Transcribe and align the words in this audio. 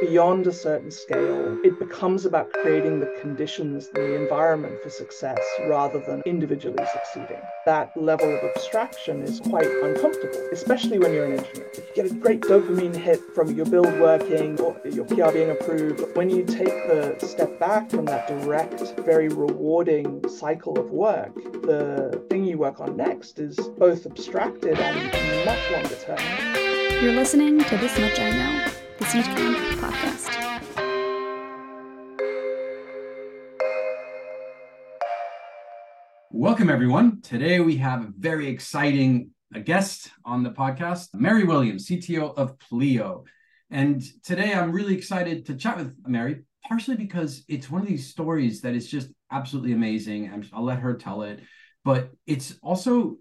beyond 0.00 0.46
a 0.46 0.52
certain 0.52 0.90
scale, 0.90 1.58
it 1.64 1.78
becomes 1.78 2.24
about 2.24 2.52
creating 2.52 3.00
the 3.00 3.12
conditions, 3.20 3.88
the 3.88 4.14
environment 4.14 4.80
for 4.82 4.90
success 4.90 5.40
rather 5.68 6.00
than 6.00 6.22
individually 6.24 6.84
succeeding. 6.92 7.40
That 7.66 7.96
level 7.96 8.32
of 8.34 8.42
abstraction 8.44 9.22
is 9.22 9.40
quite 9.40 9.66
uncomfortable, 9.66 10.48
especially 10.52 10.98
when 10.98 11.12
you're 11.12 11.26
an 11.26 11.38
engineer. 11.38 11.70
You 11.76 11.82
get 11.94 12.06
a 12.10 12.14
great 12.14 12.42
dopamine 12.42 12.94
hit 12.94 13.20
from 13.34 13.54
your 13.54 13.66
build 13.66 13.98
working 13.98 14.58
or 14.60 14.76
your 14.84 15.04
PR 15.04 15.32
being 15.32 15.50
approved, 15.50 16.04
when 16.16 16.30
you 16.30 16.44
take 16.44 16.66
the 16.66 17.16
step 17.26 17.58
back 17.58 17.90
from 17.90 18.04
that 18.06 18.28
direct, 18.28 18.80
very 19.00 19.28
rewarding 19.28 20.26
cycle 20.28 20.78
of 20.78 20.90
work, 20.90 21.34
the 21.62 22.24
thing 22.30 22.44
you 22.44 22.58
work 22.58 22.80
on 22.80 22.96
next 22.96 23.38
is 23.38 23.56
both 23.78 24.06
abstracted 24.06 24.78
and 24.78 25.44
much 25.44 25.70
longer 25.72 25.96
term. 25.96 27.02
You're 27.02 27.14
listening 27.14 27.62
to 27.64 27.76
This 27.76 27.98
Much 27.98 28.18
I 28.18 28.30
Know, 28.30 28.72
Seedcamp 29.08 29.56
podcast. 29.80 30.28
Welcome, 36.30 36.68
everyone. 36.68 37.22
Today 37.22 37.60
we 37.60 37.76
have 37.76 38.02
a 38.02 38.12
very 38.18 38.48
exciting 38.48 39.30
a 39.54 39.60
guest 39.60 40.10
on 40.26 40.42
the 40.42 40.50
podcast, 40.50 41.08
Meri 41.14 41.44
Williams, 41.44 41.88
CTO 41.88 42.36
of 42.36 42.58
Pleo. 42.58 43.24
And 43.70 44.02
today 44.22 44.52
I'm 44.52 44.72
really 44.72 44.94
excited 44.94 45.46
to 45.46 45.56
chat 45.56 45.78
with 45.78 45.96
Meri, 46.06 46.42
partially 46.62 46.96
because 46.96 47.46
it's 47.48 47.70
one 47.70 47.80
of 47.80 47.88
these 47.88 48.10
stories 48.10 48.60
that 48.60 48.74
is 48.74 48.90
just 48.90 49.08
absolutely 49.32 49.72
amazing. 49.72 50.50
I'll 50.52 50.64
let 50.64 50.80
her 50.80 50.92
tell 50.92 51.22
it, 51.22 51.40
but 51.82 52.10
it's 52.26 52.58
also 52.62 53.16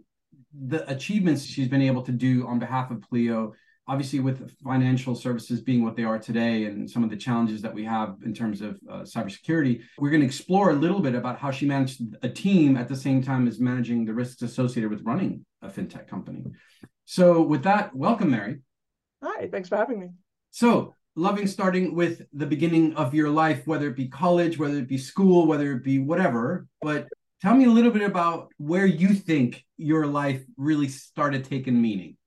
the 0.54 0.86
achievements 0.92 1.46
she's 1.46 1.70
been 1.70 1.82
able 1.82 2.02
to 2.02 2.12
do 2.12 2.46
on 2.46 2.60
behalf 2.60 2.92
of 2.92 3.00
Pleo 3.00 3.54
obviously 3.88 4.20
with 4.20 4.52
financial 4.64 5.16
services 5.16 5.62
being 5.62 5.84
what 5.84 5.96
they 5.96 6.04
are 6.04 6.20
today 6.20 6.66
and 6.66 6.90
some 6.90 7.04
of 7.04 7.10
the 7.10 7.16
challenges 7.16 7.62
that 7.62 7.74
we 7.74 7.86
have 7.86 8.18
in 8.26 8.34
terms 8.34 8.62
of 8.62 8.80
uh, 8.90 9.00
cybersecurity, 9.02 9.82
we're 9.98 10.10
going 10.10 10.22
to 10.22 10.26
explore 10.26 10.72
a 10.72 10.74
little 10.74 11.00
bit 11.00 11.16
about 11.16 11.40
how 11.40 11.52
she 11.52 11.66
managed 11.66 12.02
a 12.22 12.30
team 12.30 12.76
at 12.76 12.90
the 12.90 12.96
same 12.96 13.24
time 13.24 13.48
as 13.48 13.60
managing 13.60 14.06
the 14.06 14.14
risks 14.14 14.42
associated 14.42 14.90
with 14.90 15.02
running 15.04 15.46
a 15.62 15.70
fintech 15.70 16.08
company. 16.08 16.44
So, 17.06 17.42
with 17.42 17.64
that, 17.64 17.96
welcome, 17.96 18.32
Meri. 18.32 18.60
Hi, 19.24 19.48
thanks 19.48 19.70
for 19.70 19.78
having 19.78 20.00
me. 20.00 20.10
So, 20.52 20.94
loving 21.16 21.48
starting 21.48 21.96
with 21.96 22.22
the 22.34 22.46
beginning 22.46 22.94
of 22.96 23.14
your 23.14 23.30
life, 23.30 23.66
whether 23.66 23.88
it 23.88 23.96
be 23.96 24.10
college, 24.10 24.60
whether 24.60 24.78
it 24.78 24.90
be 24.90 24.98
school, 24.98 25.48
whether 25.48 25.72
it 25.72 25.84
be 25.84 26.00
whatever. 26.00 26.68
But 26.82 27.08
tell 27.42 27.56
me 27.56 27.66
a 27.66 27.70
little 27.70 27.92
bit 27.92 28.02
about 28.02 28.52
where 28.58 28.86
you 28.86 29.14
think 29.14 29.64
your 29.78 30.06
life 30.06 30.44
really 30.58 30.90
started 30.90 31.46
taking 31.46 31.82
meaning. 31.82 32.18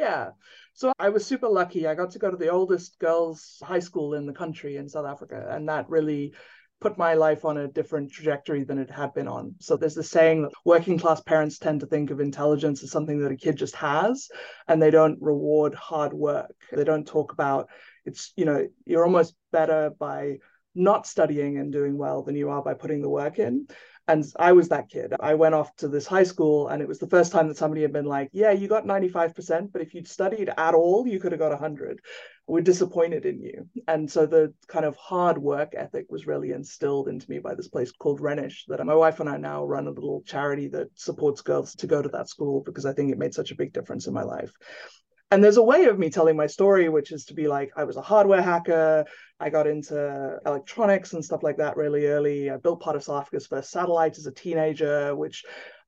Yeah. 0.00 0.30
So 0.72 0.92
I 0.98 1.10
was 1.10 1.26
super 1.26 1.48
lucky. 1.48 1.86
I 1.86 1.94
got 1.94 2.12
to 2.12 2.18
go 2.18 2.30
to 2.30 2.36
the 2.36 2.48
oldest 2.48 2.98
girls' 2.98 3.58
high 3.62 3.80
school 3.80 4.14
in 4.14 4.24
the 4.24 4.32
country 4.32 4.76
in 4.76 4.88
South 4.88 5.06
Africa, 5.06 5.46
and 5.50 5.68
that 5.68 5.90
really 5.90 6.32
put 6.80 6.96
my 6.96 7.12
life 7.12 7.44
on 7.44 7.58
a 7.58 7.68
different 7.68 8.10
trajectory 8.10 8.64
than 8.64 8.78
it 8.78 8.90
had 8.90 9.12
been 9.12 9.28
on. 9.28 9.54
So 9.60 9.76
there's 9.76 9.94
this 9.94 10.10
saying 10.10 10.42
that 10.42 10.52
working 10.64 10.98
class 10.98 11.20
parents 11.20 11.58
tend 11.58 11.80
to 11.80 11.86
think 11.86 12.10
of 12.10 12.18
intelligence 12.18 12.82
as 12.82 12.90
something 12.90 13.18
that 13.18 13.30
a 13.30 13.36
kid 13.36 13.56
just 13.56 13.76
has, 13.76 14.28
and 14.66 14.80
they 14.80 14.90
don't 14.90 15.20
reward 15.20 15.74
hard 15.74 16.14
work. 16.14 16.56
They 16.72 16.84
don't 16.84 17.06
talk 17.06 17.32
about 17.32 17.68
it's, 18.06 18.32
you 18.36 18.46
know, 18.46 18.66
you're 18.86 19.04
almost 19.04 19.34
better 19.52 19.90
by 19.98 20.38
not 20.74 21.06
studying 21.06 21.58
and 21.58 21.70
doing 21.70 21.98
well 21.98 22.22
than 22.22 22.36
you 22.36 22.48
are 22.48 22.62
by 22.62 22.72
putting 22.72 23.02
the 23.02 23.10
work 23.10 23.38
in. 23.38 23.66
And 24.10 24.24
I 24.40 24.50
was 24.50 24.70
that 24.70 24.88
kid. 24.88 25.14
I 25.20 25.34
went 25.34 25.54
off 25.54 25.76
to 25.76 25.86
this 25.86 26.04
high 26.04 26.24
school, 26.24 26.66
and 26.66 26.82
it 26.82 26.88
was 26.88 26.98
the 26.98 27.06
first 27.06 27.30
time 27.30 27.46
that 27.46 27.56
somebody 27.56 27.82
had 27.82 27.92
been 27.92 28.06
like, 28.06 28.30
Yeah, 28.32 28.50
you 28.50 28.66
got 28.66 28.84
95%, 28.84 29.70
but 29.72 29.82
if 29.82 29.94
you'd 29.94 30.08
studied 30.08 30.50
at 30.58 30.74
all, 30.74 31.06
you 31.06 31.20
could 31.20 31.30
have 31.30 31.38
got 31.38 31.52
100. 31.52 32.00
We're 32.48 32.60
disappointed 32.60 33.24
in 33.24 33.40
you. 33.40 33.68
And 33.86 34.10
so 34.10 34.26
the 34.26 34.52
kind 34.66 34.84
of 34.84 34.96
hard 34.96 35.38
work 35.38 35.74
ethic 35.76 36.06
was 36.10 36.26
really 36.26 36.50
instilled 36.50 37.06
into 37.06 37.30
me 37.30 37.38
by 37.38 37.54
this 37.54 37.68
place 37.68 37.92
called 37.92 38.20
Rhenish 38.20 38.64
that 38.66 38.84
my 38.84 38.96
wife 38.96 39.20
and 39.20 39.28
I 39.28 39.36
now 39.36 39.64
run 39.64 39.86
a 39.86 39.92
little 39.92 40.22
charity 40.26 40.66
that 40.70 40.88
supports 40.96 41.42
girls 41.42 41.76
to 41.76 41.86
go 41.86 42.02
to 42.02 42.08
that 42.08 42.28
school 42.28 42.64
because 42.66 42.86
I 42.86 42.92
think 42.92 43.12
it 43.12 43.18
made 43.18 43.34
such 43.34 43.52
a 43.52 43.56
big 43.56 43.72
difference 43.72 44.08
in 44.08 44.12
my 44.12 44.24
life. 44.24 44.52
And 45.30 45.44
there's 45.44 45.58
a 45.58 45.62
way 45.62 45.84
of 45.84 45.98
me 45.98 46.10
telling 46.10 46.36
my 46.36 46.48
story, 46.48 46.88
which 46.88 47.12
is 47.12 47.24
to 47.26 47.34
be 47.34 47.46
like, 47.46 47.70
I 47.76 47.84
was 47.84 47.96
a 47.96 48.02
hardware 48.02 48.42
hacker. 48.42 49.04
I 49.38 49.48
got 49.48 49.68
into 49.68 50.38
electronics 50.44 51.12
and 51.12 51.24
stuff 51.24 51.44
like 51.44 51.58
that 51.58 51.76
really 51.76 52.06
early. 52.06 52.50
I 52.50 52.56
built 52.56 52.80
part 52.80 52.96
of 52.96 53.04
South 53.04 53.22
Africa's 53.22 53.46
first 53.46 53.70
satellite 53.70 54.18
as 54.18 54.26
a 54.26 54.32
teenager, 54.32 55.14
which 55.14 55.44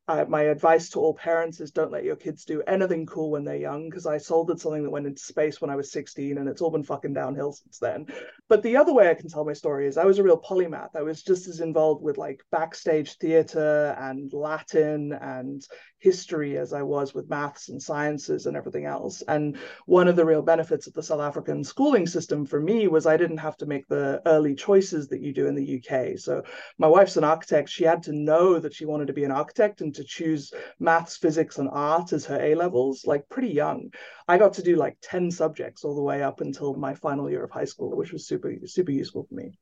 uh, 0.09 0.25
my 0.29 0.43
advice 0.43 0.91
to 0.91 0.99
all 0.99 1.15
parents 1.15 1.61
is 1.61 1.71
don't 1.71 1.93
let 1.93 2.03
your 2.03 2.17
kids 2.17 2.45
do 2.45 2.61
anything 2.67 3.07
cool 3.07 3.31
when 3.31 3.45
they're 3.45 3.57
young 3.57 3.89
because 3.89 4.05
I 4.05 4.19
soldered 4.19 4.61
something 4.61 4.83
that 4.83 4.91
went 4.91 5.07
into 5.07 5.23
space 5.23 5.61
when 5.61 5.71
I 5.71 5.77
was 5.77 5.93
16 5.93 6.39
and 6.39 6.49
it's 6.49 6.61
all 6.61 6.73
been 6.73 6.83
fucking 6.83 7.13
downhill 7.13 7.53
since 7.53 7.79
then. 7.79 8.07
But 8.49 8.63
the 8.63 8.77
other 8.77 8.93
way 8.93 9.09
I 9.09 9.15
can 9.15 9.29
tell 9.29 9.45
my 9.45 9.53
story 9.53 9.87
is 9.87 9.97
I 9.97 10.05
was 10.05 10.19
a 10.19 10.23
real 10.25 10.41
polymath. 10.41 10.97
I 10.97 11.03
was 11.03 11.23
just 11.23 11.47
as 11.47 11.61
involved 11.61 12.03
with 12.03 12.19
like 12.19 12.43
backstage 12.51 13.17
theater 13.19 13.97
and 13.99 14.33
Latin 14.33 15.13
and 15.13 15.65
history 16.03 16.59
as 16.59 16.73
I 16.73 16.83
was 16.83 17.15
with 17.15 17.31
maths 17.31 17.69
and 17.69 17.81
sciences 17.81 18.47
and 18.47 18.57
everything 18.57 18.87
else. 18.87 19.23
And 19.29 19.57
one 19.87 20.09
of 20.09 20.17
the 20.17 20.25
real 20.25 20.43
benefits 20.43 20.89
of 20.89 20.95
the 20.95 21.03
South 21.03 21.21
African 21.21 21.63
schooling 21.63 22.09
system 22.09 22.45
for 22.45 22.61
me 22.61 22.89
was 22.89 23.07
I 23.07 23.17
didn't 23.17 23.39
have 23.39 23.57
to 23.59 23.67
make 23.67 23.87
the 23.87 24.21
early 24.27 24.57
choices 24.57 25.07
that 25.09 25.21
you 25.21 25.33
do 25.33 25.47
in 25.47 25.55
the 25.55 25.81
UK. 25.81 26.19
So 26.19 26.43
my 26.77 26.89
wife's 26.89 27.17
an 27.17 27.23
architect. 27.23 27.69
She 27.69 27.85
had 27.85 28.03
to 28.03 28.13
know 28.13 28.59
that 28.59 28.75
she 28.75 28.85
wanted 28.85 29.07
to 29.07 29.13
be 29.13 29.23
an 29.23 29.31
architect 29.31 29.81
and 29.81 29.95
to 29.95 30.03
choose 30.03 30.53
maths, 30.81 31.17
physics, 31.17 31.59
and 31.59 31.69
art 31.71 32.13
as 32.13 32.27
her 32.27 32.41
A 32.41 32.57
levels, 32.57 33.07
like 33.07 33.29
pretty 33.29 33.53
young. 33.53 33.93
I 34.27 34.39
got 34.39 34.55
to 34.55 34.63
do 34.63 34.75
like 34.75 34.99
10 35.03 35.31
subjects 35.31 35.85
all 35.85 35.95
the 35.95 36.03
way 36.03 36.21
up 36.25 36.41
until 36.41 36.75
my 36.75 36.95
final 36.95 37.31
year 37.31 37.45
of 37.45 37.53
high 37.53 37.65
school, 37.65 37.97
which 37.97 38.13
was 38.13 38.27
super, 38.27 38.53
super 38.67 38.91
useful 38.91 39.25
for 39.29 39.35
me. 39.37 39.53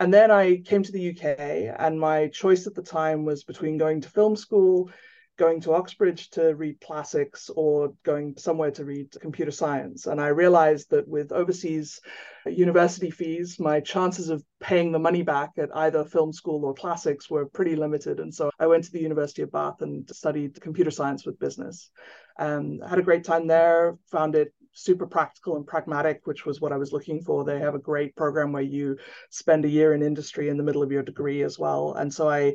And 0.00 0.12
then 0.12 0.32
I 0.32 0.56
came 0.56 0.82
to 0.82 0.90
the 0.90 1.10
UK, 1.10 1.76
and 1.78 2.00
my 2.00 2.26
choice 2.26 2.66
at 2.66 2.74
the 2.74 2.82
time 2.82 3.24
was 3.24 3.44
between 3.44 3.78
going 3.78 4.00
to 4.00 4.08
film 4.08 4.34
school 4.34 4.90
going 5.42 5.60
to 5.60 5.74
Oxbridge 5.74 6.30
to 6.30 6.54
read 6.54 6.80
classics 6.80 7.50
or 7.56 7.92
going 8.04 8.36
somewhere 8.36 8.70
to 8.70 8.84
read 8.84 9.10
computer 9.20 9.50
science. 9.50 10.06
And 10.06 10.20
I 10.20 10.28
realized 10.28 10.90
that 10.90 11.08
with 11.08 11.32
overseas 11.32 12.00
university 12.46 13.10
fees, 13.10 13.58
my 13.58 13.80
chances 13.80 14.28
of 14.28 14.44
paying 14.60 14.92
the 14.92 15.00
money 15.00 15.22
back 15.22 15.50
at 15.58 15.76
either 15.76 16.04
film 16.04 16.32
school 16.32 16.64
or 16.64 16.74
classics 16.74 17.28
were 17.28 17.46
pretty 17.46 17.74
limited. 17.74 18.20
And 18.20 18.32
so 18.32 18.52
I 18.60 18.68
went 18.68 18.84
to 18.84 18.92
the 18.92 19.00
University 19.00 19.42
of 19.42 19.50
Bath 19.50 19.82
and 19.82 20.08
studied 20.14 20.60
computer 20.60 20.92
science 20.92 21.26
with 21.26 21.40
business. 21.40 21.90
Um, 22.38 22.78
had 22.88 23.00
a 23.00 23.08
great 23.08 23.24
time 23.24 23.48
there, 23.48 23.98
found 24.12 24.36
it 24.36 24.54
super 24.74 25.08
practical 25.08 25.56
and 25.56 25.66
pragmatic, 25.66 26.20
which 26.22 26.46
was 26.46 26.60
what 26.60 26.72
I 26.72 26.76
was 26.76 26.92
looking 26.92 27.20
for. 27.20 27.44
They 27.44 27.58
have 27.58 27.74
a 27.74 27.88
great 27.90 28.14
program 28.14 28.52
where 28.52 28.62
you 28.62 28.96
spend 29.30 29.64
a 29.64 29.74
year 29.76 29.92
in 29.92 30.02
industry 30.02 30.50
in 30.50 30.56
the 30.56 30.62
middle 30.62 30.84
of 30.84 30.92
your 30.92 31.02
degree 31.02 31.42
as 31.42 31.58
well. 31.58 31.94
And 31.94 32.14
so 32.14 32.30
I 32.30 32.54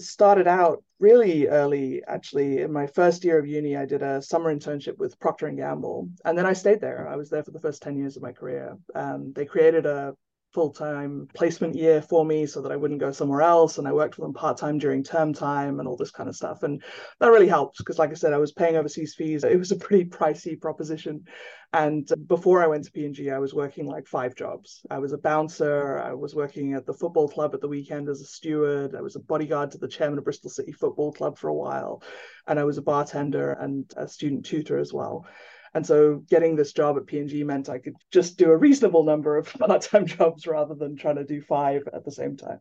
started 0.00 0.46
out 0.46 0.82
really 0.98 1.46
early 1.46 2.02
actually. 2.06 2.60
In 2.60 2.72
my 2.72 2.86
first 2.86 3.24
year 3.24 3.38
of 3.38 3.46
uni 3.46 3.76
i 3.76 3.84
did 3.84 4.02
a 4.02 4.22
summer 4.22 4.54
internship 4.54 4.98
with 4.98 5.18
procter 5.20 5.46
and 5.46 5.56
gamble 5.56 6.08
and 6.24 6.36
then 6.36 6.46
i 6.46 6.52
stayed 6.52 6.80
there. 6.80 7.08
I 7.08 7.16
was 7.16 7.30
there 7.30 7.44
for 7.44 7.50
the 7.50 7.60
first 7.60 7.82
10 7.82 7.96
years 7.96 8.16
of 8.16 8.22
my 8.22 8.32
career. 8.32 8.76
Um, 8.94 9.32
they 9.34 9.44
created 9.44 9.86
a 9.86 10.14
full-time 10.52 11.28
placement 11.34 11.76
year 11.76 12.02
for 12.02 12.24
me 12.24 12.44
so 12.44 12.60
that 12.60 12.72
I 12.72 12.76
wouldn't 12.76 13.00
go 13.00 13.12
somewhere 13.12 13.42
else 13.42 13.78
and 13.78 13.86
I 13.86 13.92
worked 13.92 14.16
for 14.16 14.22
them 14.22 14.34
part-time 14.34 14.78
during 14.78 15.04
term 15.04 15.32
time 15.32 15.78
and 15.78 15.86
all 15.86 15.96
this 15.96 16.10
kind 16.10 16.28
of 16.28 16.34
stuff 16.34 16.64
and 16.64 16.82
that 17.20 17.30
really 17.30 17.46
helped 17.46 17.78
because 17.78 17.98
like 17.98 18.10
I 18.10 18.14
said 18.14 18.32
I 18.32 18.38
was 18.38 18.52
paying 18.52 18.76
overseas 18.76 19.14
fees. 19.14 19.44
It 19.44 19.58
was 19.58 19.70
a 19.70 19.76
pretty 19.76 20.04
pricey 20.10 20.60
proposition 20.60 21.24
and 21.72 22.10
before 22.26 22.62
I 22.62 22.66
went 22.66 22.84
to 22.84 22.90
P&G 22.90 23.30
I 23.30 23.38
was 23.38 23.54
working 23.54 23.86
like 23.86 24.08
five 24.08 24.34
jobs. 24.34 24.84
I 24.90 24.98
was 24.98 25.12
a 25.12 25.18
bouncer 25.18 25.98
I 25.98 26.14
was 26.14 26.34
working 26.34 26.74
at 26.74 26.84
the 26.84 26.94
football 26.94 27.28
club 27.28 27.54
at 27.54 27.60
the 27.60 27.68
weekend 27.68 28.08
as 28.08 28.20
a 28.20 28.26
steward 28.26 28.96
I 28.96 29.02
was 29.02 29.14
a 29.14 29.20
bodyguard 29.20 29.70
to 29.72 29.78
the 29.78 29.88
chairman 29.88 30.18
of 30.18 30.24
Bristol 30.24 30.50
City 30.50 30.72
Football 30.72 31.12
Club 31.12 31.38
for 31.38 31.48
a 31.48 31.54
while 31.54 32.02
and 32.48 32.58
I 32.58 32.64
was 32.64 32.78
a 32.78 32.82
bartender 32.82 33.52
and 33.52 33.90
a 33.96 34.08
student 34.08 34.46
tutor 34.46 34.78
as 34.78 34.92
well 34.92 35.26
and 35.74 35.86
so 35.86 36.22
getting 36.28 36.56
this 36.56 36.72
job 36.72 36.96
at 36.96 37.06
P&G 37.06 37.44
meant 37.44 37.68
I 37.68 37.78
could 37.78 37.94
just 38.10 38.36
do 38.36 38.50
a 38.50 38.56
reasonable 38.56 39.04
number 39.04 39.36
of 39.36 39.52
part-time 39.58 40.06
jobs 40.06 40.46
rather 40.46 40.74
than 40.74 40.96
trying 40.96 41.16
to 41.16 41.24
do 41.24 41.40
five 41.40 41.82
at 41.92 42.04
the 42.04 42.12
same 42.12 42.36
time. 42.36 42.60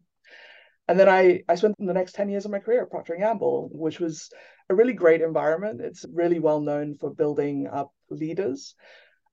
And 0.87 0.99
then 0.99 1.07
I, 1.07 1.43
I 1.47 1.55
spent 1.55 1.75
the 1.77 1.93
next 1.93 2.15
10 2.15 2.29
years 2.29 2.45
of 2.45 2.51
my 2.51 2.59
career 2.59 2.81
at 2.81 2.89
Procter 2.89 3.15
& 3.17 3.19
Gamble, 3.19 3.69
which 3.71 3.99
was 3.99 4.31
a 4.69 4.75
really 4.75 4.93
great 4.93 5.21
environment. 5.21 5.81
It's 5.81 6.05
really 6.11 6.39
well 6.39 6.61
known 6.61 6.95
for 6.95 7.13
building 7.13 7.67
up 7.71 7.91
leaders. 8.09 8.75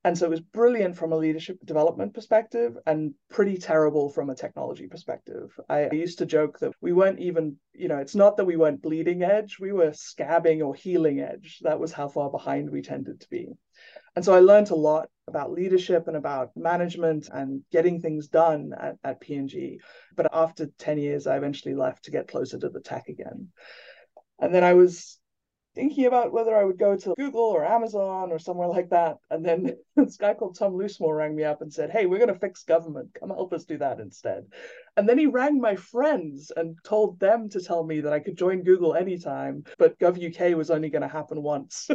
And 0.07 0.17
so 0.17 0.25
it 0.25 0.29
was 0.29 0.39
brilliant 0.39 0.95
from 0.95 1.11
a 1.11 1.17
leadership 1.17 1.57
development 1.65 2.13
perspective 2.13 2.77
and 2.85 3.13
pretty 3.29 3.57
terrible 3.57 4.09
from 4.09 4.29
a 4.29 4.35
technology 4.35 4.87
perspective. 4.87 5.51
I 5.67 5.89
used 5.91 6.19
to 6.19 6.25
joke 6.25 6.59
that 6.59 6.71
we 6.79 6.93
weren't 6.93 7.19
even, 7.19 7.57
you 7.73 7.89
know, 7.89 7.97
it's 7.97 8.15
not 8.15 8.37
that 8.37 8.45
we 8.45 8.55
weren't 8.55 8.81
bleeding 8.81 9.21
edge, 9.21 9.57
we 9.59 9.73
were 9.73 9.91
scabbing 9.91 10.65
or 10.65 10.73
healing 10.73 11.19
edge. 11.19 11.59
That 11.63 11.81
was 11.81 11.91
how 11.91 12.07
far 12.07 12.31
behind 12.31 12.69
we 12.69 12.81
tended 12.81 13.19
to 13.19 13.29
be. 13.29 13.49
And 14.15 14.23
so 14.23 14.33
I 14.33 14.39
learned 14.39 14.69
a 14.69 14.75
lot 14.75 15.09
about 15.27 15.51
leadership 15.51 16.07
and 16.07 16.15
about 16.15 16.55
management 16.55 17.27
and 17.29 17.63
getting 17.69 17.99
things 17.99 18.29
done 18.29 18.71
at, 18.79 18.95
at 19.03 19.19
P&G. 19.19 19.81
But 20.15 20.29
after 20.31 20.67
10 20.77 20.99
years, 20.99 21.27
I 21.27 21.35
eventually 21.35 21.75
left 21.75 22.05
to 22.05 22.11
get 22.11 22.29
closer 22.29 22.57
to 22.57 22.69
the 22.69 22.79
tech 22.79 23.09
again. 23.09 23.49
And 24.39 24.55
then 24.55 24.63
I 24.63 24.73
was 24.73 25.19
thinking 25.77 26.07
about 26.07 26.33
whether 26.33 26.57
I 26.57 26.63
would 26.63 26.79
go 26.79 26.95
to 26.95 27.13
Google 27.15 27.41
or 27.41 27.63
Amazon 27.63 28.31
or 28.31 28.39
somewhere 28.39 28.67
like 28.67 28.89
that. 28.89 29.17
And 29.29 29.45
then 29.45 29.77
this 29.95 30.17
guy 30.17 30.33
called 30.33 30.57
Tom 30.57 30.73
Loosemore 30.73 31.15
rang 31.15 31.35
me 31.35 31.43
up 31.43 31.61
and 31.61 31.71
said, 31.71 31.91
Hey, 31.91 32.07
we're 32.07 32.17
going 32.17 32.33
to 32.33 32.39
fix 32.39 32.63
government. 32.63 33.15
Come 33.17 33.29
help 33.29 33.53
us 33.53 33.63
do 33.63 33.77
that 33.77 33.99
instead. 33.99 34.47
And 34.97 35.07
then 35.07 35.19
he 35.19 35.27
rang 35.27 35.61
my 35.61 35.75
friends 35.75 36.51
and 36.57 36.75
told 36.83 37.19
them 37.19 37.49
to 37.49 37.61
tell 37.61 37.83
me 37.83 38.01
that 38.01 38.11
I 38.11 38.19
could 38.19 38.35
join 38.35 38.63
Google 38.63 38.95
anytime, 38.95 39.63
but 39.77 39.99
GovUK 39.99 40.55
was 40.55 40.71
only 40.71 40.89
going 40.89 41.03
to 41.03 41.07
happen 41.07 41.43
once. 41.43 41.87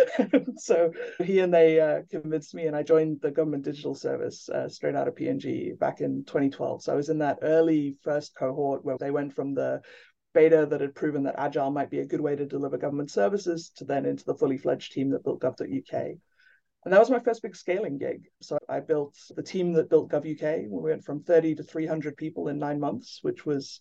so 0.56 0.92
he 1.22 1.38
and 1.38 1.54
they 1.54 1.78
uh, 1.78 2.00
convinced 2.10 2.52
me, 2.56 2.66
and 2.66 2.74
I 2.74 2.82
joined 2.82 3.20
the 3.20 3.30
Government 3.30 3.62
Digital 3.62 3.94
Service 3.94 4.48
uh, 4.48 4.68
straight 4.68 4.96
out 4.96 5.06
of 5.06 5.14
P&G 5.14 5.74
back 5.78 6.00
in 6.00 6.24
2012. 6.24 6.82
So 6.82 6.92
I 6.92 6.96
was 6.96 7.08
in 7.08 7.18
that 7.18 7.38
early 7.42 7.94
first 8.02 8.34
cohort 8.34 8.84
where 8.84 8.98
they 8.98 9.12
went 9.12 9.32
from 9.32 9.54
the 9.54 9.80
beta 10.32 10.66
that 10.66 10.80
had 10.80 10.94
proven 10.94 11.24
that 11.24 11.38
agile 11.38 11.70
might 11.70 11.90
be 11.90 12.00
a 12.00 12.06
good 12.06 12.20
way 12.20 12.36
to 12.36 12.46
deliver 12.46 12.78
government 12.78 13.10
services 13.10 13.70
to 13.76 13.84
then 13.84 14.06
into 14.06 14.24
the 14.24 14.34
fully 14.34 14.58
fledged 14.58 14.92
team 14.92 15.10
that 15.10 15.24
built 15.24 15.40
gov.uk 15.40 16.16
and 16.84 16.94
that 16.94 17.00
was 17.00 17.10
my 17.10 17.18
first 17.18 17.42
big 17.42 17.54
scaling 17.54 17.98
gig. 17.98 18.28
So 18.40 18.58
i 18.68 18.80
built 18.80 19.14
the 19.36 19.42
team 19.42 19.72
that 19.74 19.90
built 19.90 20.10
gov.uk 20.10 20.56
we 20.70 20.90
went 20.90 21.04
from 21.04 21.22
30 21.22 21.56
to 21.56 21.62
300 21.62 22.16
people 22.16 22.48
in 22.48 22.58
nine 22.58 22.80
months 22.80 23.18
which 23.22 23.44
was 23.44 23.80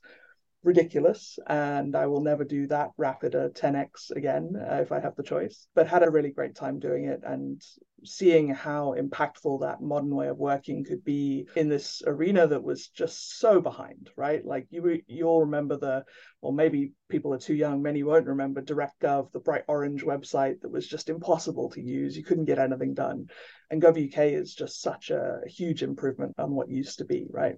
ridiculous. 0.63 1.39
And 1.47 1.95
I 1.95 2.07
will 2.07 2.21
never 2.21 2.43
do 2.43 2.67
that 2.67 2.89
rapid 2.97 3.35
a 3.35 3.49
10x 3.49 4.11
again 4.11 4.53
uh, 4.55 4.75
if 4.75 4.91
I 4.91 4.99
have 4.99 5.15
the 5.15 5.23
choice. 5.23 5.67
But 5.75 5.87
had 5.87 6.03
a 6.03 6.11
really 6.11 6.31
great 6.31 6.55
time 6.55 6.79
doing 6.79 7.05
it. 7.05 7.21
And 7.23 7.61
seeing 8.03 8.49
how 8.49 8.95
impactful 8.97 9.61
that 9.61 9.81
modern 9.81 10.15
way 10.15 10.27
of 10.27 10.37
working 10.37 10.83
could 10.83 11.03
be 11.03 11.47
in 11.55 11.69
this 11.69 12.01
arena 12.05 12.47
that 12.47 12.63
was 12.63 12.87
just 12.87 13.39
so 13.39 13.61
behind, 13.61 14.09
right? 14.15 14.45
Like 14.45 14.67
you 14.69 15.01
you 15.07 15.25
all 15.25 15.41
remember 15.41 15.77
the 15.77 16.05
or 16.41 16.53
maybe 16.53 16.93
people 17.09 17.33
are 17.33 17.39
too 17.39 17.53
young, 17.55 17.81
many 17.81 18.03
won't 18.03 18.27
remember 18.27 18.61
DirectGov, 18.61 19.31
the 19.31 19.39
bright 19.39 19.63
orange 19.67 20.03
website 20.03 20.61
that 20.61 20.71
was 20.71 20.87
just 20.87 21.09
impossible 21.09 21.69
to 21.71 21.81
use. 21.81 22.15
You 22.15 22.23
couldn't 22.23 22.45
get 22.45 22.59
anything 22.59 22.93
done. 22.93 23.27
And 23.71 23.81
GovUK 23.81 24.33
is 24.33 24.55
just 24.55 24.81
such 24.81 25.09
a 25.09 25.41
huge 25.45 25.83
improvement 25.83 26.35
on 26.37 26.51
what 26.51 26.69
used 26.69 26.99
to 26.99 27.05
be, 27.05 27.27
right? 27.29 27.57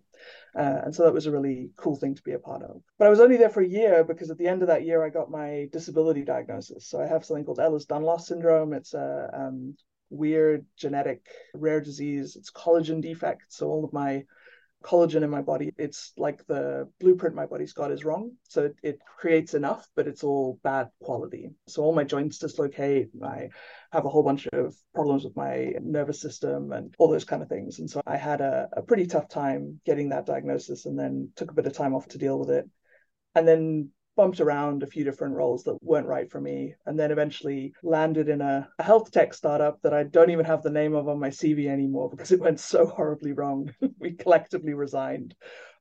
Uh, 0.56 0.82
and 0.84 0.96
so 0.96 1.04
that 1.04 1.14
was 1.14 1.26
a 1.26 1.32
really 1.32 1.70
cool 1.78 1.96
thing 1.96 2.16
to 2.16 2.24
be 2.24 2.34
a 2.34 2.40
part 2.40 2.64
of. 2.64 2.82
But 2.98 3.08
I 3.08 3.10
was 3.10 3.20
only 3.20 3.38
there 3.38 3.50
for 3.50 3.62
a 3.62 3.68
year 3.68 4.04
because 4.04 4.32
at 4.32 4.38
the 4.38 4.48
end 4.48 4.62
of 4.62 4.68
that 4.68 4.84
year, 4.84 5.06
I 5.06 5.10
got 5.10 5.32
my 5.32 5.70
disability 5.72 6.24
diagnosis. 6.24 6.88
So 6.88 7.00
I 7.00 7.08
have 7.08 7.24
something 7.24 7.46
called 7.46 7.60
Ehlers-Danlos 7.60 8.22
syndrome. 8.22 8.74
It's 8.74 8.94
a 8.94 9.30
um, 9.34 9.76
weird 10.12 10.66
genetic 10.78 11.26
rare 11.56 11.82
disease. 11.82 12.36
It's 12.36 12.52
collagen 12.52 13.02
defect. 13.02 13.46
So 13.50 13.68
all 13.68 13.86
of 13.86 13.94
my 13.94 14.24
collagen 14.84 15.24
in 15.24 15.30
my 15.30 15.42
body, 15.42 15.74
it's 15.78 16.12
like 16.18 16.46
the 16.48 16.90
blueprint 17.00 17.36
my 17.36 17.46
body's 17.46 17.74
got 17.74 17.92
is 17.92 18.04
wrong. 18.04 18.32
So 18.50 18.66
it, 18.66 18.76
it 18.84 19.00
creates 19.18 19.54
enough, 19.54 19.88
but 19.96 20.08
it's 20.08 20.24
all 20.24 20.60
bad 20.64 20.90
quality. 21.02 21.52
So 21.68 21.84
all 21.84 21.94
my 21.94 22.04
joints 22.04 22.40
dislocate. 22.40 23.10
I 23.24 23.50
have 23.92 24.06
a 24.06 24.10
whole 24.10 24.24
bunch 24.24 24.48
of 24.48 24.76
problems 24.94 25.24
with 25.24 25.36
my 25.36 25.74
nervous 25.82 26.22
system 26.22 26.72
and 26.72 26.94
all 26.98 27.10
those 27.10 27.26
kind 27.26 27.42
of 27.42 27.50
things. 27.50 27.80
And 27.80 27.90
so 27.90 28.02
I 28.06 28.18
had 28.18 28.42
a, 28.42 28.70
a 28.76 28.82
pretty 28.82 29.08
tough 29.08 29.30
time 29.30 29.80
getting 29.86 30.10
that 30.10 30.26
diagnosis 30.26 30.86
and 30.86 30.98
then 30.98 31.30
took 31.36 31.52
a 31.52 31.56
bit 31.56 31.68
of 31.68 31.74
time 31.74 31.96
off 31.96 32.08
to 32.10 32.18
deal 32.18 32.40
with 32.40 32.50
it. 32.50 32.70
And 33.36 33.48
then 33.48 33.90
bumped 34.22 34.40
around 34.40 34.84
a 34.84 34.88
few 34.88 35.04
different 35.04 35.34
roles 35.34 35.64
that 35.64 35.76
weren't 35.82 36.06
right 36.06 36.30
for 36.30 36.40
me, 36.40 36.76
and 36.86 37.00
then 37.00 37.10
eventually 37.10 37.74
landed 37.82 38.30
in 38.30 38.40
a, 38.40 38.70
a, 38.78 38.84
health 38.84 39.10
tech 39.10 39.34
startup 39.34 39.82
that 39.82 39.96
I 39.96 40.04
don't 40.04 40.30
even 40.30 40.46
have 40.46 40.62
the 40.62 40.70
name 40.70 40.94
of 40.94 41.10
on 41.10 41.20
my 41.20 41.30
CV 41.30 41.66
anymore 41.66 42.08
because 42.08 42.32
it 42.32 42.40
went 42.40 42.60
so 42.60 42.86
horribly 42.86 43.32
wrong. 43.32 43.74
we 44.00 44.12
collectively 44.12 44.76
resigned 44.76 45.34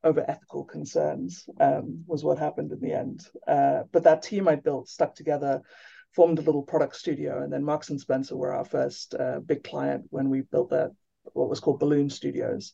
over 0.03 0.25
ethical 0.27 0.63
concerns, 0.63 1.47
um, 1.59 2.03
was 2.07 2.23
what 2.23 2.39
happened 2.39 2.71
in 2.71 2.79
the 2.79 2.93
end. 2.93 3.27
Uh, 3.47 3.83
but 3.91 4.05
that 4.05 4.23
team 4.23 4.47
I 4.47 4.55
built 4.55 4.89
stuck 4.89 5.13
together. 5.13 5.61
Formed 6.15 6.39
a 6.39 6.41
little 6.41 6.63
product 6.63 6.95
studio, 6.95 7.43
and 7.43 7.53
then 7.53 7.63
Marks 7.63 7.91
and 7.91 8.01
Spencer 8.01 8.35
were 8.35 8.55
our 8.55 8.65
first 8.65 9.13
uh, 9.13 9.39
big 9.39 9.63
client 9.63 10.05
when 10.09 10.31
we 10.31 10.41
built 10.41 10.71
that 10.71 10.89
what 11.33 11.47
was 11.47 11.59
called 11.59 11.79
Balloon 11.79 12.09
Studios. 12.09 12.73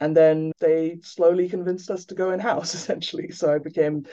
And 0.00 0.16
then 0.16 0.52
they 0.60 0.98
slowly 1.02 1.48
convinced 1.48 1.90
us 1.90 2.04
to 2.06 2.14
go 2.14 2.30
in 2.30 2.40
house, 2.40 2.74
essentially. 2.80 3.30
So 3.30 3.52
I 3.52 3.58
became 3.58 4.04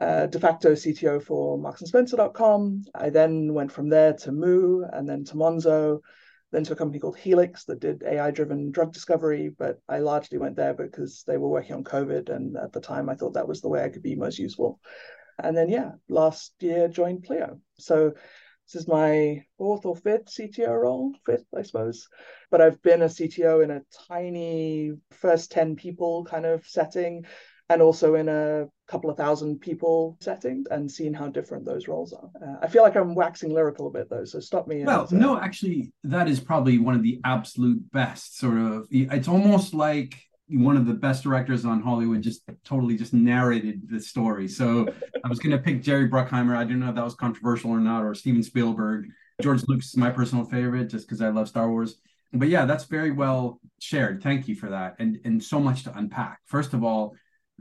uh, 0.00 0.26
de 0.26 0.40
facto 0.40 0.72
CTO 0.72 1.22
for 1.22 1.58
marksandSpencer.com. 1.58 2.84
I 2.94 3.10
then 3.10 3.52
went 3.52 3.70
from 3.70 3.88
there 3.88 4.14
to 4.14 4.32
Moo 4.32 4.82
and 4.90 5.08
then 5.08 5.24
to 5.24 5.34
Monzo, 5.34 6.00
then 6.52 6.64
to 6.64 6.72
a 6.72 6.76
company 6.76 6.98
called 6.98 7.18
Healx 7.18 7.66
that 7.66 7.80
did 7.80 8.02
AI 8.02 8.30
driven 8.30 8.70
drug 8.70 8.92
discovery. 8.92 9.50
But 9.56 9.78
I 9.88 9.98
largely 9.98 10.38
went 10.38 10.56
there 10.56 10.74
because 10.74 11.22
they 11.26 11.36
were 11.36 11.50
working 11.50 11.76
on 11.76 11.84
COVID. 11.84 12.30
And 12.30 12.56
at 12.56 12.72
the 12.72 12.80
time, 12.80 13.10
I 13.10 13.14
thought 13.14 13.34
that 13.34 13.48
was 13.48 13.60
the 13.60 13.68
way 13.68 13.84
I 13.84 13.90
could 13.90 14.02
be 14.02 14.14
most 14.14 14.38
useful. 14.38 14.80
And 15.38 15.56
then, 15.56 15.68
yeah, 15.68 15.92
last 16.08 16.54
year 16.60 16.88
joined 16.88 17.24
Pleo. 17.24 17.60
So 17.78 18.14
this 18.66 18.82
is 18.82 18.88
my 18.88 19.44
fourth 19.58 19.84
or 19.84 19.96
fifth 19.96 20.26
CTO 20.26 20.82
role, 20.82 21.14
fifth, 21.26 21.46
I 21.56 21.62
suppose. 21.62 22.08
But 22.50 22.60
I've 22.60 22.80
been 22.82 23.02
a 23.02 23.06
CTO 23.06 23.64
in 23.64 23.70
a 23.70 23.82
tiny 24.08 24.92
first 25.10 25.50
10 25.50 25.76
people 25.76 26.24
kind 26.24 26.46
of 26.46 26.66
setting 26.66 27.26
and 27.68 27.82
also 27.82 28.14
in 28.14 28.28
a 28.28 28.66
couple 28.90 29.08
of 29.08 29.16
thousand 29.16 29.60
people 29.60 30.18
setting 30.20 30.64
and 30.70 30.90
seeing 30.90 31.14
how 31.14 31.28
different 31.28 31.64
those 31.64 31.86
roles 31.86 32.12
are. 32.12 32.28
Uh, 32.42 32.56
I 32.60 32.66
feel 32.66 32.82
like 32.82 32.96
I'm 32.96 33.14
waxing 33.14 33.54
lyrical 33.54 33.86
a 33.86 33.90
bit 33.90 34.10
though, 34.10 34.24
so 34.24 34.40
stop 34.40 34.66
me. 34.66 34.84
Well, 34.84 35.06
and, 35.10 35.22
uh, 35.22 35.26
no, 35.26 35.40
actually, 35.40 35.92
that 36.04 36.28
is 36.28 36.40
probably 36.40 36.78
one 36.78 36.96
of 36.96 37.02
the 37.02 37.20
absolute 37.24 37.80
best 37.92 38.38
sort 38.38 38.58
of. 38.58 38.88
It's 38.90 39.28
almost 39.28 39.74
like 39.74 40.16
one 40.48 40.76
of 40.76 40.86
the 40.86 40.94
best 40.94 41.22
directors 41.22 41.64
on 41.64 41.80
Hollywood 41.80 42.22
just 42.22 42.42
totally 42.64 42.96
just 42.96 43.14
narrated 43.14 43.88
the 43.88 44.00
story. 44.00 44.48
So 44.48 44.88
I 45.24 45.28
was 45.28 45.38
going 45.38 45.56
to 45.56 45.62
pick 45.62 45.82
Jerry 45.82 46.08
Bruckheimer. 46.08 46.56
I 46.56 46.64
didn't 46.64 46.80
know 46.80 46.88
if 46.88 46.96
that 46.96 47.04
was 47.04 47.14
controversial 47.14 47.70
or 47.70 47.78
not, 47.78 48.02
or 48.02 48.14
Steven 48.14 48.42
Spielberg. 48.42 49.06
George 49.40 49.62
Lucas 49.68 49.90
is 49.90 49.96
my 49.96 50.10
personal 50.10 50.44
favorite 50.44 50.90
just 50.90 51.06
because 51.06 51.22
I 51.22 51.28
love 51.28 51.48
Star 51.48 51.70
Wars. 51.70 51.96
But 52.32 52.48
yeah, 52.48 52.64
that's 52.64 52.84
very 52.84 53.12
well 53.12 53.60
shared. 53.80 54.22
Thank 54.22 54.48
you 54.48 54.56
for 54.56 54.70
that, 54.70 54.96
and 54.98 55.18
and 55.24 55.42
so 55.42 55.60
much 55.60 55.84
to 55.84 55.96
unpack. 55.96 56.40
First 56.46 56.74
of 56.74 56.82
all 56.82 57.14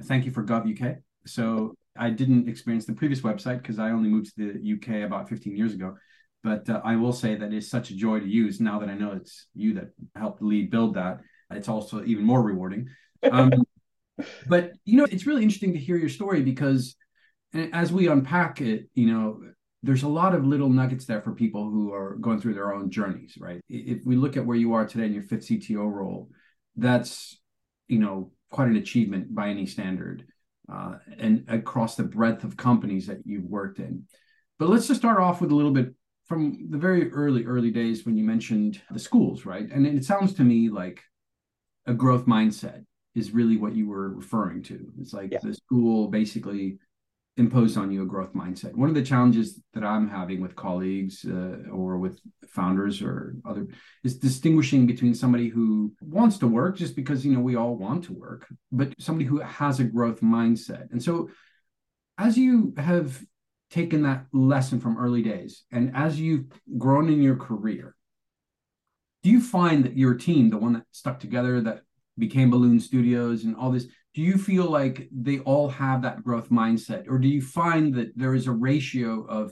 thank 0.04 0.26
you 0.26 0.32
for 0.32 0.44
GovUK. 0.44 1.02
So 1.34 1.76
I 1.98 2.10
didn't 2.10 2.48
experience 2.48 2.86
the 2.86 2.94
previous 2.94 3.22
website 3.22 3.62
because 3.62 3.80
I 3.80 3.92
only 3.92 4.10
moved 4.10 4.36
to 4.38 4.54
the 4.54 4.74
UK 4.74 5.06
about 5.06 5.30
15 5.30 5.56
years 5.56 5.74
ago. 5.74 5.96
But 6.44 6.70
uh, 6.70 6.82
I 6.84 6.96
will 6.96 7.12
say 7.12 7.36
that 7.36 7.54
it's 7.54 7.70
such 7.70 7.92
a 7.92 7.96
joy 7.96 8.20
to 8.20 8.28
use 8.28 8.62
now 8.62 8.80
that 8.80 8.90
I 8.90 8.96
know 8.96 9.12
it's 9.12 9.48
you 9.54 9.74
that 9.74 9.90
helped 10.16 10.42
lead 10.42 10.72
build 10.72 10.96
that. 10.96 11.20
It's 11.52 11.68
also 11.68 12.04
even 12.06 12.24
more 12.24 12.42
rewarding. 12.42 12.88
Um, 13.30 13.52
but 14.48 14.72
you 14.86 14.98
know, 14.98 15.08
it's 15.12 15.26
really 15.26 15.44
interesting 15.44 15.74
to 15.74 15.80
hear 15.80 15.98
your 15.98 16.10
story 16.10 16.42
because 16.42 16.96
as 17.54 17.92
we 17.92 18.08
unpack 18.08 18.62
it, 18.62 18.90
you 18.94 19.08
know, 19.12 19.42
there's 19.84 20.04
a 20.04 20.10
lot 20.10 20.36
of 20.36 20.46
little 20.46 20.70
nuggets 20.70 21.06
there 21.06 21.22
for 21.22 21.34
people 21.34 21.70
who 21.70 21.94
are 21.94 22.16
going 22.16 22.40
through 22.40 22.54
their 22.54 22.74
own 22.74 22.90
journeys, 22.90 23.38
right? 23.40 23.62
If 23.70 24.06
we 24.06 24.16
look 24.16 24.38
at 24.38 24.46
where 24.46 24.58
you 24.58 24.74
are 24.74 24.86
today 24.86 25.06
in 25.06 25.14
your 25.14 25.24
fifth 25.24 25.48
CTO 25.48 25.90
role, 25.92 26.30
that's 26.76 27.38
you 27.88 28.00
know 28.00 28.32
quite 28.52 28.70
an 28.70 28.78
achievement 28.78 29.34
by 29.34 29.50
any 29.50 29.66
standard 29.66 30.26
uh, 30.72 30.96
and 31.18 31.46
across 31.48 31.96
the 31.96 32.04
breadth 32.04 32.44
of 32.44 32.58
companies 32.58 33.08
that 33.08 33.20
you've 33.26 33.46
worked 33.46 33.80
in. 33.80 34.06
But 34.58 34.70
let's 34.70 34.88
just 34.88 35.00
start 35.00 35.20
off 35.20 35.42
with 35.42 35.52
a 35.52 35.56
little 35.56 35.72
bit 35.72 35.94
from 36.26 36.68
the 36.70 36.78
very 36.78 37.12
early, 37.12 37.46
early 37.46 37.72
days 37.72 38.06
when 38.06 38.16
you 38.16 38.24
mentioned 38.24 38.82
the 38.92 39.00
schools, 39.00 39.46
right? 39.46 39.70
And 39.72 39.88
it 39.88 40.06
sounds 40.06 40.34
to 40.36 40.44
me 40.44 40.70
like 40.70 41.02
a 41.88 41.94
growth 41.94 42.26
mindset 42.26 42.86
is 43.16 43.32
really 43.32 43.58
what 43.58 43.76
you 43.76 43.88
were 43.88 44.10
referring 44.10 44.62
to. 44.64 44.92
It's 45.02 45.14
like 45.14 45.32
yeah. 45.32 45.40
the 45.42 45.54
school 45.54 46.08
basically 46.08 46.78
imposed 47.38 47.78
on 47.78 47.92
you 47.92 48.04
a 48.04 48.06
growth 48.06 48.34
mindset. 48.34 48.76
One 48.76 48.90
of 48.90 48.96
the 48.96 49.02
challenges 49.02 49.62
that 49.74 49.84
I'm 49.84 50.10
having 50.10 50.42
with 50.42 50.56
colleagues 50.56 51.26
uh, 51.26 51.70
or 51.72 51.98
with 51.98 52.20
founders 52.48 53.02
or 53.02 53.36
other 53.48 53.68
is 54.04 54.18
distinguishing 54.18 54.86
between 54.86 55.16
somebody 55.16 55.48
who 55.48 55.94
wants 56.02 56.38
to 56.40 56.48
work 56.48 56.76
just 56.76 56.96
because 56.96 57.26
you 57.26 57.32
know 57.32 57.40
we 57.40 57.56
all 57.56 57.76
want 57.76 58.04
to 58.06 58.14
work, 58.14 58.46
but 58.72 58.94
somebody 59.00 59.26
who 59.26 59.40
has 59.40 59.80
a 59.80 59.86
growth 59.86 60.22
mindset. 60.22 60.92
And 60.92 61.02
so 61.02 61.30
as 62.18 62.38
you 62.38 62.74
have 62.78 63.24
taken 63.72 64.04
that 64.04 64.26
lesson 64.34 64.80
from 64.80 64.98
early 64.98 65.22
days 65.22 65.64
and 65.72 65.96
as 65.96 66.20
you've 66.20 66.46
grown 66.78 67.08
in 67.10 67.22
your 67.22 67.38
career, 67.38 67.96
do 69.24 69.30
you 69.30 69.42
find 69.42 69.86
that 69.86 69.98
your 69.98 70.16
team, 70.16 70.50
the 70.50 70.58
one 70.58 70.74
that 70.74 70.86
stuck 70.92 71.20
together, 71.20 71.62
that 71.62 71.82
became 72.18 72.50
Balloon 72.50 72.80
Studios 72.80 73.44
and 73.44 73.56
all 73.56 73.72
this, 73.72 73.88
do 74.16 74.22
you 74.22 74.38
feel 74.38 74.66
like 74.66 75.08
they 75.12 75.40
all 75.40 75.70
have 75.70 76.02
that 76.02 76.24
growth 76.24 76.50
mindset 76.50 77.06
or 77.08 77.18
do 77.18 77.28
you 77.28 77.42
find 77.42 77.94
that 77.96 78.18
there 78.18 78.34
is 78.34 78.48
a 78.48 78.52
ratio 78.52 79.26
of 79.26 79.52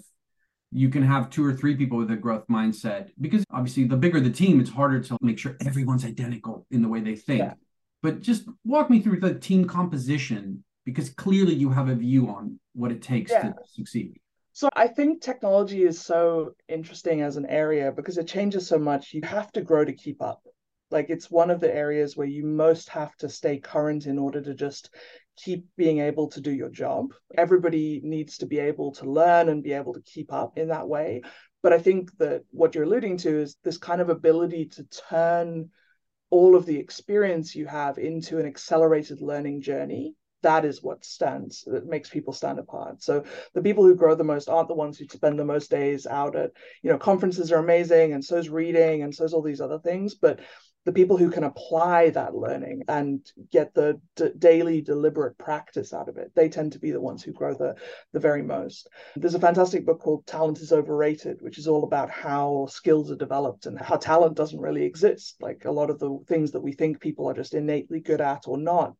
you 0.71 0.89
can 0.89 1.03
have 1.03 1.29
two 1.29 1.45
or 1.45 1.53
three 1.53 1.75
people 1.75 1.97
with 1.97 2.11
a 2.11 2.15
growth 2.15 2.45
mindset 2.49 3.09
because 3.21 3.43
obviously 3.51 3.85
the 3.85 3.95
bigger 3.95 4.19
the 4.19 4.29
team 4.29 4.59
it's 4.59 4.69
harder 4.69 4.99
to 4.99 5.17
make 5.21 5.39
sure 5.39 5.55
everyone's 5.65 6.05
identical 6.05 6.65
in 6.71 6.81
the 6.81 6.89
way 6.89 6.99
they 6.99 7.15
think 7.15 7.39
yeah. 7.39 7.53
but 8.01 8.21
just 8.21 8.45
walk 8.65 8.89
me 8.89 9.01
through 9.01 9.19
the 9.19 9.33
team 9.33 9.65
composition 9.65 10.63
because 10.85 11.09
clearly 11.09 11.53
you 11.53 11.69
have 11.69 11.89
a 11.89 11.95
view 11.95 12.27
on 12.27 12.59
what 12.73 12.91
it 12.91 13.01
takes 13.01 13.31
yeah. 13.31 13.43
to 13.43 13.53
succeed 13.65 14.19
so 14.57 14.69
I 14.73 14.87
think 14.87 15.21
technology 15.21 15.83
is 15.83 16.01
so 16.01 16.55
interesting 16.67 17.21
as 17.21 17.37
an 17.37 17.45
area 17.45 17.91
because 17.91 18.17
it 18.17 18.27
changes 18.27 18.67
so 18.67 18.79
much. 18.79 19.13
You 19.13 19.21
have 19.21 19.51
to 19.51 19.61
grow 19.61 19.85
to 19.85 19.93
keep 19.93 20.19
up 20.19 20.41
like 20.89 21.09
it's 21.09 21.29
one 21.29 21.49
of 21.49 21.59
the 21.59 21.73
areas 21.73 22.15
where 22.15 22.27
you 22.27 22.45
most 22.45 22.89
have 22.89 23.15
to 23.17 23.29
stay 23.29 23.57
current 23.57 24.05
in 24.05 24.17
order 24.17 24.41
to 24.41 24.53
just 24.53 24.89
keep 25.37 25.65
being 25.77 25.99
able 25.99 26.27
to 26.29 26.41
do 26.41 26.51
your 26.51 26.69
job. 26.69 27.13
Everybody 27.37 28.01
needs 28.03 28.37
to 28.39 28.45
be 28.45 28.59
able 28.59 28.91
to 28.93 29.09
learn 29.09 29.49
and 29.49 29.63
be 29.63 29.73
able 29.73 29.93
to 29.93 30.01
keep 30.01 30.33
up 30.33 30.57
in 30.57 30.69
that 30.69 30.87
way. 30.87 31.21
But 31.61 31.73
I 31.73 31.79
think 31.79 32.15
that 32.17 32.43
what 32.51 32.75
you're 32.75 32.85
alluding 32.85 33.17
to 33.17 33.41
is 33.41 33.57
this 33.63 33.77
kind 33.77 34.01
of 34.01 34.09
ability 34.09 34.67
to 34.67 34.83
turn 35.09 35.69
all 36.29 36.55
of 36.55 36.65
the 36.65 36.77
experience 36.77 37.55
you 37.55 37.65
have 37.67 37.97
into 37.97 38.39
an 38.39 38.45
accelerated 38.45 39.21
learning 39.21 39.61
journey 39.61 40.15
that 40.47 40.63
is 40.63 40.81
what 40.81 41.03
stands 41.03 41.65
that 41.67 41.85
makes 41.85 42.09
people 42.09 42.31
stand 42.31 42.57
apart. 42.57 43.03
So 43.03 43.25
the 43.53 43.61
people 43.61 43.83
who 43.83 43.95
grow 43.95 44.15
the 44.15 44.23
most 44.23 44.47
aren't 44.47 44.69
the 44.69 44.75
ones 44.75 44.97
who 44.97 45.05
spend 45.09 45.37
the 45.37 45.43
most 45.43 45.69
days 45.69 46.07
out 46.07 46.37
at 46.37 46.51
you 46.81 46.89
know 46.89 46.97
conferences 46.97 47.51
are 47.51 47.59
amazing 47.59 48.13
and 48.13 48.23
so 48.23 48.37
is 48.37 48.49
reading 48.49 49.03
and 49.03 49.13
so 49.13 49.25
is 49.25 49.33
all 49.33 49.41
these 49.41 49.59
other 49.59 49.79
things 49.79 50.15
but 50.15 50.39
the 50.85 50.93
people 50.93 51.17
who 51.17 51.29
can 51.29 51.43
apply 51.43 52.11
that 52.11 52.33
learning 52.33 52.81
and 52.87 53.29
get 53.51 53.73
the 53.73 53.99
d- 54.15 54.29
daily 54.39 54.79
deliberate 54.79 55.37
practice 55.37 55.93
out 55.93 56.07
of 56.07 56.15
it 56.15 56.31
they 56.33 56.47
tend 56.47 56.71
to 56.71 56.79
be 56.79 56.91
the 56.91 57.01
ones 57.01 57.21
who 57.21 57.33
grow 57.33 57.53
the 57.53 57.75
the 58.13 58.19
very 58.21 58.41
most. 58.41 58.87
There's 59.17 59.35
a 59.35 59.47
fantastic 59.47 59.85
book 59.85 59.99
called 59.99 60.25
talent 60.25 60.59
is 60.59 60.71
overrated 60.71 61.41
which 61.41 61.57
is 61.57 61.67
all 61.67 61.83
about 61.83 62.09
how 62.09 62.67
skills 62.69 63.11
are 63.11 63.17
developed 63.17 63.65
and 63.65 63.77
how 63.77 63.97
talent 63.97 64.37
doesn't 64.37 64.61
really 64.61 64.85
exist. 64.85 65.35
Like 65.41 65.65
a 65.65 65.71
lot 65.71 65.89
of 65.89 65.99
the 65.99 66.17
things 66.25 66.53
that 66.53 66.61
we 66.61 66.71
think 66.71 67.01
people 67.01 67.27
are 67.29 67.33
just 67.41 67.53
innately 67.53 67.99
good 67.99 68.21
at 68.21 68.47
or 68.47 68.57
not 68.57 68.95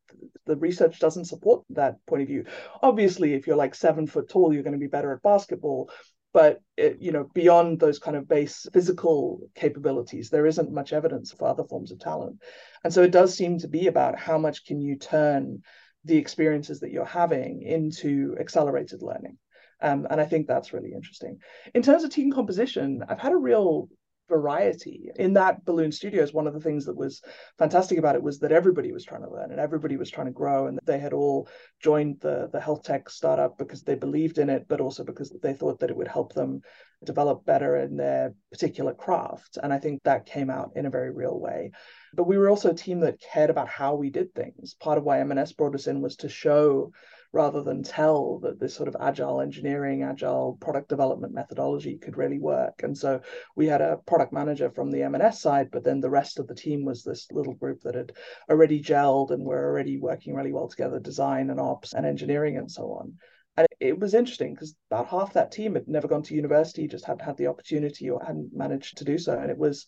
the 0.46 0.56
research 0.56 1.00
doesn't 1.00 1.26
support 1.38 1.64
that 1.70 2.04
point 2.06 2.24
of 2.24 2.28
view. 2.28 2.46
Obviously 2.82 3.34
if 3.34 3.46
you're 3.46 3.56
like 3.56 3.76
seven 3.76 4.08
foot 4.08 4.30
tall 4.30 4.54
you're 4.54 4.64
going 4.64 4.80
to 4.80 4.80
be 4.80 4.88
better 4.88 5.12
at 5.14 5.22
basketball 5.22 5.90
but 6.34 6.62
it, 6.76 6.98
you 7.00 7.12
know 7.12 7.30
beyond 7.34 7.80
those 7.80 8.00
kind 8.00 8.18
of 8.18 8.28
base 8.28 8.68
physical 8.74 9.40
capabilities 9.56 10.30
there 10.30 10.46
isn't 10.46 10.72
much 10.72 10.94
evidence 10.94 11.32
for 11.32 11.48
other 11.48 11.64
forms 11.64 11.92
of 11.92 12.00
talent. 12.00 12.42
And 12.84 12.94
so 12.94 13.04
it 13.04 13.12
does 13.12 13.36
seem 13.36 13.60
to 13.60 13.68
be 13.68 13.88
about 13.88 14.20
how 14.20 14.38
much 14.38 14.66
can 14.66 14.82
you 14.82 14.98
turn 14.98 15.62
the 16.06 16.18
experiences 16.18 16.80
that 16.80 16.92
you're 16.92 17.06
having 17.06 17.62
into 17.62 18.36
accelerated 18.40 19.02
learning. 19.02 19.38
Um, 19.82 20.08
and 20.10 20.20
i 20.20 20.26
think 20.26 20.48
that's 20.48 20.74
really 20.74 20.94
interesting. 20.94 21.40
In 21.74 21.84
terms 21.84 22.04
of 22.04 22.10
team 22.10 22.32
composition 22.32 23.04
i've 23.08 23.20
had 23.20 23.34
a 23.34 23.44
real 23.52 23.90
variety. 24.28 25.10
In 25.16 25.34
that 25.34 25.66
balloon 25.66 25.92
studios 25.92 26.34
one 26.34 26.48
of 26.48 26.54
the 26.54 26.60
things 26.60 26.86
that 26.86 26.96
was 26.96 27.22
fantastic 27.58 27.98
about 27.98 28.16
it 28.16 28.24
was 28.24 28.40
that 28.40 28.52
everybody 28.52 28.92
was 28.92 29.06
trying 29.06 29.24
to 29.24 29.32
learn 29.32 29.52
and 29.52 29.60
everybody 29.60 29.98
was 29.98 30.10
trying 30.10 30.28
to 30.28 30.34
grow 30.34 30.68
and 30.68 30.80
they 30.86 31.00
had 31.00 31.14
all 31.14 31.48
joined 31.82 32.20
the 32.20 32.50
the 32.52 32.60
health 32.60 32.84
tech 32.84 33.10
startup 33.10 33.58
because 33.58 33.84
they 33.84 33.96
believed 33.96 34.38
in 34.38 34.50
it 34.50 34.66
but 34.68 34.82
also 34.82 35.04
because 35.04 35.34
they 35.42 35.54
thought 35.54 35.80
that 35.80 35.90
it 35.90 35.98
would 35.98 36.08
help 36.08 36.34
them 36.34 36.62
develop 37.04 37.46
better 37.46 37.78
in 37.78 37.96
their 37.96 38.34
particular 38.52 38.94
craft. 38.94 39.58
And 39.62 39.72
i 39.72 39.80
think 39.80 40.04
that 40.04 40.26
came 40.26 40.50
out 40.50 40.72
in 40.76 40.86
a 40.86 40.90
very 40.92 41.12
real 41.12 41.40
way. 41.40 41.72
But 42.14 42.28
we 42.28 42.38
were 42.38 42.50
also 42.50 42.72
a 42.72 42.76
team 42.76 43.02
that 43.02 43.22
cared 43.22 43.50
about 43.50 43.68
how 43.68 43.96
we 43.96 44.10
did 44.10 44.34
things. 44.34 44.76
Part 44.76 44.98
of 44.98 45.04
why 45.04 45.20
m&s 45.20 45.54
brought 45.54 45.76
us 45.76 45.88
in 45.88 46.02
was 46.02 46.16
to 46.18 46.30
show 46.30 46.92
rather 47.34 47.62
than 47.62 47.84
tell 47.84 48.40
that 48.40 48.60
this 48.60 48.74
sort 48.74 48.88
of 48.88 48.96
agile 49.00 49.42
engineering, 49.42 50.04
agile 50.04 50.58
product 50.60 50.90
development 50.90 51.34
methodology 51.34 51.98
could 51.98 52.18
really 52.18 52.40
work. 52.40 52.82
And 52.84 52.98
so 52.98 53.22
we 53.56 53.68
had 53.68 53.82
a 53.82 53.98
product 54.06 54.34
manager 54.34 54.70
from 54.70 54.92
the 54.92 55.04
M&S 55.04 55.42
side, 55.42 55.70
but 55.72 55.84
then 55.84 56.00
the 56.00 56.10
rest 56.10 56.40
of 56.40 56.48
the 56.48 56.56
team 56.56 56.86
was 56.86 57.04
this 57.04 57.32
little 57.32 57.54
group 57.54 57.82
that 57.82 57.96
had 57.96 58.14
already 58.50 58.82
gelled 58.82 59.32
and 59.32 59.44
were 59.44 59.66
already 59.66 59.98
working 59.98 60.34
really 60.34 60.54
well 60.54 60.68
together, 60.68 61.00
design 61.00 61.50
and 61.50 61.60
ops 61.60 61.94
and 61.94 62.06
engineering 62.06 62.58
and 62.58 62.72
so 62.72 62.84
on. 62.94 63.14
And 63.58 63.68
it 63.80 64.00
was 64.00 64.14
interesting 64.14 64.54
because 64.54 64.76
about 64.92 65.08
half 65.08 65.34
that 65.34 65.52
team 65.52 65.74
had 65.74 65.88
never 65.88 66.08
gone 66.08 66.22
to 66.24 66.36
university, 66.36 66.88
just 66.88 67.06
hadn't 67.06 67.26
had 67.26 67.38
the 67.38 67.48
opportunity 67.48 68.10
or 68.10 68.24
hadn't 68.24 68.56
managed 68.56 68.98
to 68.98 69.04
do 69.04 69.18
so. 69.18 69.38
And 69.38 69.50
it 69.50 69.58
was 69.58 69.88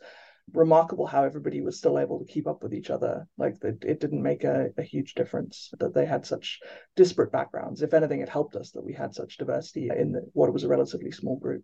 remarkable 0.53 1.05
how 1.05 1.23
everybody 1.23 1.61
was 1.61 1.77
still 1.77 1.99
able 1.99 2.19
to 2.19 2.31
keep 2.31 2.47
up 2.47 2.63
with 2.63 2.73
each 2.73 2.89
other. 2.89 3.27
Like 3.37 3.55
it, 3.63 3.83
it 3.83 3.99
didn't 3.99 4.21
make 4.21 4.43
a, 4.43 4.69
a, 4.77 4.83
huge 4.83 5.13
difference 5.13 5.71
that 5.79 5.93
they 5.93 6.05
had 6.05 6.25
such 6.25 6.59
disparate 6.95 7.31
backgrounds. 7.31 7.81
If 7.81 7.93
anything, 7.93 8.21
it 8.21 8.29
helped 8.29 8.55
us 8.55 8.71
that 8.71 8.83
we 8.83 8.93
had 8.93 9.13
such 9.13 9.37
diversity 9.37 9.89
in 9.95 10.11
the, 10.11 10.21
what 10.33 10.51
was 10.53 10.63
a 10.63 10.67
relatively 10.67 11.11
small 11.11 11.37
group. 11.37 11.63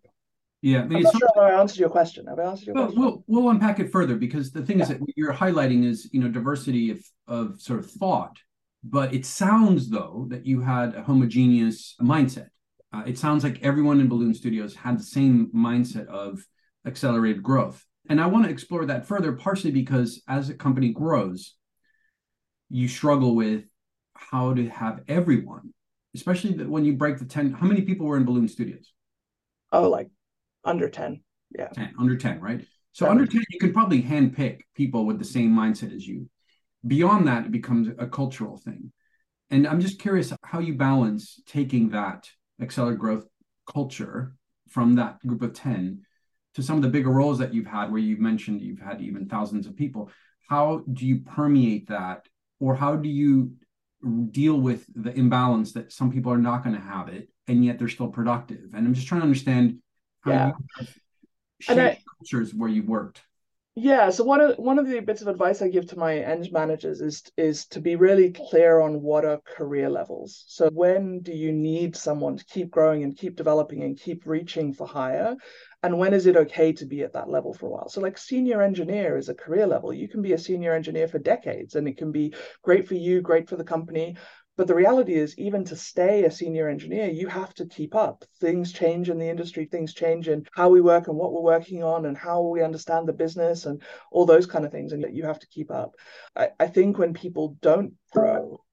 Yeah, 0.61 0.81
I'm 0.81 0.89
not 0.89 1.17
sure 1.17 1.29
if 1.35 1.41
I 1.41 1.51
answered 1.51 1.79
your 1.79 1.89
question. 1.89 2.25
Have 2.27 2.39
I 2.39 2.43
answered 2.43 2.67
your 2.67 2.75
well, 2.75 2.85
question? 2.85 3.01
We'll 3.01 3.23
we'll 3.27 3.49
unpack 3.49 3.79
it 3.79 3.91
further 3.91 4.15
because 4.15 4.51
the 4.51 4.65
thing 4.65 4.79
yeah. 4.79 4.83
is 4.83 4.89
that 4.89 4.99
you're 5.15 5.33
highlighting 5.33 5.85
is 5.85 6.09
you 6.11 6.19
know 6.19 6.27
diversity 6.27 6.89
of 6.89 7.05
of 7.27 7.61
sort 7.61 7.79
of 7.79 7.91
thought, 7.91 8.37
but 8.83 9.13
it 9.13 9.25
sounds 9.25 9.89
though 9.89 10.25
that 10.29 10.45
you 10.45 10.61
had 10.61 10.95
a 10.95 11.03
homogeneous 11.03 11.95
mindset. 12.01 12.47
Uh, 12.91 13.03
it 13.05 13.17
sounds 13.17 13.43
like 13.43 13.61
everyone 13.61 13.99
in 13.99 14.07
Balloon 14.07 14.33
Studios 14.33 14.73
had 14.73 14.97
the 14.97 15.03
same 15.03 15.51
mindset 15.53 16.07
of 16.07 16.43
accelerated 16.85 17.43
growth 17.43 17.85
and 18.09 18.21
I 18.21 18.27
want 18.27 18.45
to 18.45 18.51
explore 18.51 18.85
that 18.85 19.07
further, 19.07 19.33
partially 19.33 19.71
because 19.71 20.21
as 20.27 20.49
a 20.49 20.53
company 20.53 20.89
grows, 20.89 21.55
you 22.69 22.87
struggle 22.87 23.35
with 23.35 23.65
how 24.15 24.53
to 24.53 24.67
have 24.69 25.01
everyone, 25.07 25.73
especially 26.15 26.53
when 26.65 26.85
you 26.85 26.93
break 26.93 27.19
the 27.19 27.25
10. 27.25 27.53
How 27.53 27.67
many 27.67 27.81
people 27.81 28.05
were 28.05 28.17
in 28.17 28.25
Balloon 28.25 28.47
Studios? 28.47 28.91
Oh, 29.71 29.89
like 29.89 30.09
under 30.63 30.89
10. 30.89 31.21
Yeah. 31.57 31.67
10, 31.67 31.93
under 31.99 32.15
10, 32.15 32.41
right? 32.41 32.65
So 32.91 33.07
under 33.09 33.25
10, 33.25 33.43
you 33.49 33.59
can 33.59 33.73
probably 33.73 34.01
handpick 34.01 34.61
people 34.73 35.05
with 35.05 35.19
the 35.19 35.25
same 35.25 35.51
mindset 35.51 35.93
as 35.93 36.07
you. 36.07 36.29
Beyond 36.87 37.27
that, 37.27 37.45
it 37.45 37.51
becomes 37.51 37.89
a 37.97 38.07
cultural 38.07 38.57
thing. 38.57 38.91
And 39.49 39.67
I'm 39.67 39.81
just 39.81 39.99
curious 39.99 40.33
how 40.43 40.59
you 40.59 40.75
balance 40.75 41.41
taking 41.45 41.89
that 41.89 42.29
accelerated 42.61 42.99
growth 42.99 43.25
culture 43.71 44.35
from 44.69 44.95
that 44.95 45.19
group 45.25 45.41
of 45.41 45.53
10 45.53 46.01
to 46.55 46.63
some 46.63 46.77
of 46.77 46.81
the 46.81 46.89
bigger 46.89 47.11
roles 47.11 47.37
that 47.37 47.53
you've 47.53 47.67
had 47.67 47.91
where 47.91 48.01
you've 48.01 48.19
mentioned 48.19 48.61
you've 48.61 48.79
had 48.79 49.01
even 49.01 49.27
thousands 49.27 49.67
of 49.67 49.75
people 49.75 50.09
how 50.47 50.83
do 50.91 51.05
you 51.05 51.19
permeate 51.19 51.87
that? 51.87 52.27
Or 52.59 52.75
how 52.75 52.95
do 52.95 53.09
you 53.09 53.53
deal 54.31 54.59
with 54.59 54.85
the 54.95 55.13
imbalance 55.13 55.73
that 55.73 55.91
some 55.91 56.11
people 56.11 56.31
are 56.31 56.37
not 56.37 56.63
going 56.63 56.75
to 56.75 56.81
have 56.81 57.09
it 57.09 57.29
and 57.47 57.65
yet 57.65 57.79
they're 57.79 57.87
still 57.89 58.07
productive? 58.07 58.73
And 58.73 58.87
i'm 58.87 58.93
just 58.93 59.07
trying 59.07 59.21
to 59.21 59.25
understand 59.25 59.79
how 60.21 60.31
yeah. 60.31 60.51
you 60.79 60.87
shape 61.59 61.99
cultures 62.17 62.53
where 62.53 62.69
you 62.69 62.83
worked 62.83 63.21
yeah, 63.77 64.09
so 64.09 64.23
one 64.23 64.39
of 64.39 64.57
one 64.57 64.79
of 64.79 64.87
the 64.87 65.01
bits 65.01 65.21
of 65.21 65.27
advice 65.27 65.61
I 65.61 65.67
give 65.67 65.85
to 65.87 65.99
my 65.99 66.17
eng 66.19 66.47
managers 66.51 67.01
is 67.01 67.23
is 67.35 67.65
to 67.67 67.81
be 67.81 67.97
really 67.97 68.31
clear 68.31 68.79
on 68.79 69.01
what 69.01 69.25
are 69.25 69.41
career 69.45 69.89
levels. 69.89 70.45
So 70.47 70.69
when 70.69 71.19
do 71.19 71.33
you 71.33 71.51
need 71.51 71.97
someone 71.97 72.37
to 72.37 72.45
keep 72.45 72.71
growing 72.71 73.03
and 73.03 73.17
keep 73.17 73.35
developing 73.35 73.83
and 73.83 73.99
keep 73.99 74.25
reaching 74.25 74.71
for 74.71 74.87
higher? 74.87 75.35
And 75.83 75.99
when 75.99 76.13
is 76.13 76.25
it 76.25 76.37
okay 76.37 76.71
to 76.71 76.85
be 76.85 77.03
at 77.03 77.13
that 77.13 77.29
level 77.29 77.53
for 77.53 77.65
a 77.65 77.69
while? 77.69 77.89
So 77.89 77.99
like 77.99 78.17
senior 78.17 78.61
engineer 78.61 79.17
is 79.17 79.27
a 79.27 79.35
career 79.35 79.67
level. 79.67 79.93
You 79.93 80.07
can 80.07 80.21
be 80.21 80.31
a 80.31 80.37
senior 80.37 80.73
engineer 80.73 81.09
for 81.09 81.19
decades 81.19 81.75
and 81.75 81.85
it 81.85 81.97
can 81.97 82.13
be 82.13 82.33
great 82.63 82.87
for 82.87 82.95
you, 82.95 83.21
great 83.21 83.49
for 83.49 83.57
the 83.57 83.65
company. 83.65 84.15
But 84.57 84.67
the 84.67 84.75
reality 84.75 85.15
is, 85.15 85.37
even 85.37 85.65
to 85.65 85.75
stay 85.75 86.23
a 86.23 86.31
senior 86.31 86.69
engineer, 86.69 87.07
you 87.07 87.27
have 87.27 87.53
to 87.55 87.65
keep 87.65 87.93
up. 87.93 88.23
Things 88.39 88.71
change 88.71 89.09
in 89.09 89.17
the 89.17 89.27
industry, 89.27 89.65
things 89.65 89.93
change 89.93 90.29
in 90.29 90.45
how 90.53 90.69
we 90.69 90.79
work 90.79 91.07
and 91.07 91.17
what 91.17 91.33
we're 91.33 91.41
working 91.41 91.83
on 91.83 92.05
and 92.05 92.17
how 92.17 92.41
we 92.41 92.61
understand 92.61 93.07
the 93.07 93.13
business 93.13 93.65
and 93.65 93.81
all 94.11 94.25
those 94.25 94.45
kind 94.45 94.63
of 94.63 94.71
things. 94.71 94.93
And 94.93 95.05
you 95.13 95.23
have 95.23 95.39
to 95.39 95.47
keep 95.47 95.71
up. 95.71 95.95
I, 96.35 96.49
I 96.59 96.67
think 96.67 96.97
when 96.97 97.13
people 97.13 97.57
don't 97.61 97.93
grow, 98.11 98.63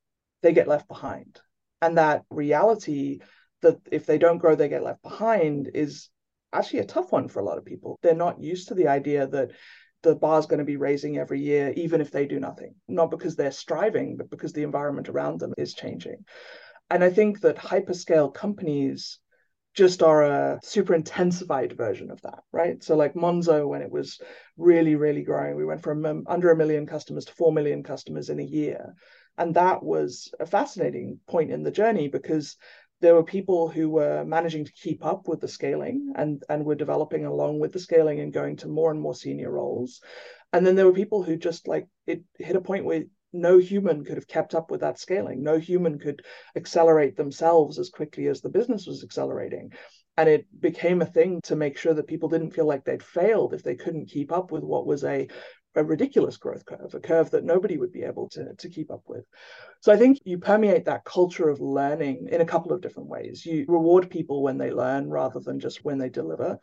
they 0.43 0.53
get 0.53 0.69
left 0.69 0.87
behind. 0.87 1.41
And 1.81 1.99
that 1.99 2.25
reality 2.31 3.21
that 3.63 3.79
if 3.91 4.07
they 4.07 4.19
don't 4.19 4.39
grow, 4.39 4.55
they 4.55 4.69
get 4.69 4.85
left 4.85 5.03
behind 5.03 5.71
is 5.75 6.11
actually 6.53 6.81
a 6.81 6.85
tough 6.85 7.11
one 7.11 7.29
for 7.29 7.41
a 7.41 7.45
lot 7.45 7.59
of 7.59 7.65
people. 7.65 7.99
They're 8.03 8.15
not 8.15 8.41
used 8.41 8.69
to 8.69 8.75
the 8.75 8.89
idea 8.89 9.27
that 9.27 9.51
the 10.03 10.15
bar 10.15 10.39
is 10.39 10.47
going 10.47 10.59
to 10.59 10.65
be 10.65 10.77
raising 10.77 11.19
every 11.19 11.41
year, 11.41 11.73
even 11.77 12.01
if 12.01 12.11
they 12.11 12.27
do 12.27 12.41
nothing, 12.41 12.75
not 12.89 13.11
because 13.11 13.37
they're 13.37 13.53
striving, 13.53 14.17
but 14.17 14.31
because 14.31 14.53
the 14.53 14.63
environment 14.63 15.09
around 15.09 15.41
them 15.41 15.55
is 15.57 15.75
changing. 15.75 16.25
And 16.91 17.03
I 17.03 17.11
think 17.11 17.41
that 17.41 17.57
hyperscale 17.57 18.35
companies 18.35 19.19
just 19.75 20.03
are 20.03 20.23
a 20.25 20.61
super 20.63 20.95
intensified 20.95 21.73
version 21.73 22.11
of 22.11 22.21
that, 22.23 22.41
right? 22.53 22.83
So, 22.83 22.95
like 22.95 23.15
Monzo, 23.15 23.67
when 23.67 23.81
it 23.81 23.91
was 23.91 24.21
really, 24.59 24.97
really 24.97 25.23
growing, 25.23 25.57
we 25.57 25.65
went 25.65 25.83
from 25.83 26.25
under 26.27 26.51
a 26.51 26.57
million 26.57 26.87
customers 26.87 27.25
to 27.27 27.33
4 27.33 27.53
million 27.53 27.83
customers 27.83 28.29
in 28.29 28.39
a 28.39 28.45
year. 28.45 28.95
And 29.39 29.55
that 29.55 29.83
was 29.83 30.35
a 30.39 30.45
fascinating 30.45 31.21
point 31.27 31.51
in 31.51 31.63
the 31.63 31.71
journey 31.71 32.09
because 32.09 32.57
there 33.03 33.15
were 33.15 33.25
people 33.25 33.69
who 33.69 33.91
were 33.91 34.25
managing 34.25 34.65
to 34.65 34.73
keep 34.73 35.05
up 35.05 35.29
with 35.29 35.41
the 35.41 35.49
scaling 35.49 36.13
and 36.17 36.43
and 36.49 36.65
were 36.65 36.77
developing 36.77 37.27
along 37.27 37.59
with 37.59 37.73
the 37.73 37.79
scaling 37.79 38.21
and 38.21 38.33
going 38.33 38.57
to 38.57 38.69
more 38.69 38.91
and 38.91 39.01
more 39.01 39.15
senior 39.15 39.51
roles. 39.51 40.01
And 40.53 40.67
then 40.67 40.77
there 40.77 40.87
were 40.87 40.93
people 41.03 41.23
who 41.23 41.37
just 41.37 41.69
like 41.69 41.89
it 42.07 42.23
hit 42.39 42.57
a 42.57 42.61
point 42.61 42.85
where 42.85 43.05
no 43.33 43.59
human 43.59 44.05
could 44.05 44.17
have 44.17 44.29
kept 44.29 44.55
up 44.55 44.71
with 44.71 44.81
that 44.81 44.99
scaling. 44.99 45.43
No 45.43 45.59
human 45.59 45.99
could 45.99 46.23
accelerate 46.55 47.17
themselves 47.17 47.79
as 47.79 47.91
quickly 47.91 48.29
as 48.29 48.41
the 48.41 48.51
business 48.51 48.87
was 48.87 49.03
accelerating. 49.03 49.73
And 50.17 50.29
it 50.29 50.47
became 50.61 51.03
a 51.03 51.07
thing 51.07 51.41
to 51.45 51.57
make 51.57 51.79
sure 51.79 51.95
that 51.95 52.07
people 52.07 52.29
didn't 52.29 52.51
feel 52.53 52.67
like 52.67 52.85
they'd 52.85 53.03
failed 53.03 53.55
if 53.55 53.63
they 53.63 53.75
couldn't 53.75 54.11
keep 54.11 54.31
up 54.31 54.53
with 54.53 54.63
what 54.63 54.87
was 54.87 55.03
a 55.05 55.29
a 55.75 55.85
ridiculous 55.85 56.37
growth 56.37 56.65
curve, 56.67 56.95
a 56.95 57.01
curve 57.01 57.31
that 57.31 57.45
nobody 57.45 57.79
would 57.79 57.93
be 57.93 58.03
able 58.03 58.29
to, 58.31 58.55
to 58.55 58.69
keep 58.69 58.91
up 58.91 59.03
with. 59.07 59.25
So 59.81 59.93
I 59.93 59.97
think 59.97 60.19
you 60.25 60.39
permeate 60.39 60.85
that 60.85 61.05
culture 61.05 61.49
of 61.49 61.61
learning 61.61 62.29
in 62.31 62.41
a 62.41 62.47
couple 62.47 62.73
of 62.73 62.81
different 62.81 63.09
ways. 63.09 63.45
You 63.45 63.65
reward 63.69 64.11
people 64.11 64.43
when 64.43 64.59
they 64.59 64.71
learn 64.71 65.09
rather 65.09 65.41
than 65.41 65.61
just 65.61 65.85
when 65.85 65.99
they 65.99 66.09
deliver. 66.09 66.59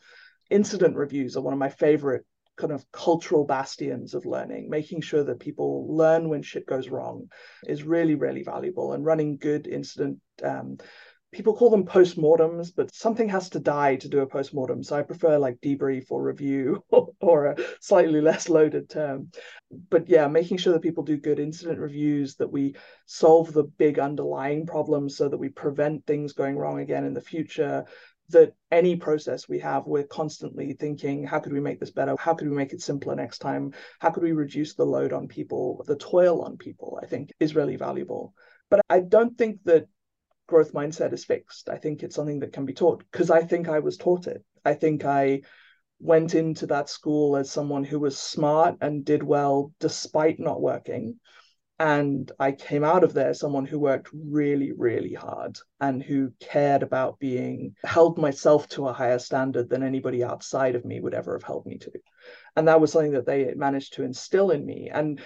Incident 0.49 0.95
reviews 0.95 1.35
are 1.35 1.41
one 1.41 1.53
of 1.53 1.59
my 1.59 1.69
favorite 1.69 2.25
kind 2.59 2.73
of 2.73 2.91
cultural 2.91 3.45
bastions 3.45 4.13
of 4.13 4.25
learning, 4.25 4.69
making 4.69 5.01
sure 5.01 5.23
that 5.23 5.39
people 5.39 5.95
learn 5.95 6.27
when 6.27 6.41
shit 6.41 6.65
goes 6.67 6.89
wrong 6.89 7.29
is 7.65 7.83
really, 7.83 8.15
really 8.15 8.43
valuable. 8.43 8.93
And 8.93 9.05
running 9.05 9.37
good 9.37 9.65
incident 9.65 10.19
um, 10.43 10.77
people 11.31 11.55
call 11.55 11.69
them 11.69 11.85
postmortems, 11.85 12.71
but 12.75 12.93
something 12.93 13.29
has 13.29 13.49
to 13.49 13.59
die 13.59 13.95
to 13.97 14.09
do 14.09 14.19
a 14.19 14.27
postmortem. 14.27 14.83
So 14.83 14.95
I 14.95 15.03
prefer 15.03 15.37
like 15.37 15.61
debrief 15.61 16.05
or 16.09 16.23
review 16.23 16.83
or, 17.21 17.45
a 17.45 17.55
slightly 17.79 18.21
less 18.21 18.49
loaded 18.49 18.89
term. 18.89 19.31
But 19.89 20.09
yeah, 20.09 20.27
making 20.27 20.57
sure 20.57 20.73
that 20.73 20.81
people 20.81 21.03
do 21.03 21.17
good 21.17 21.39
incident 21.39 21.79
reviews, 21.79 22.35
that 22.35 22.51
we 22.51 22.75
solve 23.05 23.53
the 23.53 23.63
big 23.63 23.99
underlying 23.99 24.65
problems 24.65 25.15
so 25.15 25.29
that 25.29 25.37
we 25.37 25.49
prevent 25.49 26.05
things 26.05 26.33
going 26.33 26.57
wrong 26.57 26.79
again 26.79 27.05
in 27.05 27.13
the 27.13 27.21
future. 27.21 27.85
That 28.29 28.53
any 28.71 28.95
process 28.95 29.49
we 29.49 29.59
have, 29.59 29.87
we're 29.87 30.03
constantly 30.03 30.73
thinking, 30.73 31.23
how 31.23 31.39
could 31.39 31.53
we 31.53 31.59
make 31.59 31.79
this 31.79 31.89
better? 31.89 32.15
How 32.19 32.35
could 32.35 32.47
we 32.47 32.55
make 32.55 32.73
it 32.73 32.81
simpler 32.81 33.15
next 33.15 33.39
time? 33.39 33.73
How 33.99 34.11
could 34.11 34.21
we 34.21 34.33
reduce 34.33 34.75
the 34.75 34.85
load 34.85 35.13
on 35.13 35.27
people, 35.27 35.83
the 35.87 35.95
toil 35.95 36.43
on 36.43 36.57
people? 36.57 36.99
I 37.01 37.07
think 37.07 37.31
is 37.39 37.55
really 37.55 37.75
valuable. 37.75 38.33
But 38.69 38.81
I 38.87 38.99
don't 38.99 39.35
think 39.35 39.63
that 39.63 39.87
growth 40.49 40.73
mindset 40.73 41.13
is 41.13 41.23
fixed. 41.23 41.69
I 41.69 41.77
think 41.77 42.01
it's 42.01 42.15
something 42.15 42.39
that 42.39 42.53
can 42.53 42.65
be 42.65 42.73
taught 42.73 43.03
because 43.11 43.29
I 43.29 43.43
think 43.43 43.69
I 43.69 43.79
was 43.79 43.97
taught 43.97 44.27
it. 44.27 44.43
I 44.65 44.73
think 44.73 45.05
I 45.05 45.41
went 45.99 46.33
into 46.33 46.65
that 46.67 46.89
school 46.89 47.37
as 47.37 47.51
someone 47.51 47.83
who 47.83 47.99
was 47.99 48.17
smart 48.17 48.77
and 48.81 49.05
did 49.05 49.21
well 49.21 49.71
despite 49.79 50.39
not 50.39 50.61
working. 50.61 51.19
And 51.77 52.29
I 52.39 52.51
came 52.51 52.83
out 52.83 53.05
of 53.05 53.13
there 53.13 53.33
someone 53.33 53.65
who 53.65 53.79
worked 53.79 54.09
really, 54.13 54.73
really 54.73 55.13
hard 55.13 55.57
and 55.79 56.03
who 56.03 56.33
cared 56.41 56.83
about 56.83 57.19
being 57.19 57.75
held 57.85 58.17
myself 58.17 58.67
to 58.69 58.87
a 58.87 58.93
higher 58.93 59.19
standard 59.19 59.69
than 59.69 59.83
anybody 59.83 60.21
outside 60.21 60.75
of 60.75 60.83
me 60.83 60.99
would 60.99 61.13
ever 61.13 61.33
have 61.33 61.43
held 61.43 61.65
me 61.65 61.77
to. 61.77 61.91
And 62.57 62.67
that 62.67 62.81
was 62.81 62.91
something 62.91 63.13
that 63.13 63.25
they 63.25 63.53
managed 63.55 63.93
to 63.93 64.03
instill 64.03 64.51
in 64.51 64.65
me. 64.65 64.89
And 64.91 65.21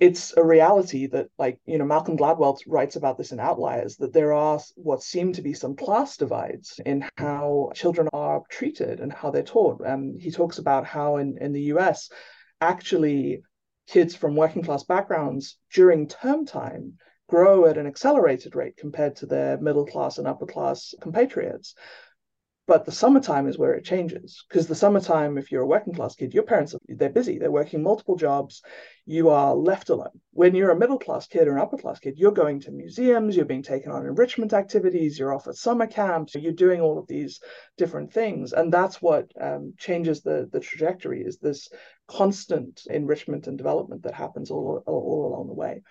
it's 0.00 0.34
a 0.36 0.42
reality 0.42 1.06
that 1.06 1.28
like 1.38 1.60
you 1.66 1.76
know 1.76 1.84
malcolm 1.84 2.16
gladwell 2.16 2.58
writes 2.66 2.96
about 2.96 3.18
this 3.18 3.32
in 3.32 3.38
outliers 3.38 3.96
that 3.96 4.14
there 4.14 4.32
are 4.32 4.58
what 4.76 5.02
seem 5.02 5.32
to 5.32 5.42
be 5.42 5.52
some 5.52 5.76
class 5.76 6.16
divides 6.16 6.80
in 6.86 7.04
how 7.18 7.70
children 7.74 8.08
are 8.14 8.42
treated 8.48 9.00
and 9.00 9.12
how 9.12 9.30
they're 9.30 9.42
taught. 9.42 9.80
Um, 9.86 10.16
he 10.18 10.30
talks 10.30 10.58
about 10.58 10.86
how 10.86 11.18
in, 11.18 11.36
in 11.40 11.52
the 11.52 11.60
us 11.64 12.10
actually 12.60 13.42
kids 13.86 14.16
from 14.16 14.36
working 14.36 14.62
class 14.62 14.84
backgrounds 14.84 15.58
during 15.72 16.08
term 16.08 16.46
time 16.46 16.94
grow 17.28 17.66
at 17.66 17.78
an 17.78 17.86
accelerated 17.86 18.56
rate 18.56 18.76
compared 18.76 19.16
to 19.16 19.26
their 19.26 19.58
middle 19.58 19.86
class 19.86 20.18
and 20.18 20.26
upper 20.26 20.46
class 20.46 20.94
compatriots 21.00 21.74
but 22.66 22.84
the 22.84 22.92
summertime 22.92 23.48
is 23.48 23.58
where 23.58 23.74
it 23.74 23.84
changes 23.84 24.44
because 24.48 24.68
the 24.68 24.74
summertime, 24.74 25.36
if 25.36 25.50
you're 25.50 25.62
a 25.62 25.66
working 25.66 25.92
class 25.92 26.14
kid, 26.14 26.32
your 26.32 26.44
parents 26.44 26.74
they're 26.88 27.08
busy, 27.08 27.36
they're 27.36 27.50
working 27.50 27.82
multiple 27.82 28.14
jobs, 28.16 28.62
you 29.06 29.28
are 29.28 29.54
left 29.54 29.88
alone. 29.88 30.20
When 30.32 30.54
you're 30.54 30.70
a 30.70 30.78
middle 30.78 30.98
class 30.98 31.26
kid 31.26 31.48
or 31.48 31.56
an 31.56 31.62
upper 31.62 31.78
class 31.78 31.98
kid, 31.98 32.14
you're 32.16 32.30
going 32.30 32.60
to 32.60 32.70
museums, 32.70 33.34
you're 33.34 33.44
being 33.44 33.62
taken 33.62 33.90
on 33.90 34.06
enrichment 34.06 34.52
activities, 34.52 35.18
you're 35.18 35.34
off 35.34 35.48
at 35.48 35.56
summer 35.56 35.86
camps, 35.86 36.36
you're 36.36 36.52
doing 36.52 36.80
all 36.80 36.98
of 36.98 37.08
these 37.08 37.40
different 37.76 38.12
things, 38.12 38.52
and 38.52 38.72
that's 38.72 39.02
what 39.02 39.32
um, 39.40 39.74
changes 39.78 40.20
the 40.20 40.48
the 40.52 40.60
trajectory. 40.60 41.22
Is 41.22 41.38
this 41.38 41.68
constant 42.06 42.82
enrichment 42.88 43.48
and 43.48 43.58
development 43.58 44.04
that 44.04 44.14
happens 44.14 44.50
all 44.50 44.82
all, 44.86 44.94
all 44.94 45.26
along 45.26 45.48
the 45.48 45.54
way, 45.54 45.82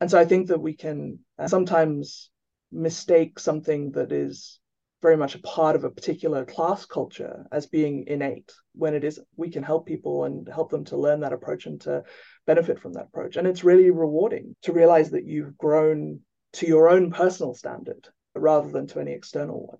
and 0.00 0.08
so 0.08 0.18
I 0.18 0.24
think 0.24 0.48
that 0.48 0.60
we 0.60 0.74
can 0.74 1.18
uh, 1.36 1.48
sometimes 1.48 2.30
mistake 2.70 3.38
something 3.38 3.92
that 3.92 4.12
is 4.12 4.60
very 5.00 5.16
much 5.16 5.34
a 5.34 5.40
part 5.40 5.76
of 5.76 5.84
a 5.84 5.90
particular 5.90 6.44
class 6.44 6.84
culture 6.84 7.46
as 7.52 7.66
being 7.66 8.04
innate. 8.06 8.52
When 8.74 8.94
it 8.94 9.04
is 9.04 9.20
we 9.36 9.50
can 9.50 9.62
help 9.62 9.86
people 9.86 10.24
and 10.24 10.48
help 10.48 10.70
them 10.70 10.84
to 10.86 10.96
learn 10.96 11.20
that 11.20 11.32
approach 11.32 11.66
and 11.66 11.80
to 11.82 12.04
benefit 12.46 12.80
from 12.80 12.94
that 12.94 13.06
approach. 13.06 13.36
And 13.36 13.46
it's 13.46 13.64
really 13.64 13.90
rewarding 13.90 14.56
to 14.62 14.72
realize 14.72 15.10
that 15.10 15.24
you've 15.24 15.56
grown 15.56 16.20
to 16.54 16.66
your 16.66 16.88
own 16.88 17.10
personal 17.10 17.54
standard 17.54 18.08
rather 18.34 18.70
than 18.70 18.86
to 18.88 19.00
any 19.00 19.12
external 19.12 19.66
one. 19.66 19.78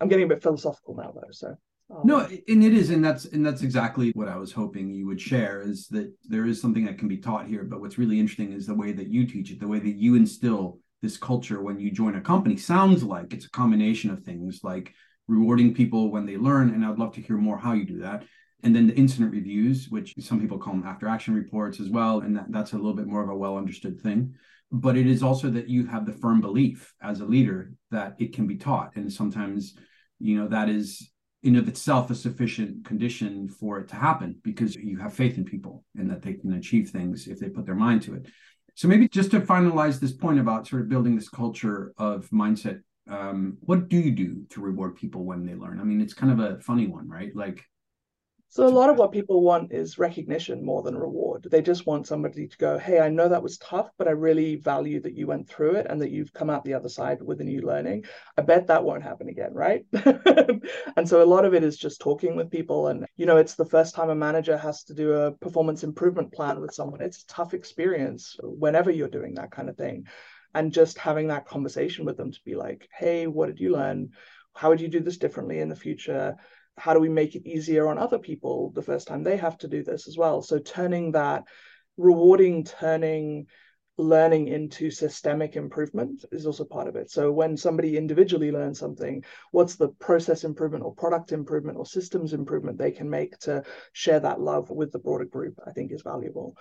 I'm 0.00 0.08
getting 0.08 0.24
a 0.24 0.28
bit 0.28 0.42
philosophical 0.42 0.96
now 0.96 1.12
though 1.14 1.30
so 1.30 1.56
um, 1.94 2.00
no 2.04 2.18
and 2.20 2.64
it 2.64 2.74
is 2.74 2.90
and 2.90 3.04
that's 3.04 3.24
and 3.26 3.46
that's 3.46 3.62
exactly 3.62 4.10
what 4.14 4.26
i 4.26 4.36
was 4.36 4.50
hoping 4.50 4.92
you 4.92 5.06
would 5.06 5.20
share 5.20 5.62
is 5.62 5.86
that 5.88 6.12
there 6.24 6.46
is 6.46 6.60
something 6.60 6.84
that 6.84 6.98
can 6.98 7.06
be 7.06 7.18
taught 7.18 7.46
here 7.46 7.62
but 7.62 7.80
what's 7.80 7.98
really 7.98 8.18
interesting 8.18 8.52
is 8.52 8.66
the 8.66 8.74
way 8.74 8.90
that 8.92 9.08
you 9.08 9.26
teach 9.26 9.52
it 9.52 9.60
the 9.60 9.68
way 9.68 9.78
that 9.78 9.94
you 9.94 10.16
instill 10.16 10.80
this 11.02 11.16
culture 11.16 11.60
when 11.60 11.78
you 11.78 11.90
join 11.90 12.14
a 12.14 12.20
company 12.20 12.56
sounds 12.56 13.02
like 13.02 13.34
it's 13.34 13.46
a 13.46 13.50
combination 13.50 14.10
of 14.10 14.22
things 14.22 14.60
like 14.62 14.94
rewarding 15.28 15.74
people 15.74 16.10
when 16.10 16.24
they 16.24 16.36
learn 16.36 16.70
and 16.70 16.84
i'd 16.84 16.98
love 16.98 17.12
to 17.12 17.20
hear 17.20 17.36
more 17.36 17.58
how 17.58 17.72
you 17.72 17.84
do 17.84 18.00
that. 18.00 18.24
And 18.64 18.76
then 18.76 18.86
the 18.86 18.94
incident 18.94 19.32
reviews 19.32 19.88
which 19.88 20.14
some 20.20 20.40
people 20.40 20.58
call 20.58 20.74
them 20.74 20.86
after 20.86 21.08
action 21.08 21.34
reports 21.34 21.80
as 21.80 21.90
well 21.90 22.20
and 22.20 22.36
that, 22.36 22.46
that's 22.50 22.72
a 22.72 22.76
little 22.76 22.94
bit 22.94 23.08
more 23.08 23.22
of 23.22 23.28
a 23.28 23.36
well 23.36 23.56
understood 23.56 24.00
thing. 24.00 24.34
But 24.70 24.96
it 24.96 25.06
is 25.06 25.22
also 25.22 25.50
that 25.50 25.68
you 25.68 25.86
have 25.86 26.06
the 26.06 26.12
firm 26.12 26.40
belief 26.40 26.94
as 27.02 27.20
a 27.20 27.26
leader 27.26 27.74
that 27.90 28.14
it 28.18 28.32
can 28.32 28.46
be 28.46 28.56
taught. 28.56 28.92
And 28.94 29.12
sometimes 29.12 29.74
you 30.20 30.38
know 30.38 30.48
that 30.48 30.68
is 30.68 31.10
in 31.42 31.56
of 31.56 31.66
itself 31.66 32.10
a 32.10 32.14
sufficient 32.14 32.84
condition 32.84 33.48
for 33.48 33.80
it 33.80 33.88
to 33.88 33.96
happen 33.96 34.38
because 34.44 34.76
you 34.76 34.96
have 34.98 35.12
faith 35.12 35.36
in 35.36 35.44
people 35.44 35.84
and 35.96 36.08
that 36.08 36.22
they 36.22 36.34
can 36.34 36.52
achieve 36.52 36.90
things 36.90 37.26
if 37.26 37.40
they 37.40 37.48
put 37.48 37.66
their 37.66 37.74
mind 37.74 38.02
to 38.02 38.14
it 38.14 38.26
so 38.74 38.88
maybe 38.88 39.08
just 39.08 39.30
to 39.32 39.40
finalize 39.40 40.00
this 40.00 40.12
point 40.12 40.38
about 40.38 40.66
sort 40.66 40.82
of 40.82 40.88
building 40.88 41.14
this 41.14 41.28
culture 41.28 41.92
of 41.98 42.28
mindset, 42.30 42.80
um, 43.10 43.58
what 43.60 43.88
do 43.88 43.98
you 43.98 44.10
do 44.12 44.44
to 44.50 44.60
reward 44.60 44.96
people 44.96 45.24
when 45.24 45.44
they 45.44 45.54
learn? 45.54 45.80
I 45.80 45.84
mean, 45.84 46.00
it's 46.00 46.14
kind 46.14 46.32
of 46.32 46.38
a 46.40 46.60
funny 46.60 46.86
one, 46.86 47.08
right? 47.08 47.34
Like 47.34 47.64
so 48.52 48.66
a 48.66 48.68
lot 48.68 48.90
of 48.90 48.98
what 48.98 49.12
people 49.12 49.40
want 49.40 49.72
is 49.72 49.96
recognition 49.96 50.62
more 50.62 50.82
than 50.82 50.94
reward. 50.94 51.48
They 51.50 51.62
just 51.62 51.86
want 51.86 52.06
somebody 52.06 52.46
to 52.46 52.58
go, 52.58 52.76
"Hey, 52.76 53.00
I 53.00 53.08
know 53.08 53.26
that 53.30 53.42
was 53.42 53.56
tough, 53.56 53.90
but 53.96 54.08
I 54.08 54.10
really 54.10 54.56
value 54.56 55.00
that 55.00 55.16
you 55.16 55.26
went 55.26 55.48
through 55.48 55.76
it 55.76 55.86
and 55.88 56.02
that 56.02 56.10
you've 56.10 56.34
come 56.34 56.50
out 56.50 56.62
the 56.62 56.74
other 56.74 56.90
side 56.90 57.22
with 57.22 57.40
a 57.40 57.44
new 57.44 57.62
learning." 57.62 58.04
I 58.36 58.42
bet 58.42 58.66
that 58.66 58.84
won't 58.84 59.04
happen 59.04 59.30
again, 59.30 59.54
right? 59.54 59.86
and 60.96 61.08
so 61.08 61.22
a 61.22 61.24
lot 61.24 61.46
of 61.46 61.54
it 61.54 61.64
is 61.64 61.78
just 61.78 62.02
talking 62.02 62.36
with 62.36 62.50
people 62.50 62.88
and 62.88 63.06
you 63.16 63.24
know, 63.24 63.38
it's 63.38 63.54
the 63.54 63.64
first 63.64 63.94
time 63.94 64.10
a 64.10 64.14
manager 64.14 64.58
has 64.58 64.84
to 64.84 64.92
do 64.92 65.14
a 65.14 65.32
performance 65.32 65.82
improvement 65.82 66.30
plan 66.30 66.60
with 66.60 66.74
someone. 66.74 67.00
It's 67.00 67.22
a 67.22 67.26
tough 67.28 67.54
experience 67.54 68.36
whenever 68.42 68.90
you're 68.90 69.08
doing 69.08 69.32
that 69.36 69.50
kind 69.50 69.70
of 69.70 69.78
thing. 69.78 70.08
And 70.54 70.72
just 70.72 70.98
having 70.98 71.28
that 71.28 71.46
conversation 71.46 72.04
with 72.04 72.18
them 72.18 72.30
to 72.30 72.40
be 72.44 72.54
like, 72.54 72.86
"Hey, 72.94 73.26
what 73.26 73.46
did 73.46 73.60
you 73.60 73.72
learn? 73.72 74.10
How 74.52 74.68
would 74.68 74.82
you 74.82 74.88
do 74.88 75.00
this 75.00 75.16
differently 75.16 75.60
in 75.60 75.70
the 75.70 75.74
future?" 75.86 76.36
How 76.78 76.94
do 76.94 77.00
we 77.00 77.08
make 77.08 77.34
it 77.34 77.46
easier 77.46 77.88
on 77.88 77.98
other 77.98 78.18
people 78.18 78.72
the 78.74 78.82
first 78.82 79.06
time 79.06 79.22
they 79.22 79.36
have 79.36 79.58
to 79.58 79.68
do 79.68 79.82
this 79.82 80.08
as 80.08 80.16
well? 80.16 80.42
So 80.42 80.58
turning 80.58 81.12
that 81.12 81.44
rewarding 81.96 82.64
turning 82.64 83.46
learning 83.98 84.48
into 84.48 84.90
systemic 84.90 85.54
improvement 85.54 86.24
is 86.32 86.46
also 86.46 86.64
part 86.64 86.88
of 86.88 86.96
it. 86.96 87.10
So 87.10 87.30
when 87.30 87.56
somebody 87.56 87.98
individually 87.98 88.50
learns 88.50 88.78
something 88.78 89.22
what's 89.50 89.76
the 89.76 89.88
process 89.88 90.44
improvement 90.44 90.82
or 90.84 90.94
product 90.94 91.32
improvement 91.32 91.76
or 91.76 91.84
systems 91.84 92.32
improvement 92.32 92.78
they 92.78 92.90
can 92.90 93.08
make 93.08 93.38
to 93.40 93.62
share 93.92 94.20
that 94.20 94.40
love 94.40 94.70
with 94.70 94.92
the 94.92 94.98
broader 94.98 95.26
group 95.26 95.58
i 95.66 95.72
think 95.72 95.92
is 95.92 96.02
valuable. 96.02 96.56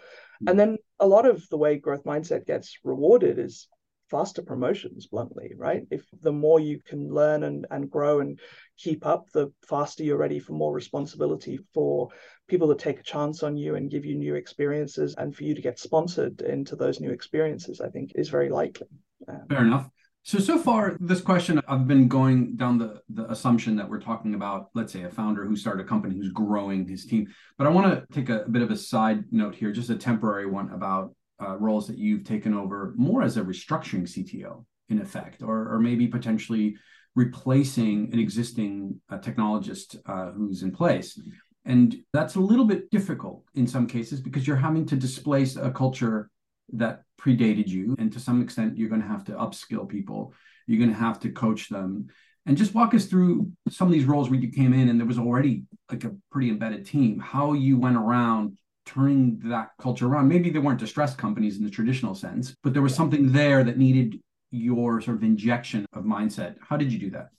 And 0.46 0.60
then 0.60 0.78
a 1.00 1.08
lot 1.08 1.26
of 1.26 1.48
the 1.50 1.58
way 1.58 1.78
growth 1.78 2.04
mindset 2.04 2.46
gets 2.46 2.78
rewarded 2.84 3.40
is 3.40 3.68
faster 4.12 4.42
promotions 4.42 5.08
bluntly 5.08 5.54
right? 5.56 5.84
If 5.90 6.04
the 6.22 6.34
more 6.34 6.60
you 6.60 6.80
can 6.86 7.14
learn 7.14 7.44
and, 7.44 7.66
and 7.72 7.90
grow 7.90 8.20
and 8.20 8.40
keep 8.78 9.06
up 9.06 9.30
the 9.32 9.52
faster 9.68 10.04
you're 10.04 10.18
ready 10.18 10.40
for 10.40 10.54
more 10.54 10.74
responsibility 10.74 11.60
for 11.74 12.10
people 12.48 12.68
to 12.68 12.84
take 12.84 13.00
a 13.00 13.04
chance 13.04 13.42
on 13.42 13.56
you 13.56 13.76
and 13.76 13.90
give 13.90 14.06
you 14.06 14.16
new 14.16 14.36
experiences 14.36 15.16
and 15.18 15.34
for 15.34 15.44
you 15.44 15.56
to 15.56 15.62
get 15.62 15.80
sponsored 15.80 16.42
into 16.42 16.76
those 16.76 17.00
new 17.00 17.12
experiences 17.12 17.80
i 17.80 17.90
think 17.90 18.12
is 18.16 18.30
very 18.30 18.50
likely. 18.50 18.88
Um, 19.28 19.44
fair 19.50 19.62
enough. 19.62 19.88
So 20.24 20.38
so 20.38 20.58
far 20.60 20.98
this 21.00 21.22
question 21.22 21.62
i've 21.68 21.88
been 21.88 22.08
going 22.08 22.56
down 22.56 22.78
the 22.78 23.02
the 23.10 23.26
assumption 23.32 23.76
that 23.78 23.90
we're 23.90 24.02
talking 24.02 24.34
about 24.36 24.70
let's 24.76 24.94
say 24.94 25.04
a 25.04 25.10
founder 25.10 25.46
who 25.46 25.56
started 25.56 25.86
a 25.86 25.88
company 25.88 26.16
who's 26.16 26.32
growing 26.32 26.88
his 26.88 27.06
team. 27.06 27.28
But 27.58 27.68
i 27.68 27.70
want 27.72 27.88
to 27.88 28.14
take 28.14 28.30
a, 28.30 28.42
a 28.42 28.50
bit 28.50 28.62
of 28.62 28.72
a 28.72 28.78
side 28.78 29.24
note 29.32 29.56
here 29.56 29.72
just 29.72 29.90
a 29.90 29.96
temporary 29.96 30.48
one 30.60 30.70
about 30.72 31.16
uh, 31.42 31.58
roles 31.58 31.88
that 31.88 31.98
you've 31.98 32.24
taken 32.24 32.54
over 32.54 32.94
more 32.98 33.24
as 33.24 33.38
a 33.38 33.42
restructuring 33.42 34.04
CTO 34.04 34.64
in 34.90 35.02
effect, 35.02 35.42
or, 35.42 35.74
or 35.74 35.80
maybe 35.80 36.08
potentially 36.08 36.76
replacing 37.16 38.10
an 38.14 38.20
existing 38.20 39.00
uh, 39.10 39.18
technologist 39.18 39.98
uh, 40.06 40.32
who's 40.32 40.64
in 40.64 40.72
place. 40.72 41.20
And 41.66 41.96
that's 42.14 42.36
a 42.36 42.40
little 42.40 42.66
bit 42.66 42.90
difficult 42.90 43.44
in 43.56 43.68
some 43.68 43.88
cases 43.88 44.20
because 44.20 44.48
you're 44.48 44.56
having 44.56 44.86
to 44.88 44.96
displace 44.96 45.56
a 45.56 45.72
culture 45.72 46.30
that 46.74 47.04
predated 47.20 47.68
you. 47.68 47.96
And 48.00 48.12
to 48.14 48.20
some 48.20 48.42
extent, 48.42 48.78
you're 48.78 48.90
going 48.90 49.02
to 49.02 49.08
have 49.08 49.26
to 49.26 49.34
upskill 49.34 49.88
people, 49.88 50.34
you're 50.68 50.80
going 50.80 50.94
to 50.94 50.96
have 50.96 51.20
to 51.22 51.30
coach 51.30 51.70
them. 51.70 52.08
And 52.48 52.58
just 52.58 52.74
walk 52.74 52.96
us 52.96 53.06
through 53.06 53.52
some 53.70 53.88
of 53.88 53.94
these 53.94 54.06
roles 54.06 54.30
where 54.30 54.40
you 54.40 54.52
came 54.52 54.74
in 54.74 54.90
and 54.90 55.00
there 55.00 55.08
was 55.08 55.20
already 55.20 55.64
like 55.92 56.06
a 56.06 56.16
pretty 56.32 56.50
embedded 56.50 56.88
team, 56.88 57.20
how 57.20 57.54
you 57.54 57.78
went 57.78 57.98
around 57.98 58.58
turning 58.86 59.40
that 59.46 59.70
culture 59.80 60.08
around. 60.08 60.28
Maybe 60.28 60.50
they 60.50 60.60
weren't 60.60 60.80
distressed 60.80 61.18
companies 61.18 61.58
in 61.58 61.64
the 61.64 61.70
traditional 61.70 62.16
sense, 62.16 62.56
but 62.64 62.74
there 62.74 62.82
was 62.82 62.96
something 62.96 63.32
there 63.32 63.64
that 63.64 63.78
needed 63.78 64.20
your 64.50 65.02
sort 65.02 65.18
of 65.18 65.24
injection 65.24 65.86
of 65.94 66.04
mindset. 66.04 66.56
How 66.68 66.78
did 66.78 66.92
you 66.92 67.00
do 67.00 67.10
that? 67.12 67.30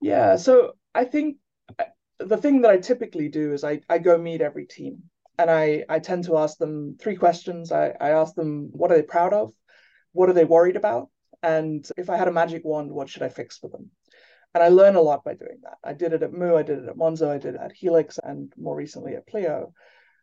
Yeah, 0.00 0.36
so 0.36 0.72
I 0.94 1.04
think 1.04 1.36
the 2.18 2.36
thing 2.36 2.62
that 2.62 2.70
I 2.70 2.76
typically 2.78 3.28
do 3.28 3.52
is 3.52 3.64
I, 3.64 3.80
I 3.88 3.98
go 3.98 4.18
meet 4.18 4.40
every 4.40 4.66
team 4.66 5.02
And 5.38 5.50
I, 5.50 5.84
I 5.88 5.98
tend 5.98 6.24
to 6.24 6.36
ask 6.38 6.58
them 6.58 6.96
three 7.00 7.16
questions. 7.16 7.72
I, 7.72 7.94
I 8.00 8.10
ask 8.10 8.34
them, 8.34 8.68
what 8.72 8.90
are 8.90 8.96
they 8.96 9.02
proud 9.02 9.32
of? 9.32 9.52
What 10.12 10.28
are 10.28 10.34
they 10.34 10.44
worried 10.44 10.76
about? 10.76 11.08
And 11.42 11.84
if 11.96 12.10
I 12.10 12.16
had 12.16 12.28
a 12.28 12.32
magic 12.32 12.62
wand, 12.64 12.92
what 12.92 13.08
should 13.08 13.22
I 13.22 13.28
fix 13.28 13.58
for 13.58 13.68
them? 13.68 13.90
And 14.54 14.62
I 14.62 14.68
learn 14.68 14.96
a 14.96 15.00
lot 15.00 15.24
by 15.24 15.34
doing 15.34 15.60
that. 15.62 15.78
I 15.82 15.94
did 15.94 16.12
it 16.12 16.22
at 16.22 16.32
Moo, 16.32 16.54
I 16.54 16.62
did 16.62 16.78
it 16.80 16.88
at 16.88 16.96
Monzo, 16.96 17.30
I 17.30 17.38
did 17.38 17.54
it 17.54 17.60
at 17.60 17.74
Healx, 17.74 18.18
and 18.22 18.52
more 18.58 18.76
recently 18.76 19.14
at 19.14 19.26
Pleo. 19.26 19.72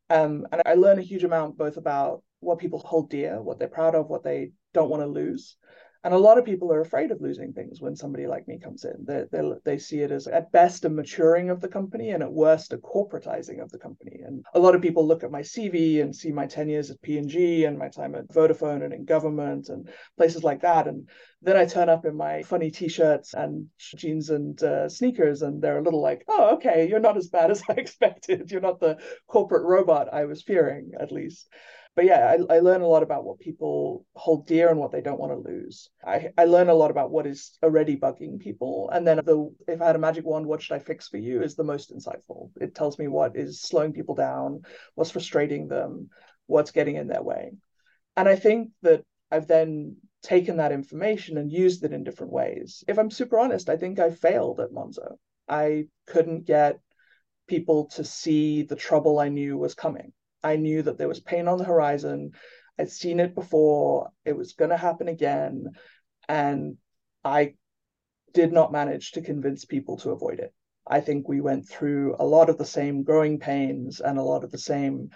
Um, 0.10 0.48
and 0.52 0.62
I 0.66 0.74
learn 0.74 1.00
a 1.00 1.04
huge 1.04 1.24
amount 1.24 1.58
both 1.58 1.78
about 1.78 2.24
what 2.40 2.60
people 2.60 2.80
hold 2.80 3.10
dear, 3.10 3.42
what 3.42 3.60
they're 3.60 3.68
proud 3.68 3.96
of, 3.96 4.08
what 4.08 4.24
they 4.24 4.52
don't 4.74 4.90
want 4.90 5.04
to 5.04 5.08
lose, 5.08 5.56
and 6.04 6.14
a 6.14 6.18
lot 6.18 6.38
of 6.38 6.46
people 6.46 6.72
are 6.72 6.80
afraid 6.80 7.12
of 7.12 7.20
losing 7.20 7.52
things 7.52 7.82
when 7.82 7.96
somebody 7.96 8.26
like 8.26 8.48
me 8.48 8.58
comes 8.58 8.86
in. 8.86 9.04
They, 9.06 9.26
they, 9.32 9.52
they 9.66 9.78
see 9.78 10.00
it 10.00 10.12
as 10.12 10.28
at 10.28 10.50
best 10.52 10.86
a 10.86 10.90
maturing 10.90 11.50
of 11.50 11.60
the 11.60 11.68
company 11.68 12.12
and 12.12 12.24
at 12.24 12.32
worst 12.32 12.72
a 12.72 12.78
corporatizing 12.78 13.62
of 13.62 13.70
the 13.70 13.80
company. 13.80 14.22
And 14.26 14.46
a 14.54 14.60
lot 14.60 14.76
of 14.76 14.82
people 14.82 15.06
look 15.06 15.26
at 15.26 15.32
my 15.32 15.42
CV 15.42 16.02
and 16.02 16.16
see 16.16 16.32
my 16.32 16.46
10 16.46 16.70
years 16.70 16.90
at 16.90 17.02
P&G 17.02 17.66
and 17.66 17.78
my 17.78 17.90
time 17.90 18.16
at 18.16 18.30
Vodafone 18.30 18.84
and 18.84 18.94
in 18.94 19.04
government 19.04 19.68
and 19.68 19.90
places 20.16 20.42
like 20.42 20.62
that. 20.62 20.88
And 20.88 21.10
then 21.42 21.58
I 21.58 21.66
turn 21.66 21.90
up 21.90 22.06
in 22.06 22.16
my 22.16 22.44
funny 22.44 22.72
t-shirts 22.72 23.34
and 23.34 23.68
jeans 23.78 24.30
and 24.30 24.62
uh, 24.64 24.88
sneakers 24.88 25.42
and 25.42 25.62
they're 25.62 25.80
a 25.80 25.84
little 25.84 26.02
like, 26.02 26.24
oh, 26.30 26.56
okay, 26.56 26.88
you're 26.88 27.02
not 27.02 27.18
as 27.18 27.28
bad 27.28 27.52
as 27.52 27.62
I 27.70 27.74
expected. 27.74 28.50
You're 28.52 28.62
not 28.62 28.80
the 28.80 29.00
corporate 29.28 29.66
robot 29.66 30.14
I 30.14 30.26
was 30.26 30.44
fearing, 30.44 30.92
at 30.98 31.12
least 31.12 31.50
but 32.00 32.06
yeah, 32.06 32.34
I, 32.50 32.56
I 32.56 32.60
learn 32.60 32.80
a 32.80 32.88
lot 32.88 33.04
about 33.04 33.26
what 33.26 33.42
people 33.42 34.06
hold 34.16 34.48
dear 34.48 34.70
and 34.70 34.80
what 34.80 34.90
they 34.90 35.02
don't 35.02 35.20
want 35.20 35.34
to 35.34 35.52
lose. 35.52 35.90
I, 36.02 36.30
I 36.38 36.46
learn 36.46 36.70
a 36.70 36.74
lot 36.74 36.92
about 36.92 37.12
what 37.12 37.28
is 37.28 37.58
already 37.62 37.98
bugging 37.98 38.40
people. 38.40 38.90
And 38.94 39.06
then 39.06 39.18
the 39.18 39.54
if 39.68 39.82
I 39.82 39.88
had 39.88 39.98
a 39.98 40.00
magic 40.00 40.24
wand, 40.24 40.46
what 40.46 40.62
should 40.62 40.76
I 40.76 40.80
fix 40.80 41.10
for 41.10 41.18
you 41.18 41.42
is 41.42 41.56
the 41.56 41.66
most 41.66 41.94
insightful. 41.94 42.52
It 42.62 42.74
tells 42.74 42.98
me 42.98 43.10
what 43.10 43.36
is 43.36 43.62
slowing 43.62 43.92
people 43.92 44.16
down, 44.16 44.62
what's 44.96 45.12
frustrating 45.12 45.68
them, 45.68 46.08
what's 46.46 46.72
getting 46.72 46.96
in 46.96 47.10
their 47.10 47.22
way. 47.22 47.52
And 48.16 48.30
I 48.30 48.38
think 48.38 48.70
that 48.82 49.04
I've 49.30 49.48
then 49.48 49.98
taken 50.24 50.56
that 50.56 50.72
information 50.72 51.38
and 51.38 51.52
used 51.52 51.84
it 51.84 51.92
in 51.92 52.06
different 52.06 52.32
ways. 52.32 52.82
If 52.88 52.98
I'm 52.98 53.12
super 53.12 53.38
honest, 53.38 53.68
I 53.68 53.76
think 53.76 54.00
I 54.00 54.12
failed 54.12 54.62
at 54.62 54.72
Monzo. 54.72 55.18
I 55.50 55.88
couldn't 56.08 56.46
get 56.46 56.80
people 57.46 57.88
to 57.88 58.06
see 58.06 58.62
the 58.62 58.78
trouble 58.78 59.20
I 59.20 59.28
knew 59.28 59.58
was 59.58 59.76
coming. 59.76 60.14
I 60.44 60.56
knew 60.56 60.82
that 60.84 60.98
there 60.98 61.08
was 61.08 61.20
pain 61.20 61.48
on 61.48 61.58
the 61.58 61.64
horizon. 61.64 62.32
I'd 62.78 62.90
seen 62.90 63.20
it 63.20 63.36
before. 63.36 64.10
It 64.26 64.38
was 64.38 64.54
going 64.54 64.72
to 64.72 64.78
happen 64.78 65.08
again. 65.08 65.72
And 66.28 66.78
I 67.24 67.56
did 68.34 68.54
not 68.54 68.72
manage 68.72 69.12
to 69.14 69.22
convince 69.22 69.66
people 69.66 69.98
to 69.98 70.12
avoid 70.12 70.40
it. 70.40 70.54
I 70.88 71.02
think 71.02 71.28
we 71.28 71.42
went 71.42 71.68
through 71.68 72.16
a 72.20 72.26
lot 72.26 72.50
of 72.50 72.58
the 72.58 72.66
same 72.66 73.04
growing 73.04 73.40
pains 73.40 74.00
and 74.00 74.18
a 74.18 74.24
lot 74.24 74.44
of 74.44 74.52
the 74.52 74.58
same 74.58 75.10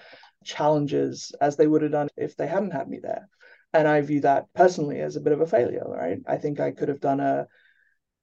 challenges 0.44 1.32
as 1.42 1.56
they 1.56 1.68
would 1.68 1.82
have 1.82 1.92
done 1.92 2.10
if 2.18 2.36
they 2.36 2.48
hadn't 2.48 2.72
had 2.72 2.90
me 2.90 3.00
there. 3.02 3.30
And 3.74 3.88
I 3.88 4.02
view 4.02 4.22
that 4.22 4.54
personally 4.54 5.00
as 5.00 5.16
a 5.16 5.22
bit 5.22 5.34
of 5.34 5.42
a 5.42 5.48
failure, 5.48 5.86
right? 5.88 6.20
I 6.28 6.38
think 6.38 6.60
I 6.60 6.72
could 6.72 6.90
have 6.90 7.00
done 7.00 7.20
a 7.20 7.48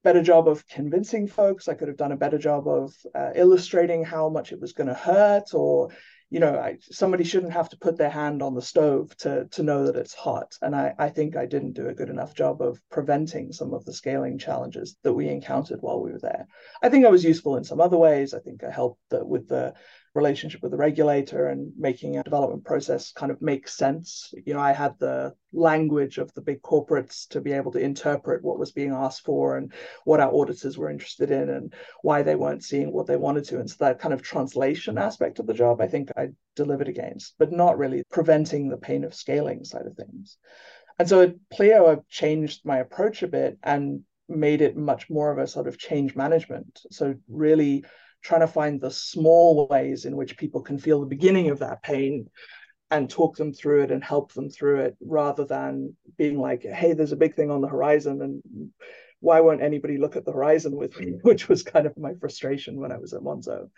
better 0.04 0.22
job 0.22 0.48
of 0.48 0.66
convincing 0.68 1.26
folks. 1.26 1.66
I 1.66 1.74
could 1.74 1.88
have 1.88 1.96
done 1.96 2.12
a 2.12 2.16
better 2.16 2.38
job 2.38 2.68
of 2.68 2.94
uh, 3.14 3.30
illustrating 3.34 4.04
how 4.04 4.28
much 4.28 4.52
it 4.52 4.60
was 4.60 4.72
going 4.72 4.86
to 4.86 4.94
hurt 4.94 5.52
or 5.52 5.90
you 6.30 6.38
know, 6.38 6.56
I, 6.56 6.78
somebody 6.80 7.24
shouldn't 7.24 7.52
have 7.52 7.68
to 7.70 7.76
put 7.78 7.98
their 7.98 8.10
hand 8.10 8.40
on 8.40 8.54
the 8.54 8.62
stove 8.62 9.14
to 9.18 9.46
to 9.50 9.62
know 9.64 9.86
that 9.86 9.96
it's 9.96 10.14
hot. 10.14 10.56
And 10.62 10.76
I, 10.76 10.94
I 10.96 11.08
think 11.08 11.36
I 11.36 11.44
didn't 11.44 11.72
do 11.72 11.88
a 11.88 11.94
good 11.94 12.08
enough 12.08 12.34
job 12.34 12.62
of 12.62 12.80
preventing 12.88 13.52
some 13.52 13.74
of 13.74 13.84
the 13.84 13.92
scaling 13.92 14.38
challenges 14.38 14.96
that 15.02 15.12
we 15.12 15.28
encountered 15.28 15.82
while 15.82 16.00
we 16.00 16.12
were 16.12 16.20
there. 16.20 16.46
I 16.80 16.88
think 16.88 17.04
I 17.04 17.10
was 17.10 17.24
useful 17.24 17.56
in 17.56 17.64
some 17.64 17.80
other 17.80 17.98
ways. 17.98 18.32
I 18.32 18.38
think 18.38 18.62
I 18.62 18.70
helped 18.70 19.00
the, 19.10 19.24
with 19.26 19.48
the 19.48 19.74
relationship 20.14 20.62
with 20.62 20.72
the 20.72 20.76
regulator 20.76 21.48
and 21.48 21.72
making 21.78 22.16
a 22.16 22.24
development 22.24 22.64
process 22.64 23.12
kind 23.12 23.30
of 23.30 23.40
make 23.40 23.68
sense. 23.68 24.34
You 24.44 24.54
know, 24.54 24.60
I 24.60 24.72
had 24.72 24.98
the 24.98 25.34
language 25.52 26.18
of 26.18 26.32
the 26.34 26.40
big 26.40 26.62
corporates 26.62 27.28
to 27.28 27.40
be 27.40 27.52
able 27.52 27.70
to 27.72 27.78
interpret 27.78 28.42
what 28.42 28.58
was 28.58 28.72
being 28.72 28.92
asked 28.92 29.24
for 29.24 29.56
and 29.56 29.72
what 30.04 30.20
our 30.20 30.34
auditors 30.34 30.76
were 30.76 30.90
interested 30.90 31.30
in 31.30 31.48
and 31.48 31.74
why 32.02 32.22
they 32.22 32.34
weren't 32.34 32.64
seeing 32.64 32.92
what 32.92 33.06
they 33.06 33.16
wanted 33.16 33.44
to. 33.44 33.60
And 33.60 33.70
so 33.70 33.76
that 33.80 34.00
kind 34.00 34.12
of 34.12 34.22
translation 34.22 34.98
aspect 34.98 35.38
of 35.38 35.46
the 35.46 35.54
job, 35.54 35.80
I 35.80 35.86
think 35.86 36.10
I 36.16 36.30
delivered 36.56 36.88
against, 36.88 37.34
but 37.38 37.52
not 37.52 37.78
really 37.78 38.02
preventing 38.10 38.68
the 38.68 38.76
pain 38.76 39.04
of 39.04 39.14
scaling 39.14 39.64
side 39.64 39.86
of 39.86 39.94
things. 39.94 40.38
And 40.98 41.08
so 41.08 41.22
at 41.22 41.34
Pleo, 41.50 41.86
I've 41.86 42.06
changed 42.08 42.62
my 42.64 42.78
approach 42.78 43.22
a 43.22 43.28
bit 43.28 43.58
and 43.62 44.02
made 44.28 44.60
it 44.60 44.76
much 44.76 45.08
more 45.08 45.32
of 45.32 45.38
a 45.38 45.46
sort 45.46 45.66
of 45.66 45.78
change 45.78 46.14
management. 46.14 46.80
So 46.90 47.14
really 47.28 47.84
trying 48.22 48.40
to 48.40 48.46
find 48.46 48.80
the 48.80 48.90
small 48.90 49.66
ways 49.68 50.04
in 50.04 50.16
which 50.16 50.36
people 50.36 50.60
can 50.60 50.78
feel 50.78 51.00
the 51.00 51.06
beginning 51.06 51.50
of 51.50 51.60
that 51.60 51.82
pain 51.82 52.28
and 52.90 53.08
talk 53.08 53.36
them 53.36 53.52
through 53.52 53.82
it 53.82 53.90
and 53.90 54.02
help 54.02 54.32
them 54.32 54.50
through 54.50 54.80
it 54.80 54.96
rather 55.00 55.44
than 55.44 55.96
being 56.18 56.38
like, 56.38 56.62
hey, 56.62 56.92
there's 56.92 57.12
a 57.12 57.16
big 57.16 57.34
thing 57.34 57.50
on 57.50 57.60
the 57.60 57.68
horizon 57.68 58.20
and 58.20 58.70
why 59.20 59.40
won't 59.40 59.62
anybody 59.62 59.98
look 59.98 60.16
at 60.16 60.24
the 60.24 60.32
horizon 60.32 60.74
with 60.76 60.98
me, 60.98 61.18
which 61.22 61.48
was 61.48 61.62
kind 61.62 61.86
of 61.86 61.96
my 61.96 62.14
frustration 62.14 62.80
when 62.80 62.92
I 62.92 62.98
was 62.98 63.12
at 63.12 63.22
Monzo. 63.22 63.68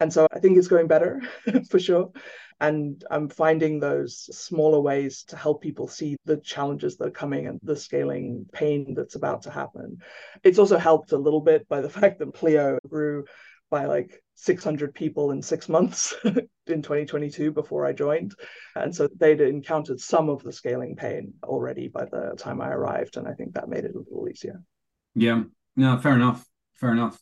And 0.00 0.12
so 0.12 0.26
I 0.32 0.38
think 0.38 0.58
it's 0.58 0.68
going 0.68 0.86
better 0.86 1.22
for 1.70 1.78
sure. 1.78 2.12
And 2.60 3.02
I'm 3.10 3.28
finding 3.28 3.80
those 3.80 4.28
smaller 4.36 4.80
ways 4.80 5.24
to 5.28 5.36
help 5.36 5.62
people 5.62 5.88
see 5.88 6.16
the 6.26 6.36
challenges 6.36 6.96
that 6.96 7.08
are 7.08 7.10
coming 7.10 7.48
and 7.48 7.58
the 7.62 7.74
scaling 7.74 8.46
pain 8.52 8.94
that's 8.94 9.16
about 9.16 9.42
to 9.42 9.50
happen. 9.50 9.98
It's 10.44 10.60
also 10.60 10.78
helped 10.78 11.10
a 11.10 11.18
little 11.18 11.40
bit 11.40 11.68
by 11.68 11.80
the 11.80 11.90
fact 11.98 12.20
that 12.20 12.34
Pleo 12.34 12.78
grew 12.88 13.24
by 13.72 13.86
like 13.86 14.22
600 14.34 14.94
people 14.94 15.30
in 15.30 15.40
six 15.40 15.66
months 15.66 16.14
in 16.24 16.82
2022 16.82 17.50
before 17.50 17.86
I 17.86 17.94
joined. 17.94 18.34
And 18.76 18.94
so 18.94 19.08
they'd 19.18 19.40
encountered 19.40 19.98
some 19.98 20.28
of 20.28 20.42
the 20.42 20.52
scaling 20.52 20.94
pain 20.94 21.32
already 21.42 21.88
by 21.88 22.04
the 22.04 22.34
time 22.36 22.60
I 22.60 22.68
arrived. 22.68 23.16
And 23.16 23.26
I 23.26 23.32
think 23.32 23.54
that 23.54 23.70
made 23.70 23.84
it 23.84 23.94
a 23.94 23.98
little 23.98 24.28
easier. 24.28 24.62
Yeah, 25.14 25.44
no, 25.74 25.98
fair 25.98 26.14
enough. 26.14 26.46
Fair 26.74 26.92
enough. 26.92 27.18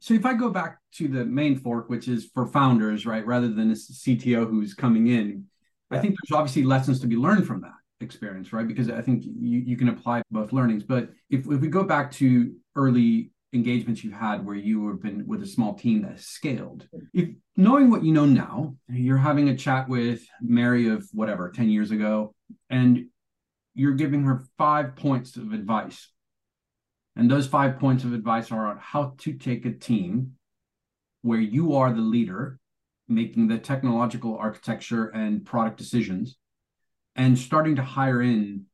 So 0.00 0.12
if 0.12 0.26
I 0.26 0.34
go 0.34 0.50
back 0.50 0.78
to 0.96 1.08
the 1.08 1.24
main 1.24 1.56
fork, 1.56 1.88
which 1.88 2.06
is 2.06 2.30
for 2.34 2.46
founders, 2.46 3.06
right, 3.06 3.24
rather 3.26 3.48
than 3.48 3.70
a 3.70 3.74
CTO 3.74 4.48
who's 4.48 4.74
coming 4.74 5.06
in, 5.06 5.46
yeah. 5.90 5.98
I 5.98 6.00
think 6.02 6.16
there's 6.16 6.36
obviously 6.36 6.64
lessons 6.64 7.00
to 7.00 7.06
be 7.06 7.16
learned 7.16 7.46
from 7.46 7.62
that 7.62 7.72
experience, 8.02 8.52
right? 8.52 8.68
Because 8.68 8.90
I 8.90 9.00
think 9.00 9.24
you, 9.24 9.60
you 9.60 9.76
can 9.78 9.88
apply 9.88 10.20
both 10.30 10.52
learnings. 10.52 10.82
But 10.82 11.10
if, 11.30 11.46
if 11.46 11.60
we 11.60 11.68
go 11.68 11.84
back 11.84 12.12
to 12.12 12.54
early 12.76 13.30
engagements 13.54 14.02
you've 14.02 14.12
had 14.12 14.44
where 14.44 14.56
you 14.56 14.88
have 14.88 15.00
been 15.00 15.26
with 15.26 15.42
a 15.42 15.46
small 15.46 15.74
team 15.74 16.02
that 16.02 16.12
has 16.12 16.26
scaled. 16.26 16.86
If 17.12 17.30
knowing 17.56 17.90
what 17.90 18.04
you 18.04 18.12
know 18.12 18.26
now, 18.26 18.76
you're 18.88 19.16
having 19.16 19.48
a 19.48 19.56
chat 19.56 19.88
with 19.88 20.26
Meri 20.42 20.88
of 20.88 21.08
whatever 21.12 21.50
10 21.50 21.70
years 21.70 21.90
ago, 21.90 22.34
and 22.68 23.06
you're 23.74 23.94
giving 23.94 24.24
her 24.24 24.44
five 24.58 24.96
points 24.96 25.36
of 25.36 25.52
advice. 25.52 26.10
And 27.16 27.30
those 27.30 27.46
five 27.46 27.78
points 27.78 28.04
of 28.04 28.12
advice 28.12 28.50
are 28.50 28.66
on 28.66 28.78
how 28.78 29.14
to 29.18 29.32
take 29.34 29.64
a 29.64 29.72
team 29.72 30.32
where 31.22 31.40
you 31.40 31.76
are 31.76 31.92
the 31.92 32.00
leader, 32.00 32.58
making 33.08 33.48
the 33.48 33.58
technological 33.58 34.36
architecture 34.36 35.06
and 35.06 35.44
product 35.44 35.78
decisions, 35.78 36.36
and 37.14 37.38
starting 37.38 37.76
to 37.76 37.82
hire 37.82 38.20
in 38.20 38.64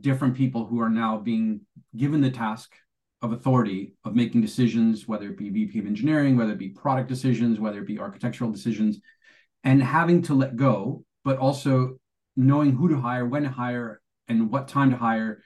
different 0.00 0.36
people 0.36 0.66
who 0.66 0.80
are 0.80 0.88
now 0.88 1.18
being 1.18 1.62
given 1.96 2.20
the 2.20 2.30
task 2.30 2.72
of 3.22 3.32
authority 3.32 3.94
of 4.04 4.14
making 4.14 4.40
decisions, 4.40 5.06
whether 5.06 5.28
it 5.28 5.36
be 5.36 5.50
VP 5.50 5.78
of 5.78 5.86
engineering, 5.86 6.36
whether 6.36 6.52
it 6.52 6.58
be 6.58 6.70
product 6.70 7.08
decisions, 7.08 7.60
whether 7.60 7.80
it 7.80 7.86
be 7.86 7.98
architectural 7.98 8.50
decisions, 8.50 8.98
and 9.62 9.82
having 9.82 10.22
to 10.22 10.34
let 10.34 10.56
go, 10.56 11.04
but 11.24 11.38
also 11.38 11.98
knowing 12.36 12.72
who 12.72 12.88
to 12.88 12.98
hire, 12.98 13.26
when 13.26 13.42
to 13.42 13.50
hire, 13.50 14.00
and 14.28 14.50
what 14.50 14.68
time 14.68 14.90
to 14.90 14.96
hire 14.96 15.42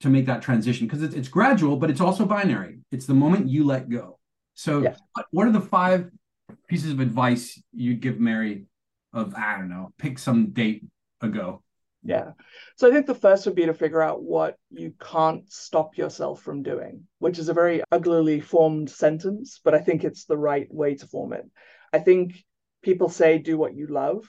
to 0.00 0.08
make 0.08 0.26
that 0.26 0.42
transition. 0.42 0.86
Because 0.86 1.02
it's, 1.02 1.14
it's 1.14 1.28
gradual, 1.28 1.76
but 1.76 1.90
it's 1.90 2.00
also 2.00 2.24
binary. 2.24 2.78
It's 2.92 3.06
the 3.06 3.14
moment 3.14 3.48
you 3.48 3.64
let 3.64 3.88
go. 3.88 4.18
So, 4.54 4.82
yeah. 4.82 4.94
what, 5.14 5.26
what 5.30 5.46
are 5.48 5.52
the 5.52 5.60
five 5.60 6.10
pieces 6.68 6.92
of 6.92 7.00
advice 7.00 7.60
you'd 7.72 8.00
give 8.00 8.20
Meri 8.20 8.66
of, 9.12 9.34
I 9.34 9.56
don't 9.56 9.70
know, 9.70 9.92
pick 9.98 10.18
some 10.18 10.50
date 10.50 10.84
ago? 11.20 11.62
Yeah. 12.04 12.32
So 12.76 12.88
I 12.88 12.90
think 12.90 13.06
the 13.06 13.14
first 13.14 13.46
would 13.46 13.54
be 13.54 13.66
to 13.66 13.74
figure 13.74 14.02
out 14.02 14.22
what 14.22 14.56
you 14.70 14.92
can't 15.00 15.50
stop 15.52 15.96
yourself 15.96 16.42
from 16.42 16.62
doing, 16.62 17.04
which 17.18 17.38
is 17.38 17.48
a 17.48 17.54
very 17.54 17.82
uglily 17.92 18.40
formed 18.40 18.90
sentence, 18.90 19.60
but 19.62 19.74
I 19.74 19.78
think 19.78 20.02
it's 20.02 20.24
the 20.24 20.36
right 20.36 20.66
way 20.72 20.96
to 20.96 21.06
form 21.06 21.32
it. 21.32 21.48
I 21.92 22.00
think 22.00 22.44
people 22.82 23.08
say 23.08 23.38
do 23.38 23.56
what 23.56 23.74
you 23.74 23.86
love, 23.86 24.24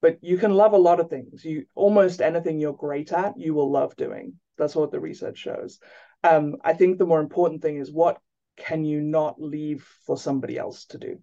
but 0.00 0.18
you 0.22 0.38
can 0.38 0.54
love 0.54 0.72
a 0.72 0.78
lot 0.78 1.00
of 1.00 1.10
things. 1.10 1.44
You 1.44 1.66
almost 1.74 2.22
anything 2.22 2.58
you're 2.58 2.72
great 2.72 3.12
at, 3.12 3.38
you 3.38 3.52
will 3.52 3.70
love 3.70 3.94
doing. 3.96 4.34
That's 4.56 4.74
what 4.74 4.90
the 4.90 5.00
research 5.00 5.38
shows. 5.38 5.80
Um, 6.24 6.56
I 6.64 6.72
think 6.72 6.98
the 6.98 7.06
more 7.06 7.20
important 7.20 7.60
thing 7.60 7.76
is 7.76 7.92
what 7.92 8.18
can 8.56 8.84
you 8.84 9.00
not 9.00 9.40
leave 9.40 9.86
for 10.06 10.16
somebody 10.16 10.56
else 10.56 10.86
to 10.86 10.98
do? 10.98 11.20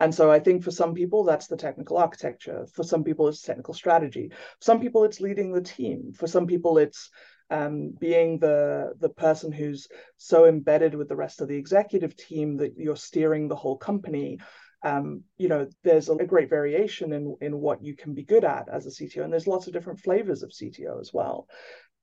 And 0.00 0.14
so 0.14 0.30
I 0.30 0.38
think 0.38 0.62
for 0.62 0.70
some 0.70 0.94
people, 0.94 1.24
that's 1.24 1.48
the 1.48 1.56
technical 1.56 1.98
architecture. 1.98 2.66
For 2.72 2.84
some 2.84 3.02
people, 3.02 3.26
it's 3.28 3.42
technical 3.42 3.74
strategy. 3.74 4.30
For 4.30 4.64
some 4.64 4.80
people, 4.80 5.04
it's 5.04 5.20
leading 5.20 5.52
the 5.52 5.60
team. 5.60 6.12
For 6.12 6.26
some 6.26 6.46
people, 6.46 6.78
it's 6.78 7.10
um, 7.50 7.94
being 7.98 8.38
the 8.38 8.92
the 9.00 9.08
person 9.08 9.50
who's 9.50 9.88
so 10.16 10.46
embedded 10.46 10.94
with 10.94 11.08
the 11.08 11.16
rest 11.16 11.40
of 11.40 11.48
the 11.48 11.56
executive 11.56 12.16
team 12.16 12.58
that 12.58 12.74
you're 12.76 12.96
steering 12.96 13.48
the 13.48 13.56
whole 13.56 13.76
company. 13.76 14.38
Um, 14.84 15.24
you 15.36 15.48
know, 15.48 15.66
there's 15.82 16.08
a, 16.08 16.14
great 16.24 16.50
variation 16.50 17.12
in 17.12 17.36
in 17.40 17.58
what 17.58 17.82
you 17.82 17.96
can 17.96 18.14
be 18.14 18.22
good 18.22 18.44
at 18.44 18.68
as 18.68 18.86
a 18.86 18.90
CTO, 18.90 19.24
and 19.24 19.32
there's 19.32 19.46
lots 19.48 19.66
of 19.66 19.72
different 19.72 20.00
flavors 20.00 20.42
of 20.42 20.50
CTO 20.50 21.00
as 21.00 21.12
well. 21.12 21.48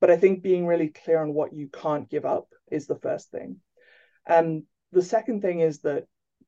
But 0.01 0.11
I 0.11 0.17
think 0.17 0.43
being 0.43 0.67
really 0.67 0.89
clear 0.89 1.21
on 1.21 1.33
what 1.33 1.53
you 1.53 1.69
can't 1.69 2.09
give 2.09 2.25
up 2.25 2.49
is 2.69 2.87
the 2.87 2.99
first 2.99 3.31
thing. 3.31 3.57
And 4.25 4.63
the 4.91 5.01
second 5.01 5.41
thing 5.41 5.61
is 5.61 5.79
that 5.81 6.05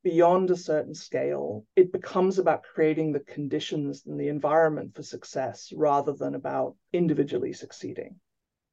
beyond 0.08 0.50
a 0.50 0.56
certain 0.56 0.93
scale, 0.93 1.65
it 1.76 1.91
becomes 1.91 2.39
about 2.39 2.63
creating 2.63 3.12
the 3.12 3.20
conditions 3.20 4.06
and 4.06 4.17
the 4.17 4.30
environment 4.30 4.96
for 4.96 5.04
success 5.04 5.74
rather 5.76 6.13
than 6.13 6.34
about 6.34 6.78
individually 6.93 7.52
succeeding. 7.52 8.15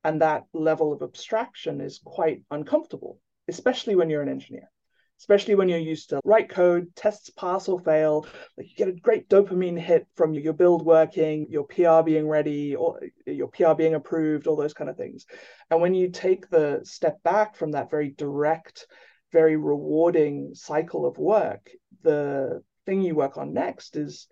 And 0.05 0.23
that 0.23 0.45
level 0.53 0.93
of 0.93 1.03
abstraction 1.03 1.81
is 1.81 2.01
quite 2.05 2.43
uncomfortable, 2.53 3.19
especially 3.49 3.97
when 3.97 4.11
you're 4.11 4.23
an 4.23 4.29
engineer, 4.29 4.71
especially 5.19 5.57
when 5.57 5.69
you're 5.69 5.91
used 5.95 6.11
to 6.11 6.21
write 6.25 6.51
code, 6.51 6.95
tests 6.95 7.31
pass 7.31 7.69
or 7.69 7.81
fail. 7.81 8.29
Like 8.57 8.71
you 8.71 8.77
get 8.77 8.87
a 8.87 8.93
great 8.93 9.29
dopamine 9.29 9.77
hit 9.77 10.07
from 10.15 10.35
your 10.35 10.53
build 10.53 10.87
working, 10.87 11.49
your 11.51 11.65
PR 11.65 12.03
being 12.05 12.29
ready, 12.29 12.77
or 12.77 13.01
your 13.27 13.49
PR 13.49 13.75
being 13.75 13.95
approved, 13.95 14.47
all 14.47 14.55
those 14.55 14.75
kind 14.75 14.89
of 14.89 14.97
things. 14.97 15.27
And 15.69 15.81
when 15.81 15.95
you 15.95 16.11
take 16.11 16.49
the 16.49 16.83
step 16.85 17.21
back 17.25 17.57
from 17.57 17.73
that 17.73 17.91
very 17.91 18.11
direct, 18.11 18.87
very 19.35 19.57
rewarding 19.57 20.55
cycle 20.55 21.05
of 21.05 21.19
work, 21.19 21.69
the 22.03 22.63
thing 22.87 23.03
you 23.03 23.17
work 23.17 23.37
on 23.37 23.53
next 23.53 23.97
is 23.97 24.29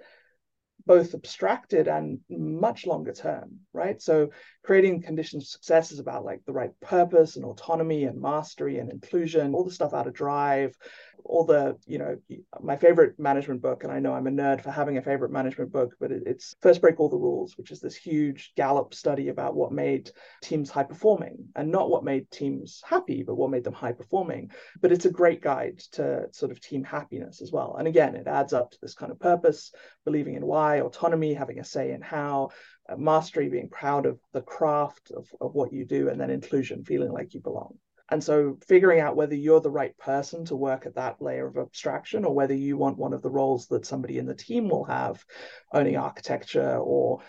both 0.87 1.13
abstracted 1.15 1.89
and 1.89 2.21
much 2.31 2.87
longer 2.87 3.13
term, 3.13 3.59
right? 3.73 4.01
So 4.01 4.31
creating 4.63 5.03
conditions 5.03 5.45
of 5.45 5.49
success 5.49 5.93
is 5.93 5.99
about 5.99 6.25
like 6.25 6.45
the 6.47 6.53
right 6.53 6.73
purpose 6.81 7.37
and 7.37 7.45
autonomy 7.45 8.05
and 8.05 8.21
mastery 8.21 8.79
and 8.79 8.91
inclusion, 8.91 9.55
all 9.55 9.65
the 9.65 9.71
stuff 9.71 9.95
out 9.95 10.07
of 10.07 10.15
drive, 10.15 10.77
all 11.25 11.45
the 11.45 11.77
you 11.87 11.99
know 11.99 12.17
my 12.61 12.77
favorite 12.77 13.17
management 13.17 13.63
book 13.63 13.85
and 13.85 13.93
i 13.93 14.01
know 14.01 14.13
i'm 14.13 14.27
a 14.27 14.31
nerd 14.31 14.61
for 14.61 14.73
having 14.73 14.99
a 14.99 15.03
favorite 15.03 15.31
management 15.31 15.71
book 15.71 15.95
but 16.01 16.11
it's 16.11 16.57
first 16.61 16.81
break 16.81 16.99
all 16.99 17.09
the 17.09 17.17
rules 17.17 17.57
which 17.57 17.71
is 17.71 17.81
this 17.81 17.95
huge 17.95 18.53
gallup 18.57 18.93
study 18.93 19.29
about 19.29 19.55
what 19.55 19.71
made 19.71 20.11
teams 20.43 20.69
high 20.69 20.83
performing 20.83 21.37
and 21.55 21.71
not 21.71 21.91
what 21.91 22.03
made 22.03 22.29
teams 22.31 22.83
happy 22.85 23.23
but 23.23 23.37
what 23.37 23.51
made 23.51 23.65
them 23.65 23.73
high 23.73 23.93
performing. 23.93 24.51
But 24.81 24.93
it's 24.93 25.05
a 25.05 25.11
great 25.11 25.43
guide 25.43 25.79
to 25.93 26.27
sort 26.33 26.53
of 26.53 26.61
team 26.61 26.85
happiness 26.85 27.41
as 27.41 27.53
well. 27.53 27.77
And 27.79 27.89
again 27.89 28.17
it 28.17 28.27
adds 28.27 28.53
up 28.53 28.71
to 28.73 28.79
this 28.81 28.95
kind 28.95 29.13
of 29.13 29.21
purpose 29.21 29.73
believing 30.05 30.35
in 30.35 30.47
why 30.47 30.81
autonomy 30.81 31.35
having 31.35 31.59
a 31.59 31.65
say 31.65 31.93
in 31.93 32.03
how 32.03 32.51
Uh, 32.89 32.97
mastery 32.97 33.49
being 33.49 33.69
proud 33.69 34.07
of 34.07 34.19
the 34.33 34.43
craft 34.43 35.13
of, 35.13 35.29
of 35.41 35.55
what 35.55 35.73
you 35.73 35.85
do 35.85 36.09
and 36.09 36.21
then 36.21 36.31
inclusion 36.31 36.85
feeling 36.85 37.13
like 37.13 37.33
you 37.33 37.41
belong 37.41 37.79
and 38.13 38.23
so 38.23 38.59
figuring 38.67 39.01
out 39.01 39.17
whether 39.17 39.35
you're 39.35 39.63
the 39.63 39.71
right 39.71 39.97
person 39.97 40.45
to 40.45 40.55
work 40.55 40.85
at 40.85 40.97
that 40.97 41.23
layer 41.23 41.47
of 41.47 41.57
abstraction 41.57 42.27
or 42.27 42.35
whether 42.35 42.53
you 42.53 42.77
want 42.77 42.99
one 42.99 43.15
of 43.15 43.23
the 43.23 43.31
roles 43.31 43.69
that 43.69 43.87
somebody 43.87 44.19
in 44.19 44.27
the 44.27 44.35
team 44.35 44.69
will 44.69 44.85
have, 44.85 45.25
owning 45.73 45.97
architecture 45.97 46.77
or 46.77 47.21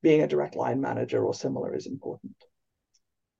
being 0.00 0.22
a 0.22 0.28
direct 0.28 0.54
line 0.54 0.80
manager 0.80 1.24
or 1.24 1.34
similar 1.34 1.74
is 1.74 1.88
important. 1.88 2.36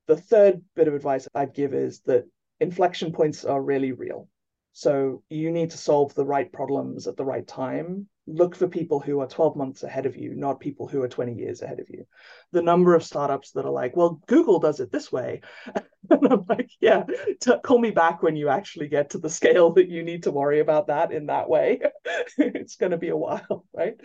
The 0.09 0.17
third 0.17 0.63
bit 0.75 0.89
of 0.89 0.95
advice 0.95 1.29
I'd 1.33 1.55
give 1.55 1.73
is 1.73 2.01
that 2.07 2.25
inflection 2.59 3.13
points 3.13 3.45
are 3.45 3.63
really 3.63 3.93
real. 3.93 4.29
So 4.73 5.23
you 5.31 5.53
need 5.53 5.71
to 5.71 5.79
solve 5.79 6.15
the 6.15 6.27
right 6.27 6.53
problems 6.53 7.07
at 7.07 7.17
the 7.17 7.25
right 7.25 7.47
time. 7.47 8.09
Look 8.27 8.55
for 8.55 8.69
people 8.69 9.01
who 9.01 9.21
are 9.21 9.27
12 9.27 9.57
months 9.57 9.83
ahead 9.83 10.07
of 10.07 10.17
you, 10.17 10.35
not 10.35 10.61
people 10.61 10.87
who 10.87 11.03
are 11.03 11.09
20 11.09 11.35
years 11.35 11.61
ahead 11.61 11.81
of 11.81 11.89
you. 11.91 12.07
The 12.53 12.63
number 12.63 12.95
of 12.95 13.03
startups 13.03 13.51
that 13.53 13.65
are 13.65 13.73
like, 13.73 13.97
well, 13.97 14.21
Google 14.27 14.61
does 14.61 14.79
it 14.79 14.93
this 14.93 15.11
way. 15.11 15.41
and 16.11 16.27
I'm 16.33 16.45
like, 16.49 16.71
yeah, 16.81 17.05
t- 17.41 17.59
call 17.65 17.79
me 17.79 17.91
back 17.91 18.23
when 18.23 18.37
you 18.37 18.49
actually 18.49 18.89
get 18.89 19.11
to 19.11 19.19
the 19.19 19.31
scale 19.31 19.73
that 19.73 19.89
you 19.89 20.05
need 20.05 20.25
to 20.25 20.31
worry 20.31 20.61
about 20.61 20.87
that 20.87 21.13
in 21.13 21.27
that 21.27 21.49
way. 21.49 21.81
it's 22.39 22.77
going 22.77 22.93
to 22.93 22.99
be 22.99 23.09
a 23.09 23.17
while, 23.17 23.67
right? 23.75 23.97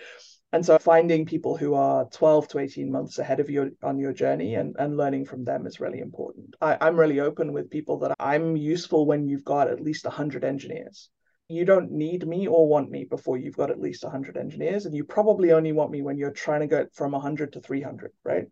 And 0.51 0.65
so 0.65 0.79
finding 0.79 1.25
people 1.25 1.57
who 1.57 1.73
are 1.73 2.05
12 2.05 2.47
to 2.49 2.59
18 2.59 2.91
months 2.91 3.19
ahead 3.19 3.39
of 3.39 3.49
you 3.49 3.75
on 3.83 3.99
your 3.99 4.13
journey 4.13 4.55
and, 4.55 4.75
and 4.79 4.95
learning 4.95 5.25
from 5.25 5.43
them 5.43 5.67
is 5.67 5.79
really 5.79 5.99
important. 5.99 6.55
I, 6.61 6.77
I'm 6.79 6.97
really 6.97 7.19
open 7.19 7.51
with 7.51 7.69
people 7.69 7.99
that 7.99 8.15
I'm 8.19 8.55
useful 8.55 9.05
when 9.05 9.27
you've 9.27 9.43
got 9.43 9.67
at 9.67 9.81
least 9.81 10.05
100 10.05 10.45
engineers 10.45 11.09
you 11.49 11.63
don't 11.65 11.91
need 11.91 12.27
me 12.27 12.47
or 12.47 12.67
want 12.67 12.91
me 12.91 13.05
before 13.05 13.37
you've 13.37 13.55
got 13.55 13.71
at 13.71 13.79
least 13.79 14.03
100 14.03 14.35
engineers 14.37 14.85
and 14.85 14.95
you 14.95 15.03
probably 15.03 15.51
only 15.51 15.71
want 15.71 15.91
me 15.91 16.01
when 16.01 16.17
you're 16.17 16.31
trying 16.31 16.59
to 16.59 16.67
get 16.67 16.93
from 16.93 17.13
100 17.13 17.53
to 17.53 17.61
300 17.61 18.11
right? 18.23 18.47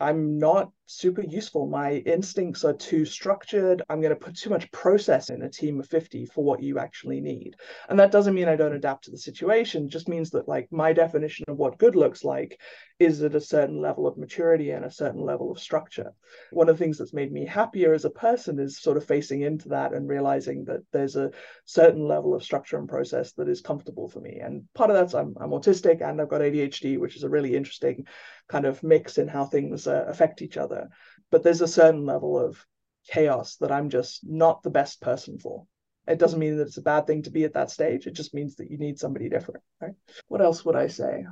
I'm 0.00 0.38
not 0.38 0.70
super 0.90 1.22
useful. 1.22 1.66
My 1.66 1.94
instincts 2.06 2.64
are 2.64 2.72
too 2.72 3.04
structured. 3.04 3.82
I'm 3.88 4.00
going 4.00 4.14
to 4.14 4.16
put 4.16 4.36
too 4.36 4.50
much 4.50 4.70
process 4.72 5.30
in 5.30 5.42
a 5.42 5.48
team 5.48 5.78
of 5.78 5.88
50 5.88 6.26
for 6.26 6.42
what 6.42 6.62
you 6.62 6.78
actually 6.78 7.20
need. 7.20 7.54
And 7.88 7.98
that 7.98 8.10
doesn't 8.10 8.34
mean 8.34 8.48
i 8.48 8.56
don't 8.56 8.74
adapt 8.74 9.04
to 9.04 9.10
the 9.10 9.18
situation. 9.18 9.88
Just 9.88 10.08
means 10.08 10.30
that 10.30 10.48
like 10.48 10.68
my 10.72 10.92
definition 10.92 11.44
of 11.48 11.56
what 11.56 11.78
good 11.78 11.94
looks 11.94 12.24
like 12.24 12.60
is 12.98 13.22
at 13.22 13.34
a 13.34 13.40
certain 13.40 13.80
level 13.80 14.06
of 14.06 14.18
maturity 14.18 14.72
and 14.72 14.84
a 14.84 14.90
certain 14.90 15.22
level 15.22 15.50
of 15.50 15.58
structure. 15.58 16.12
One 16.50 16.68
of 16.68 16.76
the 16.76 16.84
things 16.84 16.98
that's 16.98 17.14
made 17.14 17.32
me 17.32 17.46
happier 17.46 17.94
as 17.94 18.04
a 18.04 18.10
person 18.10 18.58
is 18.58 18.78
sort 18.78 18.98
of 18.98 19.04
facing 19.04 19.40
into 19.40 19.70
that 19.70 19.94
and 19.94 20.08
realizing 20.08 20.64
that 20.66 20.80
there's 20.92 21.16
a 21.16 21.30
certain 21.64 22.06
level 22.06 22.34
of 22.34 22.44
structure 22.44 22.76
and 22.76 22.88
process 22.88 23.32
that 23.32 23.48
is 23.48 23.62
comfortable 23.62 24.08
for 24.08 24.20
me. 24.20 24.40
And 24.40 24.64
part 24.74 24.90
of 24.90 24.96
that's 24.96 25.14
I'm, 25.14 25.34
I'm 25.40 25.50
autistic 25.50 26.02
and 26.02 26.20
I've 26.20 26.28
got 26.28 26.42
ADHD, 26.42 26.98
which 26.98 27.16
is 27.16 27.22
a 27.22 27.30
really 27.30 27.56
interesting 27.56 28.04
kind 28.50 28.66
of 28.66 28.82
mix 28.82 29.16
in 29.16 29.28
how 29.28 29.44
things 29.44 29.86
uh, 29.86 30.04
affect 30.08 30.42
each 30.42 30.56
other. 30.56 30.88
But 31.30 31.42
there's 31.42 31.60
a 31.60 31.68
certain 31.68 32.04
level 32.04 32.38
of 32.38 32.64
chaos 33.08 33.56
that 33.56 33.72
I'm 33.72 33.88
just 33.88 34.20
not 34.24 34.62
the 34.62 34.70
best 34.70 35.00
person 35.00 35.38
for. 35.38 35.66
It 36.08 36.18
doesn't 36.18 36.40
mean 36.40 36.56
that 36.56 36.66
it's 36.66 36.76
a 36.76 36.82
bad 36.82 37.06
thing 37.06 37.22
to 37.22 37.30
be 37.30 37.44
at 37.44 37.54
that 37.54 37.70
stage. 37.70 38.06
It 38.06 38.14
just 38.14 38.34
means 38.34 38.56
that 38.56 38.70
you 38.70 38.78
need 38.78 38.98
somebody 38.98 39.28
different. 39.28 39.62
Right? 39.80 39.94
What 40.26 40.42
else 40.42 40.64
would 40.64 40.76
I 40.76 40.88
say? 40.88 41.24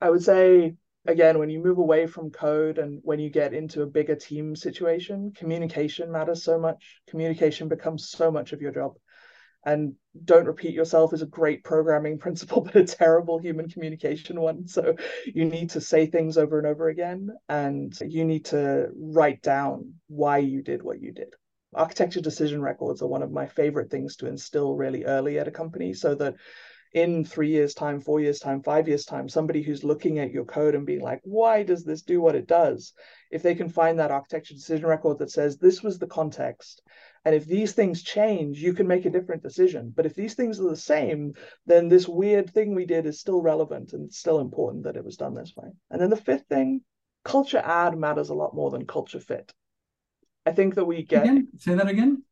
I 0.00 0.10
would 0.10 0.22
say 0.22 0.74
again, 1.06 1.38
when 1.38 1.48
you 1.48 1.62
move 1.62 1.78
away 1.78 2.06
from 2.06 2.30
code 2.30 2.76
and 2.78 3.00
when 3.02 3.18
you 3.18 3.30
get 3.30 3.54
into 3.54 3.82
a 3.82 3.86
bigger 3.86 4.14
team 4.14 4.54
situation, 4.54 5.32
communication 5.34 6.12
matters 6.12 6.42
so 6.42 6.58
much. 6.58 7.00
Communication 7.08 7.68
becomes 7.68 8.10
so 8.10 8.30
much 8.30 8.52
of 8.52 8.60
your 8.60 8.72
job 8.72 8.98
and 9.68 9.94
don't 10.24 10.46
repeat 10.46 10.72
yourself 10.72 11.12
is 11.12 11.22
a 11.22 11.26
great 11.26 11.62
programming 11.62 12.18
principle 12.24 12.62
but 12.62 12.76
a 12.76 12.84
terrible 12.84 13.38
human 13.38 13.68
communication 13.68 14.40
one. 14.40 14.66
So 14.66 14.94
you 15.26 15.44
need 15.44 15.70
to 15.70 15.80
say 15.80 16.06
things 16.06 16.38
over 16.38 16.58
and 16.58 16.66
over 16.66 16.88
again 16.88 17.30
and 17.48 17.96
you 18.00 18.24
need 18.24 18.46
to 18.46 18.88
write 18.96 19.42
down 19.42 19.94
why 20.08 20.38
you 20.38 20.62
did 20.62 20.82
what 20.82 21.00
you 21.00 21.12
did. 21.12 21.34
Architecture 21.74 22.22
decision 22.22 22.62
records 22.62 23.02
are 23.02 23.08
one 23.08 23.22
of 23.22 23.30
my 23.30 23.46
favorite 23.46 23.90
things 23.90 24.16
to 24.16 24.26
instill 24.26 24.74
really 24.74 25.04
early 25.04 25.38
at 25.38 25.48
a 25.48 25.52
company 25.52 25.92
so 25.92 26.14
that 26.14 26.34
in 26.94 27.22
three 27.22 27.50
years 27.50 27.74
time 27.74 28.00
four 28.00 28.18
years 28.18 28.38
time 28.38 28.62
five 28.62 28.88
years 28.88 29.04
time 29.04 29.28
somebody 29.28 29.62
who's 29.62 29.84
looking 29.84 30.18
at 30.18 30.30
your 30.30 30.46
code 30.46 30.74
and 30.74 30.86
being 30.86 31.02
like 31.02 31.20
why 31.24 31.62
does 31.62 31.84
this 31.84 32.00
do 32.00 32.22
what 32.22 32.34
it 32.34 32.46
does? 32.46 32.94
If 33.30 33.42
they 33.42 33.54
can 33.54 33.68
find 33.68 33.98
that 33.98 34.10
architecture 34.10 34.54
decision 34.54 34.86
record 34.86 35.18
that 35.18 35.30
says 35.30 35.58
this 35.58 35.82
was 35.82 35.98
the 35.98 36.06
context 36.06 36.80
and 37.24 37.34
if 37.34 37.46
these 37.46 37.72
things 37.72 38.02
change, 38.02 38.60
you 38.60 38.72
can 38.72 38.86
make 38.86 39.04
a 39.04 39.10
different 39.10 39.42
decision. 39.42 39.92
But 39.94 40.06
if 40.06 40.14
these 40.14 40.34
things 40.34 40.60
are 40.60 40.68
the 40.68 40.76
same, 40.76 41.34
then 41.66 41.88
this 41.88 42.08
weird 42.08 42.50
thing 42.50 42.74
we 42.74 42.86
did 42.86 43.06
is 43.06 43.20
still 43.20 43.42
relevant 43.42 43.92
and 43.92 44.06
it's 44.06 44.18
still 44.18 44.40
important 44.40 44.84
that 44.84 44.96
it 44.96 45.04
was 45.04 45.16
done 45.16 45.34
this 45.34 45.54
way. 45.56 45.68
And 45.90 46.00
then 46.00 46.10
the 46.10 46.16
fifth 46.16 46.46
thing, 46.48 46.82
culture 47.24 47.62
add 47.64 47.98
matters 47.98 48.30
a 48.30 48.34
lot 48.34 48.54
more 48.54 48.70
than 48.70 48.86
culture 48.86 49.20
fit. 49.20 49.52
I 50.46 50.52
think 50.52 50.76
that 50.76 50.84
we 50.84 51.02
get 51.02 51.24
again, 51.24 51.48
say 51.58 51.74
that 51.74 51.88
again. 51.88 52.22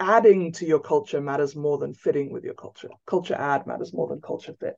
Adding 0.00 0.52
to 0.52 0.66
your 0.66 0.80
culture 0.80 1.20
matters 1.20 1.54
more 1.54 1.78
than 1.78 1.94
fitting 1.94 2.32
with 2.32 2.42
your 2.42 2.54
culture. 2.54 2.88
Culture 3.06 3.34
add 3.34 3.66
matters 3.66 3.92
more 3.92 4.08
than 4.08 4.20
culture 4.20 4.54
fit. 4.58 4.76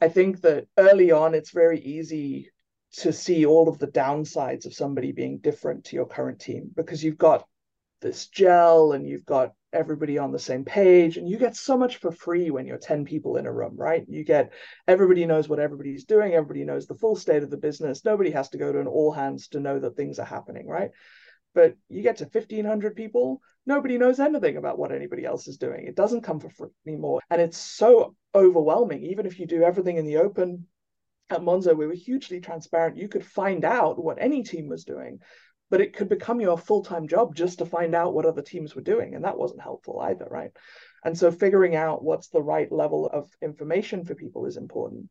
I 0.00 0.08
think 0.08 0.40
that 0.42 0.66
early 0.78 1.10
on 1.10 1.34
it's 1.34 1.50
very 1.50 1.80
easy 1.80 2.50
to 2.98 3.12
see 3.12 3.44
all 3.44 3.68
of 3.68 3.78
the 3.78 3.88
downsides 3.88 4.64
of 4.64 4.72
somebody 4.74 5.12
being 5.12 5.38
different 5.38 5.84
to 5.84 5.96
your 5.96 6.06
current 6.06 6.40
team 6.40 6.70
because 6.74 7.04
you've 7.04 7.18
got 7.18 7.46
this 8.00 8.28
gel 8.28 8.92
and 8.92 9.08
you've 9.08 9.24
got 9.24 9.52
everybody 9.72 10.16
on 10.18 10.32
the 10.32 10.38
same 10.38 10.64
page 10.64 11.16
and 11.16 11.28
you 11.28 11.38
get 11.38 11.56
so 11.56 11.76
much 11.76 11.96
for 11.96 12.10
free 12.10 12.50
when 12.50 12.66
you're 12.66 12.78
10 12.78 13.04
people 13.04 13.36
in 13.36 13.46
a 13.46 13.52
room 13.52 13.74
right? 13.76 14.04
You 14.08 14.24
get 14.24 14.52
everybody 14.88 15.26
knows 15.26 15.48
what 15.48 15.60
everybody's 15.60 16.04
doing 16.04 16.34
everybody 16.34 16.64
knows 16.64 16.86
the 16.86 16.94
full 16.94 17.16
state 17.16 17.42
of 17.42 17.50
the 17.50 17.56
business. 17.56 18.04
Nobody 18.04 18.30
has 18.30 18.48
to 18.50 18.58
go 18.58 18.72
to 18.72 18.80
an 18.80 18.86
all 18.86 19.12
hands 19.12 19.48
to 19.48 19.60
know 19.60 19.78
that 19.78 19.96
things 19.96 20.18
are 20.18 20.26
happening 20.26 20.66
right? 20.66 20.90
But 21.54 21.76
you 21.88 22.02
get 22.02 22.18
to 22.18 22.24
1500 22.24 22.96
people 22.96 23.40
nobody 23.66 23.98
knows 23.98 24.20
anything 24.20 24.56
about 24.56 24.78
what 24.78 24.92
anybody 24.92 25.24
else 25.24 25.48
is 25.48 25.58
doing. 25.58 25.86
It 25.86 25.96
doesn't 25.96 26.22
come 26.22 26.38
for 26.38 26.50
free 26.50 26.70
anymore. 26.86 27.20
And 27.30 27.40
it's 27.40 27.58
so 27.58 28.14
overwhelming 28.34 29.02
even 29.04 29.26
if 29.26 29.38
you 29.38 29.46
do 29.46 29.62
everything 29.62 29.96
in 29.96 30.06
the 30.06 30.18
open. 30.18 30.66
At 31.28 31.40
monzo 31.40 31.76
we 31.76 31.88
were 31.88 31.94
hugely 31.94 32.40
transparent. 32.40 32.96
You 32.96 33.08
could 33.08 33.26
find 33.26 33.64
out 33.64 34.02
what 34.02 34.18
any 34.20 34.42
team 34.44 34.68
was 34.68 34.84
doing 34.84 35.18
but 35.70 35.80
it 35.80 35.94
could 35.94 36.08
become 36.08 36.40
your 36.40 36.56
full-time 36.56 37.08
job 37.08 37.34
just 37.34 37.58
to 37.58 37.66
find 37.66 37.94
out 37.94 38.14
what 38.14 38.26
other 38.26 38.42
teams 38.42 38.74
were 38.74 38.82
doing 38.82 39.14
and 39.14 39.24
that 39.24 39.38
wasn't 39.38 39.60
helpful 39.60 40.00
either 40.00 40.26
right? 40.30 40.50
And 41.04 41.16
so 41.16 41.30
figuring 41.30 41.76
out 41.76 42.04
what's 42.04 42.28
the 42.28 42.42
right 42.42 42.70
level 42.70 43.06
of 43.06 43.28
information 43.42 44.04
for 44.04 44.14
people 44.14 44.46
is 44.46 44.56
important. 44.56 45.08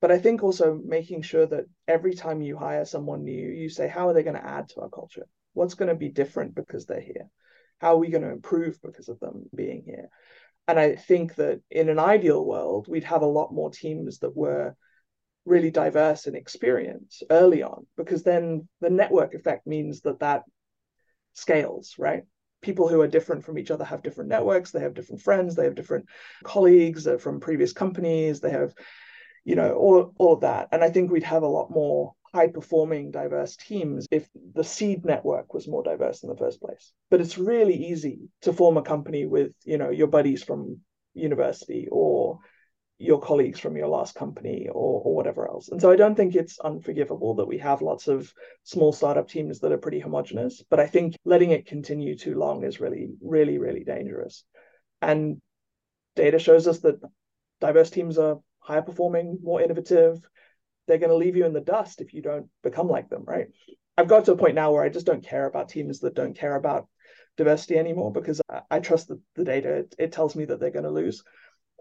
But 0.00 0.12
i 0.12 0.18
think 0.18 0.42
also 0.42 0.80
making 0.84 1.22
sure 1.22 1.46
that 1.46 1.66
every 1.88 2.14
time 2.14 2.40
you 2.40 2.56
hire 2.56 2.84
someone 2.84 3.24
new 3.24 3.48
you 3.48 3.68
say 3.68 3.88
how 3.88 4.08
are 4.08 4.14
they 4.14 4.22
going 4.22 4.36
to 4.36 4.46
add 4.46 4.68
to 4.70 4.80
our 4.80 4.88
culture? 4.88 5.26
What's 5.54 5.74
going 5.74 5.88
to 5.88 5.94
be 5.94 6.08
different 6.08 6.54
because 6.54 6.86
they're 6.86 7.00
here? 7.00 7.28
How 7.78 7.94
are 7.94 7.98
we 7.98 8.08
going 8.08 8.22
to 8.22 8.30
improve 8.30 8.80
because 8.82 9.08
of 9.08 9.18
them 9.20 9.46
being 9.54 9.82
here? 9.84 10.08
And 10.68 10.78
I 10.78 10.96
think 10.96 11.34
that 11.36 11.62
in 11.70 11.88
an 11.88 11.98
ideal 11.98 12.44
world, 12.44 12.86
we'd 12.88 13.04
have 13.04 13.22
a 13.22 13.26
lot 13.26 13.52
more 13.52 13.70
teams 13.70 14.18
that 14.18 14.36
were 14.36 14.76
really 15.44 15.70
diverse 15.70 16.26
in 16.26 16.34
experience 16.34 17.22
early 17.30 17.62
on, 17.62 17.86
because 17.96 18.22
then 18.22 18.68
the 18.80 18.90
network 18.90 19.34
effect 19.34 19.66
means 19.66 20.02
that 20.02 20.20
that 20.20 20.42
scales, 21.34 21.94
right? 21.98 22.24
People 22.60 22.88
who 22.88 23.00
are 23.00 23.08
different 23.08 23.44
from 23.44 23.58
each 23.58 23.70
other 23.70 23.84
have 23.84 24.02
different 24.02 24.30
networks, 24.30 24.72
they 24.72 24.80
have 24.80 24.94
different 24.94 25.22
friends, 25.22 25.54
they 25.54 25.64
have 25.64 25.74
different 25.74 26.06
colleagues 26.42 27.08
from 27.20 27.40
previous 27.40 27.72
companies, 27.72 28.40
they 28.40 28.50
have, 28.50 28.74
you 29.44 29.54
know, 29.54 29.74
all, 29.74 30.12
all 30.18 30.34
of 30.34 30.40
that. 30.40 30.68
And 30.72 30.82
I 30.82 30.90
think 30.90 31.10
we'd 31.10 31.22
have 31.22 31.44
a 31.44 31.48
lot 31.48 31.70
more 31.70 32.14
high 32.34 32.48
performing 32.48 33.10
diverse 33.10 33.56
teams 33.56 34.06
if 34.10 34.28
the 34.54 34.64
seed 34.64 35.04
network 35.04 35.54
was 35.54 35.68
more 35.68 35.82
diverse 35.82 36.22
in 36.22 36.28
the 36.28 36.36
first 36.36 36.60
place 36.60 36.92
but 37.10 37.20
it's 37.20 37.38
really 37.38 37.74
easy 37.74 38.18
to 38.42 38.52
form 38.52 38.76
a 38.76 38.82
company 38.82 39.26
with 39.26 39.52
you 39.64 39.78
know 39.78 39.90
your 39.90 40.06
buddies 40.06 40.42
from 40.42 40.78
university 41.14 41.88
or 41.90 42.38
your 42.98 43.20
colleagues 43.20 43.60
from 43.60 43.76
your 43.76 43.86
last 43.88 44.14
company 44.14 44.68
or, 44.68 45.02
or 45.04 45.14
whatever 45.14 45.48
else 45.48 45.68
and 45.68 45.80
so 45.80 45.90
i 45.90 45.96
don't 45.96 46.16
think 46.16 46.34
it's 46.34 46.58
unforgivable 46.60 47.34
that 47.34 47.46
we 47.46 47.58
have 47.58 47.80
lots 47.80 48.08
of 48.08 48.32
small 48.64 48.92
startup 48.92 49.28
teams 49.28 49.60
that 49.60 49.72
are 49.72 49.78
pretty 49.78 50.00
homogenous 50.00 50.62
but 50.68 50.80
i 50.80 50.86
think 50.86 51.14
letting 51.24 51.52
it 51.52 51.66
continue 51.66 52.16
too 52.16 52.34
long 52.34 52.64
is 52.64 52.80
really 52.80 53.10
really 53.22 53.58
really 53.58 53.84
dangerous 53.84 54.44
and 55.00 55.40
data 56.16 56.38
shows 56.38 56.66
us 56.66 56.80
that 56.80 57.00
diverse 57.60 57.90
teams 57.90 58.18
are 58.18 58.40
higher 58.58 58.82
performing 58.82 59.38
more 59.42 59.62
innovative 59.62 60.20
they're 60.88 60.98
going 60.98 61.10
to 61.10 61.16
leave 61.16 61.36
you 61.36 61.44
in 61.44 61.52
the 61.52 61.60
dust 61.60 62.00
if 62.00 62.12
you 62.12 62.22
don't 62.22 62.48
become 62.64 62.88
like 62.88 63.08
them, 63.08 63.22
right? 63.24 63.48
I've 63.96 64.08
got 64.08 64.24
to 64.24 64.32
a 64.32 64.36
point 64.36 64.54
now 64.54 64.72
where 64.72 64.82
I 64.82 64.88
just 64.88 65.06
don't 65.06 65.24
care 65.24 65.46
about 65.46 65.68
teams 65.68 66.00
that 66.00 66.14
don't 66.14 66.36
care 66.36 66.56
about 66.56 66.88
diversity 67.36 67.78
anymore 67.78 68.10
because 68.10 68.40
I, 68.48 68.62
I 68.70 68.80
trust 68.80 69.08
the, 69.08 69.20
the 69.36 69.44
data. 69.44 69.68
It, 69.74 69.94
it 69.98 70.12
tells 70.12 70.34
me 70.34 70.46
that 70.46 70.58
they're 70.58 70.70
going 70.70 70.84
to 70.84 70.90
lose. 70.90 71.22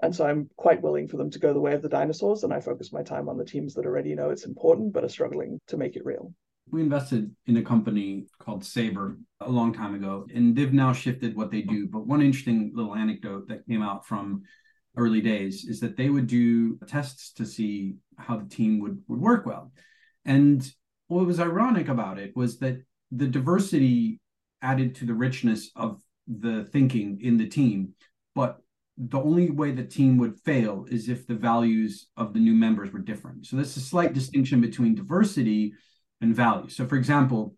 And 0.01 0.15
so 0.15 0.25
I'm 0.25 0.49
quite 0.57 0.81
willing 0.81 1.07
for 1.07 1.17
them 1.17 1.31
to 1.31 1.39
go 1.39 1.53
the 1.53 1.60
way 1.60 1.73
of 1.73 1.81
the 1.81 1.89
dinosaurs. 1.89 2.43
And 2.43 2.53
I 2.53 2.60
focus 2.60 2.93
my 2.93 3.03
time 3.03 3.27
on 3.29 3.38
the 3.38 3.45
teams 3.45 3.73
that 3.73 3.86
already 3.86 4.13
know 4.13 4.29
it's 4.29 4.45
important, 4.45 4.93
but 4.93 5.03
are 5.03 5.10
struggling 5.10 5.60
to 5.67 5.77
make 5.77 5.95
it 5.95 6.05
real. 6.05 6.33
We 6.69 6.81
invested 6.81 7.33
in 7.47 7.57
a 7.57 7.63
company 7.63 8.27
called 8.39 8.63
Saberr 8.63 9.17
a 9.39 9.49
long 9.49 9.73
time 9.73 9.95
ago, 9.95 10.27
and 10.33 10.55
they've 10.55 10.73
now 10.73 10.91
shifted 10.91 11.36
what 11.36 11.49
they 11.49 11.62
do. 11.62 11.88
But 11.88 12.05
one 12.05 12.21
interesting 12.21 12.71
little 12.75 12.93
anecdote 12.93 13.47
that 13.47 13.65
came 13.65 13.81
out 13.81 14.05
from 14.05 14.43
early 14.97 15.21
days 15.21 15.63
is 15.63 15.79
that 15.79 15.95
they 15.95 16.10
would 16.10 16.27
do 16.27 16.77
tests 16.88 17.31
to 17.33 17.45
see 17.45 17.95
how 18.17 18.38
the 18.38 18.49
team 18.49 18.79
would, 18.81 19.01
would 19.07 19.19
work 19.19 19.45
well. 19.45 19.71
And 20.25 20.69
what 21.07 21.25
was 21.25 21.39
ironic 21.39 21.88
about 21.88 22.19
it 22.19 22.36
was 22.36 22.60
that 22.60 22.81
the 23.12 23.27
diversity 23.27 24.19
added 24.62 24.95
to 24.95 25.05
the 25.05 25.13
richness 25.13 25.71
of 25.75 26.01
the 26.27 26.65
thinking 26.65 27.19
in 27.21 27.38
the 27.38 27.47
team. 27.47 27.93
But 28.36 28.57
the 28.97 29.19
only 29.19 29.51
way 29.51 29.71
the 29.71 29.83
team 29.83 30.17
would 30.17 30.39
fail 30.39 30.86
is 30.89 31.07
if 31.07 31.27
the 31.27 31.36
values 31.36 32.07
of 32.17 32.33
the 32.33 32.39
new 32.39 32.53
members 32.53 32.91
were 32.91 32.99
different. 32.99 33.45
So 33.45 33.55
there's 33.55 33.77
a 33.77 33.81
slight 33.81 34.13
distinction 34.13 34.60
between 34.60 34.95
diversity 34.95 35.73
and 36.19 36.36
value. 36.36 36.69
So, 36.69 36.88
for 36.88 36.95
example, 36.95 37.55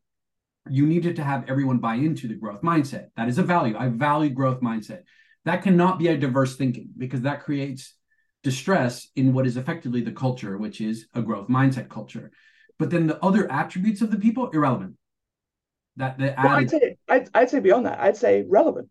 you 0.69 0.85
needed 0.85 1.15
to 1.15 1.23
have 1.23 1.49
everyone 1.49 1.77
buy 1.77 1.95
into 1.95 2.27
the 2.27 2.35
growth 2.35 2.61
mindset. 2.61 3.07
That 3.15 3.29
is 3.29 3.37
a 3.37 3.43
value. 3.43 3.75
I 3.77 3.87
value 3.87 4.29
growth 4.29 4.59
mindset. 4.59 5.03
That 5.45 5.63
cannot 5.63 5.97
be 5.97 6.09
a 6.09 6.17
diverse 6.17 6.57
thinking 6.57 6.89
because 6.97 7.21
that 7.21 7.43
creates 7.43 7.95
distress 8.43 9.07
in 9.15 9.33
what 9.33 9.47
is 9.47 9.55
effectively 9.55 10.01
the 10.01 10.11
culture, 10.11 10.57
which 10.57 10.81
is 10.81 11.07
a 11.13 11.21
growth 11.21 11.47
mindset 11.47 11.89
culture. 11.89 12.31
But 12.77 12.89
then 12.89 13.07
the 13.07 13.23
other 13.23 13.49
attributes 13.49 14.01
of 14.01 14.11
the 14.11 14.17
people, 14.17 14.49
irrelevant. 14.49 14.95
That 15.95 16.17
the 16.17 16.33
well, 16.37 16.47
I'd 16.49 16.69
say 16.69 16.97
I'd, 17.07 17.29
I'd 17.33 17.49
say 17.49 17.59
beyond 17.59 17.85
that, 17.85 17.99
I'd 17.99 18.17
say 18.17 18.45
relevant. 18.47 18.89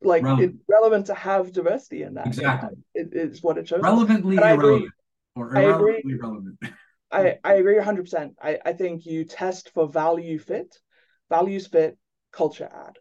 Like 0.00 0.22
relevant. 0.22 0.54
it's 0.54 0.64
relevant 0.68 1.06
to 1.06 1.14
have 1.14 1.52
diversity 1.52 2.02
in 2.02 2.14
that. 2.14 2.28
Exactly. 2.28 2.76
It, 2.94 3.08
it's 3.12 3.42
what 3.42 3.58
it 3.58 3.66
shows. 3.68 3.82
Relevantly 3.82 4.36
irrelevant. 4.36 4.92
Or 5.34 5.50
irrelevantly 5.50 5.94
I 5.94 5.98
agree. 5.98 6.18
relevant. 6.20 6.58
I, 7.10 7.38
I 7.42 7.54
agree 7.54 7.76
100%. 7.76 8.34
I, 8.40 8.58
I 8.64 8.72
think 8.74 9.06
you 9.06 9.24
test 9.24 9.70
for 9.72 9.88
value 9.88 10.38
fit, 10.38 10.76
values 11.30 11.66
fit, 11.66 11.96
culture 12.32 12.68
add. 12.70 12.98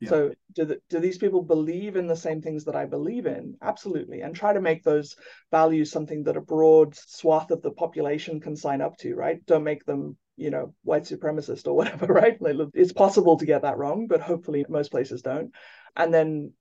Yeah. 0.00 0.10
So 0.10 0.32
do 0.54 0.64
the, 0.64 0.80
do 0.88 1.00
these 1.00 1.18
people 1.18 1.42
believe 1.42 1.96
in 1.96 2.06
the 2.06 2.16
same 2.16 2.40
things 2.40 2.64
that 2.64 2.76
I 2.76 2.86
believe 2.86 3.26
in? 3.26 3.56
Absolutely. 3.60 4.20
And 4.20 4.34
try 4.34 4.52
to 4.52 4.60
make 4.60 4.84
those 4.84 5.16
values 5.50 5.90
something 5.90 6.22
that 6.24 6.36
a 6.36 6.40
broad 6.40 6.94
swath 6.94 7.50
of 7.50 7.62
the 7.62 7.72
population 7.72 8.40
can 8.40 8.54
sign 8.54 8.80
up 8.80 8.96
to, 8.98 9.14
right? 9.16 9.44
Don't 9.46 9.64
make 9.64 9.84
them, 9.84 10.16
you 10.38 10.50
know, 10.50 10.74
white 10.84 11.02
supremacist 11.02 11.66
or 11.66 11.74
whatever, 11.74 12.06
right? 12.12 12.38
It's 12.74 12.92
possible 12.92 13.36
to 13.36 13.46
get 13.46 13.62
that 13.62 13.76
wrong, 13.76 14.06
but 14.06 14.20
hopefully 14.20 14.64
most 14.68 14.90
places 14.90 15.20
don't. 15.20 15.52
And 15.96 16.14
then 16.14 16.52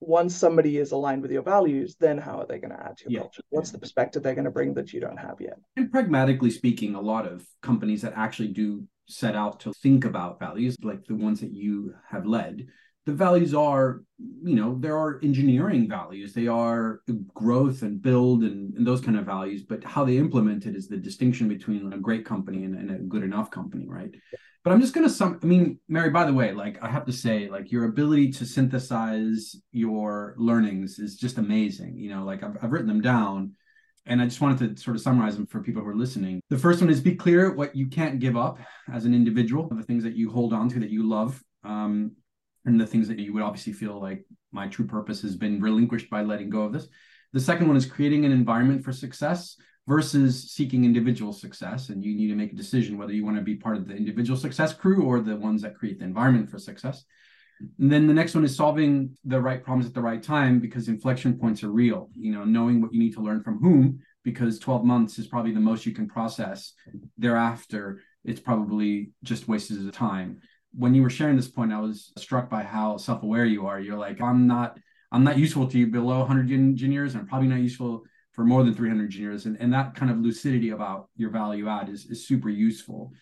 once 0.00 0.34
somebody 0.34 0.76
is 0.76 0.92
aligned 0.92 1.22
with 1.22 1.30
your 1.30 1.42
values, 1.42 1.96
then 1.98 2.18
how 2.18 2.40
are 2.40 2.46
they 2.46 2.58
going 2.58 2.72
to 2.72 2.82
add 2.84 2.96
to 2.98 3.04
your 3.04 3.12
yeah. 3.12 3.20
culture? 3.20 3.42
What's 3.50 3.70
the 3.70 3.78
perspective 3.78 4.22
they're 4.22 4.34
going 4.34 4.44
to 4.44 4.50
bring 4.50 4.74
that 4.74 4.92
you 4.92 5.00
don't 5.00 5.16
have 5.16 5.40
yet? 5.40 5.58
And 5.76 5.90
pragmatically 5.90 6.50
speaking, 6.50 6.94
a 6.94 7.00
lot 7.00 7.26
of 7.26 7.46
companies 7.62 8.02
that 8.02 8.12
actually 8.16 8.48
do 8.48 8.86
set 9.06 9.36
out 9.36 9.60
to 9.60 9.72
think 9.74 10.04
about 10.04 10.40
values, 10.40 10.76
like 10.82 11.04
the 11.06 11.14
ones 11.14 11.40
that 11.40 11.52
you 11.52 11.94
have 12.10 12.26
led, 12.26 12.66
the 13.06 13.12
values 13.12 13.54
are, 13.54 14.02
you 14.18 14.54
know, 14.54 14.76
there 14.80 14.96
are 14.96 15.20
engineering 15.22 15.88
values, 15.88 16.32
they 16.32 16.46
are 16.46 17.00
growth 17.34 17.82
and 17.82 18.00
build 18.00 18.42
and, 18.42 18.74
and 18.74 18.86
those 18.86 19.00
kind 19.00 19.18
of 19.18 19.26
values, 19.26 19.62
but 19.62 19.84
how 19.84 20.04
they 20.04 20.16
implement 20.16 20.66
it 20.66 20.74
is 20.74 20.88
the 20.88 20.96
distinction 20.96 21.48
between 21.48 21.92
a 21.92 21.98
great 21.98 22.24
company 22.24 22.64
and, 22.64 22.74
and 22.74 22.90
a 22.90 22.98
good 22.98 23.22
enough 23.22 23.50
company, 23.50 23.86
right? 23.86 24.14
But 24.62 24.72
I'm 24.72 24.80
just 24.80 24.94
gonna 24.94 25.10
sum. 25.10 25.38
I 25.42 25.46
mean, 25.46 25.78
Meri. 25.88 26.08
By 26.08 26.24
the 26.24 26.32
way, 26.32 26.52
like 26.52 26.82
I 26.82 26.88
have 26.88 27.04
to 27.04 27.12
say, 27.12 27.50
like 27.50 27.70
your 27.70 27.84
ability 27.84 28.32
to 28.32 28.46
synthesize 28.46 29.54
your 29.72 30.34
learnings 30.38 30.98
is 30.98 31.16
just 31.16 31.36
amazing. 31.36 31.98
You 31.98 32.14
know, 32.14 32.24
like 32.24 32.42
I've, 32.42 32.56
I've 32.62 32.72
written 32.72 32.88
them 32.88 33.02
down, 33.02 33.52
and 34.06 34.22
I 34.22 34.24
just 34.24 34.40
wanted 34.40 34.74
to 34.74 34.82
sort 34.82 34.96
of 34.96 35.02
summarize 35.02 35.36
them 35.36 35.46
for 35.46 35.60
people 35.60 35.82
who 35.82 35.88
are 35.88 35.94
listening. 35.94 36.40
The 36.48 36.56
first 36.56 36.80
one 36.80 36.88
is 36.88 37.02
be 37.02 37.14
clear 37.14 37.54
what 37.54 37.76
you 37.76 37.88
can't 37.88 38.18
give 38.20 38.38
up 38.38 38.58
as 38.90 39.04
an 39.04 39.12
individual, 39.12 39.68
the 39.68 39.82
things 39.82 40.02
that 40.04 40.16
you 40.16 40.30
hold 40.30 40.54
on 40.54 40.70
to 40.70 40.80
that 40.80 40.88
you 40.88 41.06
love, 41.06 41.42
um, 41.62 42.12
and 42.64 42.80
the 42.80 42.86
things 42.86 43.08
that 43.08 43.18
you 43.18 43.32
would 43.34 43.42
obviously 43.42 43.72
feel 43.72 44.00
like 44.00 44.24
my 44.52 44.68
true 44.68 44.86
purpose 44.86 45.22
has 45.22 45.36
been 45.36 45.60
relinquished 45.60 46.10
by 46.10 46.22
letting 46.22 46.50
go 46.50 46.62
of 46.62 46.72
this. 46.72 46.88
The 47.32 47.40
second 47.40 47.66
one 47.66 47.76
is 47.76 47.86
creating 47.86 48.24
an 48.24 48.32
environment 48.32 48.84
for 48.84 48.92
success 48.92 49.56
versus 49.86 50.50
seeking 50.52 50.84
individual 50.84 51.32
success. 51.32 51.88
And 51.88 52.02
you 52.02 52.14
need 52.14 52.28
to 52.28 52.36
make 52.36 52.52
a 52.52 52.56
decision 52.56 52.96
whether 52.96 53.12
you 53.12 53.24
want 53.24 53.36
to 53.36 53.42
be 53.42 53.56
part 53.56 53.76
of 53.76 53.86
the 53.86 53.94
individual 53.94 54.38
success 54.38 54.72
crew 54.72 55.04
or 55.04 55.20
the 55.20 55.36
ones 55.36 55.62
that 55.62 55.74
create 55.74 55.98
the 55.98 56.04
environment 56.04 56.50
for 56.50 56.58
success. 56.58 57.04
And 57.78 57.90
then 57.90 58.06
the 58.06 58.14
next 58.14 58.34
one 58.34 58.44
is 58.44 58.56
solving 58.56 59.16
the 59.24 59.40
right 59.40 59.62
problems 59.62 59.86
at 59.86 59.94
the 59.94 60.00
right 60.00 60.22
time 60.22 60.58
because 60.58 60.88
inflection 60.88 61.38
points 61.38 61.62
are 61.62 61.70
real. 61.70 62.08
You 62.14 62.32
know, 62.32 62.44
knowing 62.44 62.80
what 62.80 62.92
you 62.92 62.98
need 62.98 63.14
to 63.14 63.20
learn 63.20 63.42
from 63.42 63.58
whom, 63.60 64.00
because 64.22 64.58
12 64.58 64.84
months 64.84 65.18
is 65.18 65.26
probably 65.26 65.52
the 65.52 65.60
most 65.60 65.86
you 65.86 65.92
can 65.92 66.08
process. 66.08 66.72
Thereafter, 67.18 68.00
it's 68.24 68.40
probably 68.40 69.10
just 69.22 69.48
wasted 69.48 69.92
time. 69.92 70.40
When 70.76 70.94
you 70.94 71.02
were 71.02 71.10
sharing 71.10 71.36
this 71.36 71.48
point, 71.48 71.72
I 71.72 71.80
was 71.80 72.12
struck 72.18 72.50
by 72.50 72.62
how 72.62 72.96
self-aware 72.96 73.44
you 73.44 73.66
are. 73.66 73.80
You're 73.80 73.98
like, 73.98 74.20
I'm 74.20 74.46
not, 74.46 74.78
I'm 75.12 75.24
not 75.24 75.38
useful 75.38 75.68
to 75.68 75.78
you 75.78 75.86
below 75.86 76.18
100 76.20 76.50
engineers, 76.50 77.14
and 77.14 77.20
I'm 77.20 77.28
probably 77.28 77.48
not 77.48 77.60
useful 77.60 78.04
for 78.32 78.44
more 78.44 78.64
than 78.64 78.74
300 78.74 79.04
engineers. 79.04 79.46
And, 79.46 79.56
and 79.60 79.72
that 79.72 79.94
kind 79.94 80.10
of 80.10 80.18
lucidity 80.18 80.70
about 80.70 81.08
your 81.16 81.30
value 81.30 81.68
add 81.68 81.88
is, 81.88 82.06
is 82.06 82.26
super 82.26 82.50
useful. 82.50 83.12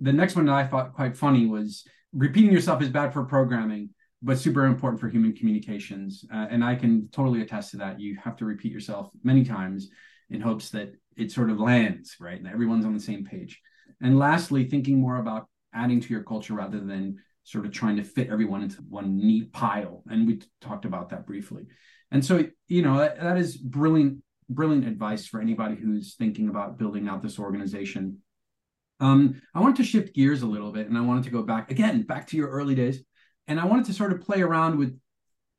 The 0.00 0.12
next 0.12 0.34
one 0.34 0.46
that 0.46 0.54
I 0.54 0.66
thought 0.66 0.94
quite 0.94 1.16
funny 1.16 1.46
was 1.46 1.84
repeating 2.14 2.52
yourself 2.52 2.80
is 2.82 2.88
bad 2.88 3.12
for 3.12 3.24
programming, 3.24 3.90
but 4.22 4.38
super 4.38 4.64
important 4.64 5.00
for 5.00 5.08
human 5.08 5.34
communications. 5.34 6.24
Uh, 6.32 6.46
and 6.50 6.64
I 6.64 6.74
can 6.74 7.08
totally 7.12 7.42
attest 7.42 7.72
to 7.72 7.76
that. 7.78 8.00
You 8.00 8.16
have 8.22 8.36
to 8.36 8.46
repeat 8.46 8.72
yourself 8.72 9.10
many 9.22 9.44
times 9.44 9.90
in 10.30 10.40
hopes 10.40 10.70
that 10.70 10.94
it 11.16 11.30
sort 11.30 11.50
of 11.50 11.60
lands, 11.60 12.16
right? 12.18 12.38
And 12.38 12.48
everyone's 12.48 12.86
on 12.86 12.94
the 12.94 13.00
same 13.00 13.24
page. 13.24 13.60
And 14.00 14.18
lastly, 14.18 14.64
thinking 14.64 14.98
more 14.98 15.16
about 15.16 15.48
adding 15.74 16.00
to 16.00 16.08
your 16.08 16.22
culture 16.22 16.54
rather 16.54 16.80
than 16.80 17.18
sort 17.44 17.66
of 17.66 17.72
trying 17.72 17.96
to 17.96 18.04
fit 18.04 18.28
everyone 18.30 18.62
into 18.62 18.76
one 18.82 19.16
neat 19.16 19.52
pile. 19.52 20.02
And 20.08 20.26
we 20.26 20.42
talked 20.60 20.84
about 20.84 21.10
that 21.10 21.26
briefly. 21.26 21.66
And 22.10 22.24
so, 22.24 22.44
you 22.68 22.82
know, 22.82 22.98
that, 22.98 23.20
that 23.20 23.36
is 23.36 23.56
brilliant, 23.56 24.22
brilliant 24.48 24.86
advice 24.86 25.26
for 25.26 25.40
anybody 25.40 25.74
who's 25.74 26.14
thinking 26.14 26.48
about 26.48 26.78
building 26.78 27.08
out 27.08 27.22
this 27.22 27.38
organization 27.38 28.18
um, 29.02 29.42
I 29.52 29.60
wanted 29.60 29.76
to 29.76 29.84
shift 29.84 30.14
gears 30.14 30.42
a 30.42 30.46
little 30.46 30.70
bit 30.70 30.88
and 30.88 30.96
I 30.96 31.00
wanted 31.00 31.24
to 31.24 31.30
go 31.30 31.42
back 31.42 31.72
again, 31.72 32.02
back 32.02 32.28
to 32.28 32.36
your 32.36 32.48
early 32.48 32.76
days. 32.76 33.02
And 33.48 33.58
I 33.58 33.66
wanted 33.66 33.86
to 33.86 33.92
sort 33.92 34.12
of 34.12 34.20
play 34.20 34.42
around 34.42 34.78
with 34.78 34.96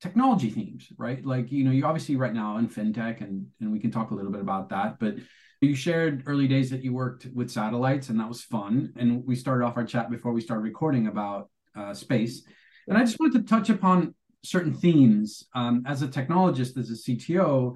technology 0.02 0.50
themes, 0.50 0.88
right? 0.98 1.24
Like, 1.26 1.52
you 1.52 1.66
know, 1.66 1.72
you 1.72 1.86
obviously 1.86 2.16
right 2.16 2.34
now 2.34 2.58
in 2.58 2.70
fintech 2.70 3.20
and, 3.20 3.48
and 3.60 3.72
we 3.72 3.80
can 3.80 3.92
talk 3.92 4.12
a 4.12 4.16
little 4.16 4.32
bit 4.32 4.40
about 4.40 4.70
that, 4.70 4.98
but 4.98 5.16
you 5.64 5.76
shared 5.76 6.24
early 6.26 6.48
days 6.48 6.70
that 6.70 6.84
you 6.84 6.94
worked 6.94 7.28
with 7.34 7.52
satellites 7.52 8.10
and 8.10 8.20
that 8.20 8.28
was 8.28 8.42
fun. 8.42 8.94
And 8.96 9.26
we 9.26 9.36
started 9.36 9.66
off 9.66 9.78
our 9.78 9.86
chat 9.86 10.10
before 10.10 10.34
we 10.34 10.42
started 10.42 10.64
recording 10.64 11.08
about 11.08 11.50
uh, 11.76 11.94
space. 11.94 12.44
And 12.88 12.98
I 12.98 13.02
just 13.02 13.20
wanted 13.20 13.40
to 13.40 13.50
touch 13.50 13.70
upon 13.70 14.16
certain 14.44 14.74
themes. 14.74 15.46
Um, 15.56 15.84
as 15.86 16.02
a 16.02 16.08
technologist, 16.08 16.78
as 16.78 16.90
a 16.90 16.94
CTO, 16.94 17.76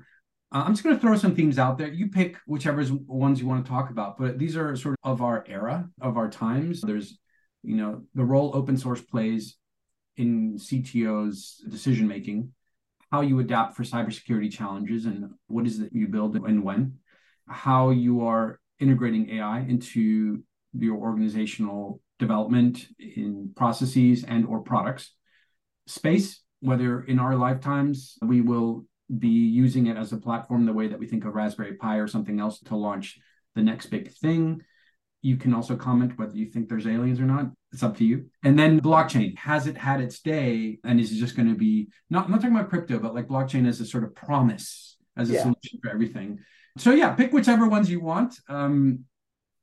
uh, 0.53 0.63
I'm 0.65 0.73
just 0.73 0.83
going 0.83 0.95
to 0.95 1.01
throw 1.01 1.17
some 1.17 1.35
themes 1.35 1.59
out 1.59 1.77
there. 1.77 1.89
You 1.89 2.09
pick 2.09 2.37
whichever 2.45 2.83
ones 3.05 3.39
you 3.39 3.47
want 3.47 3.65
to 3.65 3.69
talk 3.69 3.89
about, 3.89 4.17
but 4.17 4.37
these 4.37 4.55
are 4.55 4.75
sort 4.75 4.95
of 5.03 5.11
of 5.11 5.21
our 5.21 5.45
era, 5.47 5.89
of 6.01 6.17
our 6.17 6.29
times. 6.29 6.81
There's, 6.81 7.17
you 7.63 7.75
know, 7.75 8.03
the 8.13 8.25
role 8.25 8.51
open 8.53 8.77
source 8.77 9.01
plays 9.01 9.57
in 10.17 10.57
CTO's 10.57 11.63
decision 11.69 12.07
making, 12.07 12.51
how 13.11 13.21
you 13.21 13.39
adapt 13.39 13.75
for 13.75 13.83
cybersecurity 13.83 14.51
challenges 14.51 15.05
and 15.05 15.31
what 15.47 15.65
is 15.65 15.79
it 15.79 15.91
you 15.93 16.07
build 16.07 16.35
and 16.35 16.63
when, 16.63 16.97
how 17.47 17.89
you 17.89 18.25
are 18.25 18.59
integrating 18.79 19.29
AI 19.31 19.61
into 19.61 20.43
your 20.73 20.97
organizational 20.97 22.01
development 22.19 22.87
in 22.99 23.51
processes 23.55 24.23
and 24.23 24.45
or 24.45 24.61
products, 24.61 25.13
space, 25.85 26.41
whether 26.59 27.01
in 27.01 27.19
our 27.19 27.35
lifetimes 27.35 28.17
we 28.21 28.41
will 28.41 28.85
be 29.15 29.27
using 29.27 29.87
it 29.87 29.97
as 29.97 30.11
a 30.11 30.17
platform 30.17 30.65
the 30.65 30.73
way 30.73 30.87
that 30.87 30.99
we 30.99 31.07
think 31.07 31.25
of 31.25 31.33
Raspberry 31.33 31.75
Pi 31.75 31.97
or 31.97 32.07
something 32.07 32.39
else 32.39 32.59
to 32.59 32.75
launch 32.75 33.17
the 33.55 33.61
next 33.61 33.87
big 33.87 34.11
thing. 34.11 34.61
You 35.21 35.37
can 35.37 35.53
also 35.53 35.75
comment 35.75 36.17
whether 36.17 36.35
you 36.35 36.47
think 36.47 36.69
there's 36.69 36.87
aliens 36.87 37.19
or 37.19 37.25
not. 37.25 37.47
It's 37.71 37.83
up 37.83 37.97
to 37.97 38.05
you. 38.05 38.25
And 38.43 38.57
then 38.57 38.79
blockchain 38.79 39.37
has 39.37 39.67
it 39.67 39.77
had 39.77 39.99
its 40.01 40.19
day, 40.19 40.79
and 40.83 40.99
is 40.99 41.11
it 41.11 41.15
just 41.15 41.35
going 41.35 41.49
to 41.49 41.55
be 41.55 41.89
not 42.09 42.25
I'm 42.25 42.31
not 42.31 42.41
talking 42.41 42.55
about 42.55 42.69
crypto, 42.69 42.99
but 42.99 43.15
like 43.15 43.27
blockchain 43.27 43.67
as 43.67 43.79
a 43.81 43.85
sort 43.85 44.03
of 44.03 44.15
promise 44.15 44.97
as 45.17 45.29
a 45.29 45.33
yeah. 45.33 45.41
solution 45.41 45.79
for 45.81 45.89
everything. 45.89 46.39
So 46.77 46.91
yeah, 46.91 47.13
pick 47.13 47.33
whichever 47.33 47.67
ones 47.67 47.89
you 47.89 47.99
want. 47.99 48.39
Um, 48.49 49.05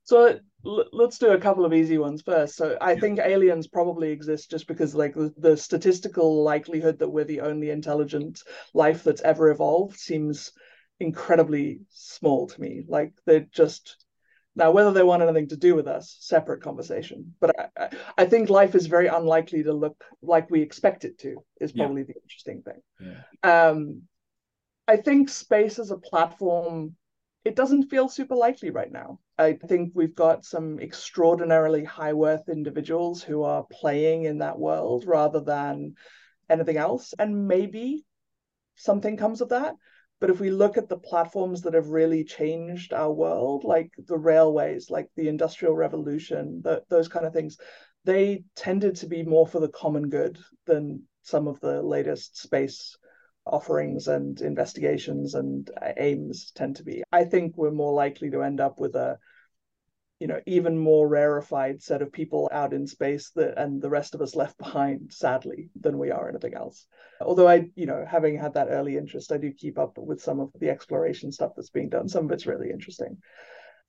so 0.03 0.39
let's 0.63 1.17
do 1.17 1.31
a 1.31 1.39
couple 1.39 1.65
of 1.65 1.73
easy 1.73 1.97
ones 1.97 2.21
first. 2.21 2.55
So 2.55 2.77
I 2.81 2.93
yeah. 2.93 2.99
think 2.99 3.19
aliens 3.19 3.67
probably 3.67 4.11
exist 4.11 4.49
just 4.49 4.67
because 4.67 4.95
like 4.95 5.13
the, 5.13 5.33
the 5.37 5.57
statistical 5.57 6.43
likelihood 6.43 6.99
that 6.99 7.09
we're 7.09 7.23
the 7.23 7.41
only 7.41 7.69
intelligent 7.69 8.41
life 8.73 9.03
that's 9.03 9.21
ever 9.21 9.49
evolved 9.49 9.97
seems 9.97 10.51
incredibly 10.99 11.81
small 11.89 12.47
to 12.47 12.61
me. 12.61 12.83
Like 12.87 13.13
they're 13.25 13.47
just 13.51 13.97
now, 14.55 14.71
whether 14.71 14.91
they 14.91 15.03
want 15.03 15.21
anything 15.21 15.49
to 15.49 15.57
do 15.57 15.75
with 15.75 15.87
us, 15.87 16.15
separate 16.21 16.61
conversation. 16.61 17.35
But 17.41 17.71
I, 17.77 17.89
I 18.17 18.25
think 18.25 18.49
life 18.49 18.73
is 18.73 18.87
very 18.87 19.07
unlikely 19.07 19.63
to 19.63 19.73
look 19.73 20.01
like 20.21 20.49
we 20.49 20.61
expect 20.61 21.03
it 21.03 21.19
to, 21.19 21.43
is 21.59 21.73
probably 21.73 22.01
yeah. 22.01 22.07
the 22.07 22.21
interesting 22.21 22.61
thing. 22.61 23.17
Yeah. 23.43 23.67
Um, 23.67 24.03
I 24.87 24.97
think 24.97 25.29
space 25.29 25.77
as 25.77 25.91
a 25.91 25.97
platform, 25.97 26.95
it 27.45 27.55
doesn't 27.55 27.89
feel 27.89 28.09
super 28.09 28.35
likely 28.35 28.71
right 28.71 28.91
now. 28.91 29.19
I 29.37 29.53
think 29.53 29.91
we've 29.93 30.15
got 30.15 30.45
some 30.45 30.79
extraordinarily 30.79 31.83
high 31.83 32.13
worth 32.13 32.49
individuals 32.49 33.21
who 33.21 33.43
are 33.43 33.67
playing 33.71 34.25
in 34.25 34.39
that 34.39 34.57
world 34.57 35.05
rather 35.05 35.39
than 35.39 35.93
anything 36.49 36.77
else. 36.77 37.13
And 37.19 37.47
maybe 37.47 38.03
something 38.75 39.15
comes 39.15 39.41
of 39.41 39.49
that. 39.49 39.75
But 40.19 40.31
if 40.31 40.39
we 40.39 40.49
look 40.49 40.77
at 40.77 40.89
the 40.89 40.97
platforms 40.97 41.61
that 41.61 41.75
have 41.75 41.89
really 41.89 42.23
changed 42.23 42.93
our 42.93 43.11
world, 43.11 43.63
like 43.63 43.91
the 44.07 44.17
railways, 44.17 44.89
like 44.89 45.09
the 45.15 45.27
Industrial 45.27 45.75
Revolution, 45.75 46.61
the, 46.63 46.83
those 46.89 47.07
kind 47.07 47.27
of 47.27 47.33
things, 47.33 47.57
they 48.05 48.43
tended 48.55 48.95
to 48.97 49.07
be 49.07 49.23
more 49.23 49.45
for 49.45 49.59
the 49.59 49.69
common 49.69 50.09
good 50.09 50.39
than 50.65 51.03
some 51.21 51.47
of 51.47 51.59
the 51.59 51.83
latest 51.83 52.37
space 52.37 52.97
offerings 53.45 54.07
and 54.07 54.41
investigations 54.41 55.35
and 55.35 55.69
aims 55.97 56.51
tend 56.51 56.77
to 56.77 56.83
be. 56.83 57.03
I 57.11 57.23
think 57.25 57.55
we're 57.55 57.71
more 57.71 57.93
likely 57.93 58.31
to 58.31 58.41
end 58.41 58.59
up 58.59 58.79
with 58.79 58.95
a 58.95 59.19
you 60.19 60.27
know 60.27 60.39
even 60.45 60.77
more 60.77 61.07
rarefied 61.07 61.81
set 61.81 62.01
of 62.01 62.11
people 62.11 62.49
out 62.51 62.73
in 62.73 62.87
space 62.87 63.31
that 63.31 63.57
and 63.57 63.81
the 63.81 63.89
rest 63.89 64.15
of 64.15 64.21
us 64.21 64.35
left 64.35 64.57
behind 64.57 65.11
sadly 65.11 65.69
than 65.79 65.97
we 65.97 66.11
are 66.11 66.29
anything 66.29 66.53
else. 66.53 66.87
Although 67.21 67.47
i 67.47 67.69
you 67.75 67.85
know 67.85 68.05
having 68.07 68.37
had 68.37 68.53
that 68.53 68.69
early 68.69 68.97
interest 68.97 69.31
i 69.31 69.37
do 69.37 69.51
keep 69.51 69.77
up 69.77 69.97
with 69.97 70.21
some 70.21 70.39
of 70.39 70.51
the 70.59 70.69
exploration 70.69 71.31
stuff 71.31 71.51
that's 71.55 71.69
being 71.69 71.89
done. 71.89 72.07
Some 72.07 72.25
of 72.25 72.31
it's 72.31 72.47
really 72.47 72.69
interesting. 72.71 73.17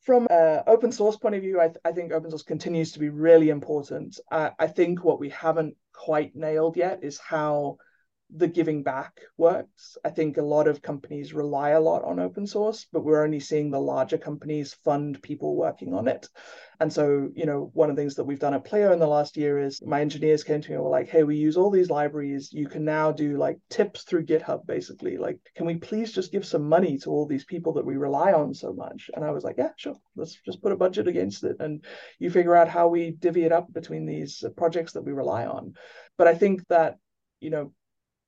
From 0.03 0.27
an 0.31 0.63
open 0.67 0.93
source 0.93 1.17
point 1.17 1.35
of 1.37 1.43
view 1.43 1.61
I, 1.61 1.69
th- 1.69 1.79
I 1.85 1.93
think 1.93 2.13
open 2.13 2.31
source 2.31 2.43
continues 2.43 2.93
to 2.93 2.99
be 2.99 3.09
really 3.09 3.51
important. 3.51 4.19
Uh, 4.31 4.51
i 4.59 4.67
think 4.67 5.05
what 5.05 5.21
we 5.21 5.31
haven't 5.31 5.77
quite 5.93 6.35
nailed 6.35 6.77
yet 6.77 7.01
is 7.03 7.19
how 7.19 7.79
the 8.35 8.49
giving 8.49 8.83
back 8.83 9.21
works. 9.37 9.97
I 10.05 10.11
think 10.11 10.37
a 10.37 10.43
lot 10.43 10.67
of 10.67 10.83
companies 10.83 11.33
rely 11.33 11.71
a 11.71 11.81
lot 11.81 12.03
on 12.03 12.19
open 12.19 12.47
source, 12.47 12.87
but 12.93 13.05
we're 13.05 13.23
only 13.23 13.39
seeing 13.39 13.71
the 13.71 13.81
larger 13.81 14.19
companies 14.19 14.75
fund 14.85 15.23
people 15.23 15.55
working 15.55 15.95
on 15.95 16.09
it. 16.09 16.29
And 16.81 16.93
so, 16.93 17.31
you 17.35 17.47
know, 17.47 17.71
one 17.73 17.89
of 17.89 17.97
the 17.97 18.03
things 18.03 18.17
that 18.17 18.25
we've 18.25 18.41
done 18.41 18.53
at 18.53 18.65
Pleo 18.65 18.93
in 18.93 18.99
the 18.99 19.07
last 19.07 19.37
year 19.37 19.59
is 19.61 19.81
my 19.81 20.01
engineers 20.01 20.45
came 20.45 20.61
to 20.61 20.69
me 20.69 20.75
and 20.75 20.85
were 20.85 20.91
like, 20.91 21.09
hey, 21.09 21.23
we 21.23 21.37
use 21.37 21.57
all 21.57 21.71
these 21.71 21.89
libraries. 21.89 22.53
You 22.53 22.69
can 22.69 22.85
now 22.85 23.13
do 23.13 23.39
like 23.39 23.59
tips 23.71 24.03
through 24.03 24.27
GitHub, 24.27 24.67
basically. 24.67 25.17
Like, 25.17 25.39
can 25.55 25.65
we 25.65 25.77
please 25.77 26.13
just 26.13 26.33
give 26.33 26.45
some 26.45 26.69
money 26.69 26.99
to 26.99 27.11
all 27.11 27.27
these 27.27 27.45
people 27.45 27.75
that 27.75 27.87
we 27.87 27.97
rely 27.97 28.33
on 28.33 28.53
so 28.53 28.73
much? 28.73 29.09
And 29.15 29.25
I 29.25 29.31
was 29.31 29.45
like, 29.45 29.57
yeah, 29.57 29.71
sure. 29.77 29.97
Let's 30.17 30.37
just 30.45 30.61
put 30.61 30.73
a 30.73 30.77
budget 30.77 31.07
against 31.07 31.45
it. 31.45 31.57
And 31.61 31.85
you 32.19 32.31
figure 32.31 32.57
out 32.57 32.69
how 32.69 32.89
we 32.89 33.13
divvy 33.13 33.45
it 33.45 33.53
up 33.53 33.73
between 33.73 34.05
these 34.05 34.45
projects 34.57 34.93
that 34.93 35.03
we 35.03 35.13
rely 35.13 35.47
on. 35.47 35.75
But 36.19 36.27
I 36.27 36.35
think 36.35 36.67
that, 36.69 36.97
you 37.41 37.51
know, 37.51 37.73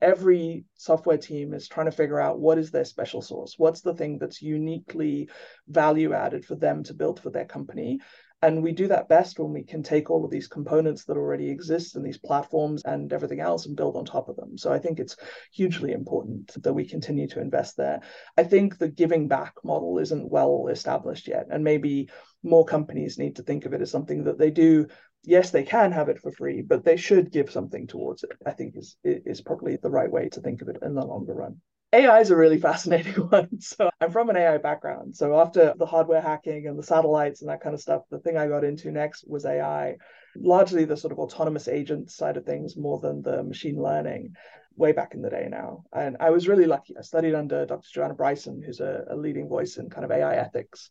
every 0.00 0.64
software 0.74 1.18
team 1.18 1.54
is 1.54 1.68
trying 1.68 1.86
to 1.86 1.92
figure 1.92 2.20
out 2.20 2.38
what 2.38 2.58
is 2.58 2.70
their 2.70 2.84
special 2.84 3.22
source 3.22 3.54
what's 3.58 3.80
the 3.80 3.94
thing 3.94 4.18
that's 4.18 4.42
uniquely 4.42 5.28
value 5.68 6.12
added 6.12 6.44
for 6.44 6.54
them 6.54 6.82
to 6.82 6.94
build 6.94 7.20
for 7.20 7.30
their 7.30 7.46
company 7.46 7.98
and 8.40 8.62
we 8.62 8.70
do 8.70 8.86
that 8.86 9.08
best 9.08 9.40
when 9.40 9.52
we 9.52 9.64
can 9.64 9.82
take 9.82 10.10
all 10.10 10.24
of 10.24 10.30
these 10.30 10.46
components 10.46 11.04
that 11.04 11.16
already 11.16 11.50
exist 11.50 11.96
and 11.96 12.06
these 12.06 12.18
platforms 12.18 12.82
and 12.84 13.12
everything 13.12 13.40
else 13.40 13.66
and 13.66 13.76
build 13.76 13.96
on 13.96 14.04
top 14.04 14.28
of 14.28 14.36
them. 14.36 14.56
So 14.56 14.72
I 14.72 14.78
think 14.78 15.00
it's 15.00 15.16
hugely 15.52 15.90
important 15.90 16.62
that 16.62 16.72
we 16.72 16.86
continue 16.86 17.26
to 17.28 17.40
invest 17.40 17.76
there. 17.76 18.00
I 18.36 18.44
think 18.44 18.78
the 18.78 18.88
giving 18.88 19.26
back 19.26 19.54
model 19.64 19.98
isn't 19.98 20.30
well 20.30 20.68
established 20.68 21.26
yet. 21.26 21.46
And 21.50 21.64
maybe 21.64 22.10
more 22.44 22.64
companies 22.64 23.18
need 23.18 23.36
to 23.36 23.42
think 23.42 23.66
of 23.66 23.72
it 23.72 23.82
as 23.82 23.90
something 23.90 24.22
that 24.24 24.38
they 24.38 24.52
do 24.52 24.86
yes, 25.24 25.50
they 25.50 25.62
can 25.62 25.92
have 25.92 26.08
it 26.08 26.20
for 26.20 26.32
free, 26.32 26.62
but 26.62 26.84
they 26.84 26.96
should 26.96 27.32
give 27.32 27.50
something 27.50 27.86
towards 27.86 28.24
it. 28.24 28.32
I 28.46 28.52
think 28.52 28.76
is 28.76 28.96
is 29.04 29.40
probably 29.40 29.76
the 29.76 29.90
right 29.90 30.10
way 30.10 30.28
to 30.30 30.40
think 30.40 30.62
of 30.62 30.68
it 30.68 30.78
in 30.82 30.94
the 30.94 31.04
longer 31.04 31.34
run. 31.34 31.60
AI 31.92 32.20
is 32.20 32.30
a 32.30 32.36
really 32.36 32.58
fascinating 32.70 33.14
one. 33.14 33.60
So 33.60 33.90
I'm 34.00 34.10
from 34.10 34.30
an 34.30 34.36
AI 34.36 34.58
background. 34.58 35.16
So 35.16 35.38
after 35.40 35.74
the 35.76 35.86
hardware 35.86 36.20
hacking 36.20 36.66
and 36.66 36.78
the 36.78 36.82
satellites 36.82 37.40
and 37.40 37.50
that 37.50 37.62
kind 37.62 37.74
of 37.74 37.80
stuff, 37.80 38.02
the 38.10 38.18
thing 38.18 38.36
I 38.36 38.48
got 38.48 38.64
into 38.64 38.90
next 38.90 39.24
was 39.26 39.46
AI, 39.46 39.96
largely 40.36 40.84
the 40.84 40.96
sort 40.96 41.12
of 41.12 41.18
autonomous 41.18 41.68
agent 41.68 42.10
side 42.10 42.36
of 42.36 42.44
things 42.44 42.76
more 42.76 43.00
than 43.00 43.22
the 43.22 43.42
machine 43.42 43.80
learning 43.80 44.34
way 44.76 44.92
back 44.92 45.14
in 45.14 45.22
the 45.22 45.30
day 45.30 45.48
now. 45.50 45.84
And 45.92 46.16
I 46.20 46.30
was 46.30 46.46
really 46.46 46.66
lucky. 46.66 46.94
I 46.96 47.02
studied 47.02 47.34
under 47.34 47.66
Dr. 47.66 47.88
Joanna 47.92 48.14
Bryson, 48.14 48.62
who's 48.64 48.80
a, 48.80 49.04
a 49.10 49.16
leading 49.16 49.48
voice 49.48 49.76
in 49.76 49.90
kind 49.90 50.04
of 50.04 50.12
AI 50.12 50.36
ethics. 50.36 50.90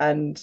And 0.00 0.40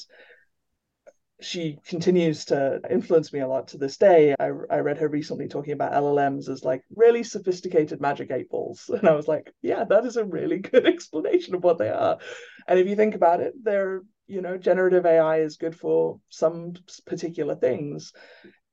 she 1.42 1.78
continues 1.86 2.46
to 2.46 2.80
influence 2.90 3.34
me 3.34 3.40
a 3.40 3.48
lot 3.48 3.68
to 3.70 3.78
this 3.78 3.98
day. 3.98 4.36
I, 4.40 4.46
I 4.46 4.80
read 4.80 4.98
her 4.98 5.08
recently 5.08 5.48
talking 5.48 5.74
about 5.74 5.94
LLMs 5.94 6.50
as 6.50 6.64
like 6.64 6.84
really 6.96 7.24
sophisticated 7.24 8.00
magic 8.00 8.32
eight 8.32 8.50
balls. 8.50 8.90
And 8.94 9.08
I 9.08 9.14
was 9.14 9.28
like, 9.28 9.54
yeah, 9.62 9.84
that 9.86 10.06
is 10.06 10.18
a 10.18 10.24
really 10.24 10.60
good 10.60 10.86
explanation 10.94 11.56
of 11.56 11.64
what 11.64 11.78
they 11.78 11.90
are. 11.90 12.20
And 12.68 12.80
if 12.80 12.88
you 12.88 12.96
think 12.96 13.16
about 13.16 13.42
it, 13.42 13.54
they're, 13.62 14.04
you 14.28 14.42
know, 14.42 14.58
generative 14.58 15.06
AI 15.06 15.40
is 15.40 15.58
good 15.58 15.76
for 15.76 16.20
some 16.30 16.74
particular 17.06 17.56
things. 17.56 18.14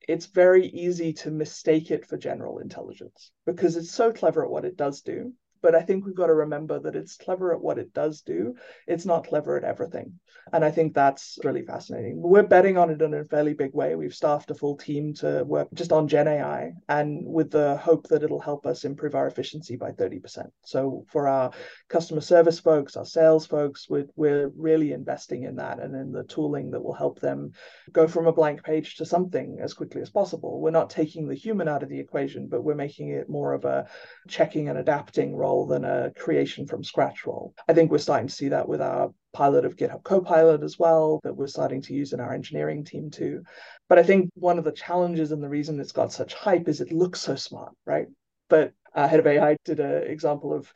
It's 0.07 0.27
very 0.27 0.67
easy 0.67 1.13
to 1.15 1.31
mistake 1.31 1.91
it 1.91 2.07
for 2.07 2.17
general 2.17 2.59
intelligence 2.59 3.33
because 3.47 3.77
it's 3.77 3.93
so 3.93 4.13
clever 4.13 4.45
at 4.45 4.51
what 4.51 4.65
it 4.65 4.77
does 4.77 5.01
do. 5.01 5.33
But 5.63 5.75
I 5.75 5.83
think 5.83 6.05
we've 6.05 6.15
got 6.15 6.27
to 6.27 6.35
remember 6.35 6.79
that 6.81 6.97
it's 6.97 7.17
clever 7.17 7.53
at 7.53 7.61
what 7.61 7.79
it 7.79 7.93
does 7.93 8.23
do. 8.23 8.55
It's 8.87 9.05
not 9.05 9.27
clever 9.27 9.57
at 9.57 9.65
everything. 9.65 10.19
And 10.53 10.65
I 10.65 10.71
think 10.71 10.95
that's 10.95 11.39
really 11.45 11.63
fascinating. 11.63 12.21
We're 12.21 12.43
betting 12.43 12.77
on 12.77 12.91
it 12.91 13.03
in 13.03 13.15
a 13.15 13.25
fairly 13.25 13.55
big 13.55 13.75
way. 13.75 13.95
We've 13.95 14.15
staffed 14.15 14.51
a 14.51 14.55
full 14.55 14.77
team 14.77 15.15
to 15.15 15.45
work 15.45 15.69
just 15.75 15.93
on 15.93 16.09
Gen 16.09 16.29
AI 16.29 16.73
and 16.89 17.25
with 17.25 17.51
the 17.51 17.77
hope 17.77 18.09
that 18.09 18.23
it'll 18.23 18.41
help 18.41 18.67
us 18.67 18.85
improve 18.85 19.15
our 19.15 19.27
efficiency 19.27 19.77
by 19.77 19.93
30%. 19.93 20.47
So 20.65 21.05
for 21.09 21.29
our 21.29 21.53
customer 21.89 22.21
service 22.21 22.59
folks, 22.59 22.97
our 22.97 23.05
sales 23.05 23.47
folks, 23.47 23.89
we're, 23.89 24.07
we're 24.17 24.49
really 24.57 24.93
investing 24.93 25.45
in 25.45 25.57
that 25.57 25.79
and 25.79 25.95
in 25.95 26.13
the 26.13 26.25
tooling 26.25 26.71
that 26.71 26.83
will 26.83 26.95
help 26.95 27.21
them 27.21 27.53
go 27.93 28.09
from 28.09 28.27
a 28.27 28.33
blank 28.33 28.65
page 28.65 28.97
to 28.97 29.05
something 29.05 29.59
as 29.61 29.75
quickly 29.75 30.01
as 30.01 30.11
possible. 30.11 30.61
We're 30.61 30.71
not 30.71 30.91
taking 30.91 31.29
the 31.29 31.35
human 31.35 31.69
out 31.69 31.83
of 31.83 31.89
the 31.89 32.01
equation, 32.01 32.49
but 32.49 32.65
we're 32.65 32.75
making 32.75 33.11
it 33.11 33.29
more 33.29 33.53
of 33.53 33.65
a 33.65 33.89
checking 34.29 34.69
and 34.69 34.79
adapting 34.79 35.35
role 35.35 35.50
than 35.67 35.85
a 35.85 36.13
creation 36.17 36.67
from 36.67 36.85
scratch 36.85 37.27
role. 37.27 37.55
I 37.69 37.75
think 37.75 37.91
we're 37.91 37.99
starting 37.99 38.29
to 38.29 38.35
see 38.35 38.49
that 38.49 38.69
with 38.69 38.81
our 38.81 39.13
pilot 39.33 39.65
of 39.65 39.77
GitHub 39.77 40.03
Copilot 40.03 40.63
as 40.63 40.79
well, 40.79 41.21
that 41.23 41.37
we're 41.37 41.47
starting 41.47 41.83
to 41.83 41.95
use 41.95 42.13
in 42.13 42.21
our 42.21 42.33
engineering 42.33 42.85
team 42.85 43.11
too. 43.11 43.43
But 43.89 43.99
I 43.99 44.03
think 44.03 44.31
one 44.35 44.59
of 44.59 44.65
the 44.65 44.73
challenges 44.73 45.33
and 45.33 45.43
the 45.43 45.49
reason 45.49 45.81
it's 45.81 45.93
got 45.93 46.13
such 46.13 46.35
hype 46.35 46.69
is 46.69 46.81
it 46.81 46.93
looks 46.93 47.21
so 47.21 47.37
smart, 47.37 47.73
right? 47.87 48.07
But 48.49 48.73
our 48.95 49.07
head 49.07 49.21
of 49.21 49.27
AI 49.27 49.57
did 49.65 49.81
an 49.81 50.05
example 50.05 50.53
of 50.53 50.73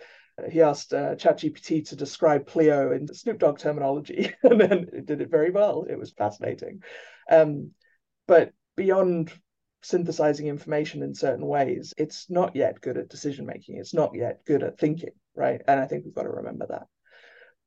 he 0.51 0.63
asked 0.63 0.93
uh, 0.93 1.15
ChatGPT 1.15 1.89
to 1.89 1.97
describe 1.97 2.47
Pleo 2.47 2.91
in 2.93 3.07
Snoop 3.07 3.39
Dogg 3.39 3.59
terminology, 3.59 4.33
and 4.43 4.61
then 4.61 4.89
it 4.93 5.07
did 5.07 5.21
it 5.21 5.31
very 5.31 5.51
well. 5.51 5.87
It 5.89 5.99
was 5.99 6.11
fascinating. 6.11 6.83
Um, 7.31 7.71
but 8.27 8.53
beyond 8.77 9.33
synthesizing 9.85 10.47
information 10.47 11.03
in 11.03 11.15
certain 11.15 11.47
ways, 11.47 11.95
it's 11.97 12.29
not 12.31 12.57
yet 12.57 12.81
good 12.81 12.97
at 12.97 13.09
decision 13.09 13.47
making. 13.47 13.77
It's 13.77 13.95
not 13.95 14.15
yet 14.15 14.45
good 14.45 14.63
at 14.63 14.79
thinking, 14.79 15.13
right? 15.35 15.61
And 15.69 15.79
I 15.79 15.87
think 15.87 16.05
we've 16.05 16.15
got 16.15 16.23
to 16.23 16.31
remember 16.31 16.67
that 16.69 16.87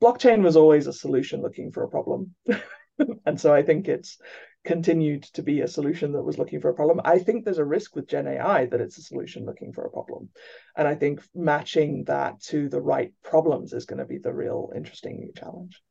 blockchain 0.02 0.44
was 0.44 0.56
always 0.56 0.88
a 0.88 0.94
solution 0.94 1.42
looking 1.42 1.72
for 1.72 1.84
a 1.84 1.90
problem. 1.90 2.36
and 3.26 3.40
so 3.40 3.54
I 3.54 3.64
think 3.64 3.88
it's 3.88 4.18
continued 4.66 5.24
to 5.24 5.44
be 5.44 5.62
a 5.62 5.68
solution 5.68 6.12
that 6.12 6.24
was 6.24 6.38
looking 6.38 6.60
for 6.60 6.70
a 6.70 6.74
problem. 6.74 7.02
I 7.06 7.20
think 7.20 7.46
there's 7.46 7.58
a 7.58 7.66
risk 7.66 7.96
with 7.96 8.08
Gen 8.08 8.28
AI 8.28 8.66
that 8.66 8.82
it's 8.82 8.98
a 8.98 9.04
solution 9.04 9.46
looking 9.46 9.72
for 9.72 9.86
a 9.86 9.92
problem. 9.92 10.30
And 10.76 10.88
I 10.88 10.96
think 10.96 11.22
matching 11.34 12.04
that 12.06 12.42
to 12.44 12.68
the 12.68 12.82
right 12.82 13.14
problems 13.24 13.74
is 13.74 13.86
going 13.86 14.00
to 14.00 14.06
be 14.06 14.18
the 14.18 14.34
real 14.34 14.72
interesting 14.76 15.32
challenge. 15.38 15.82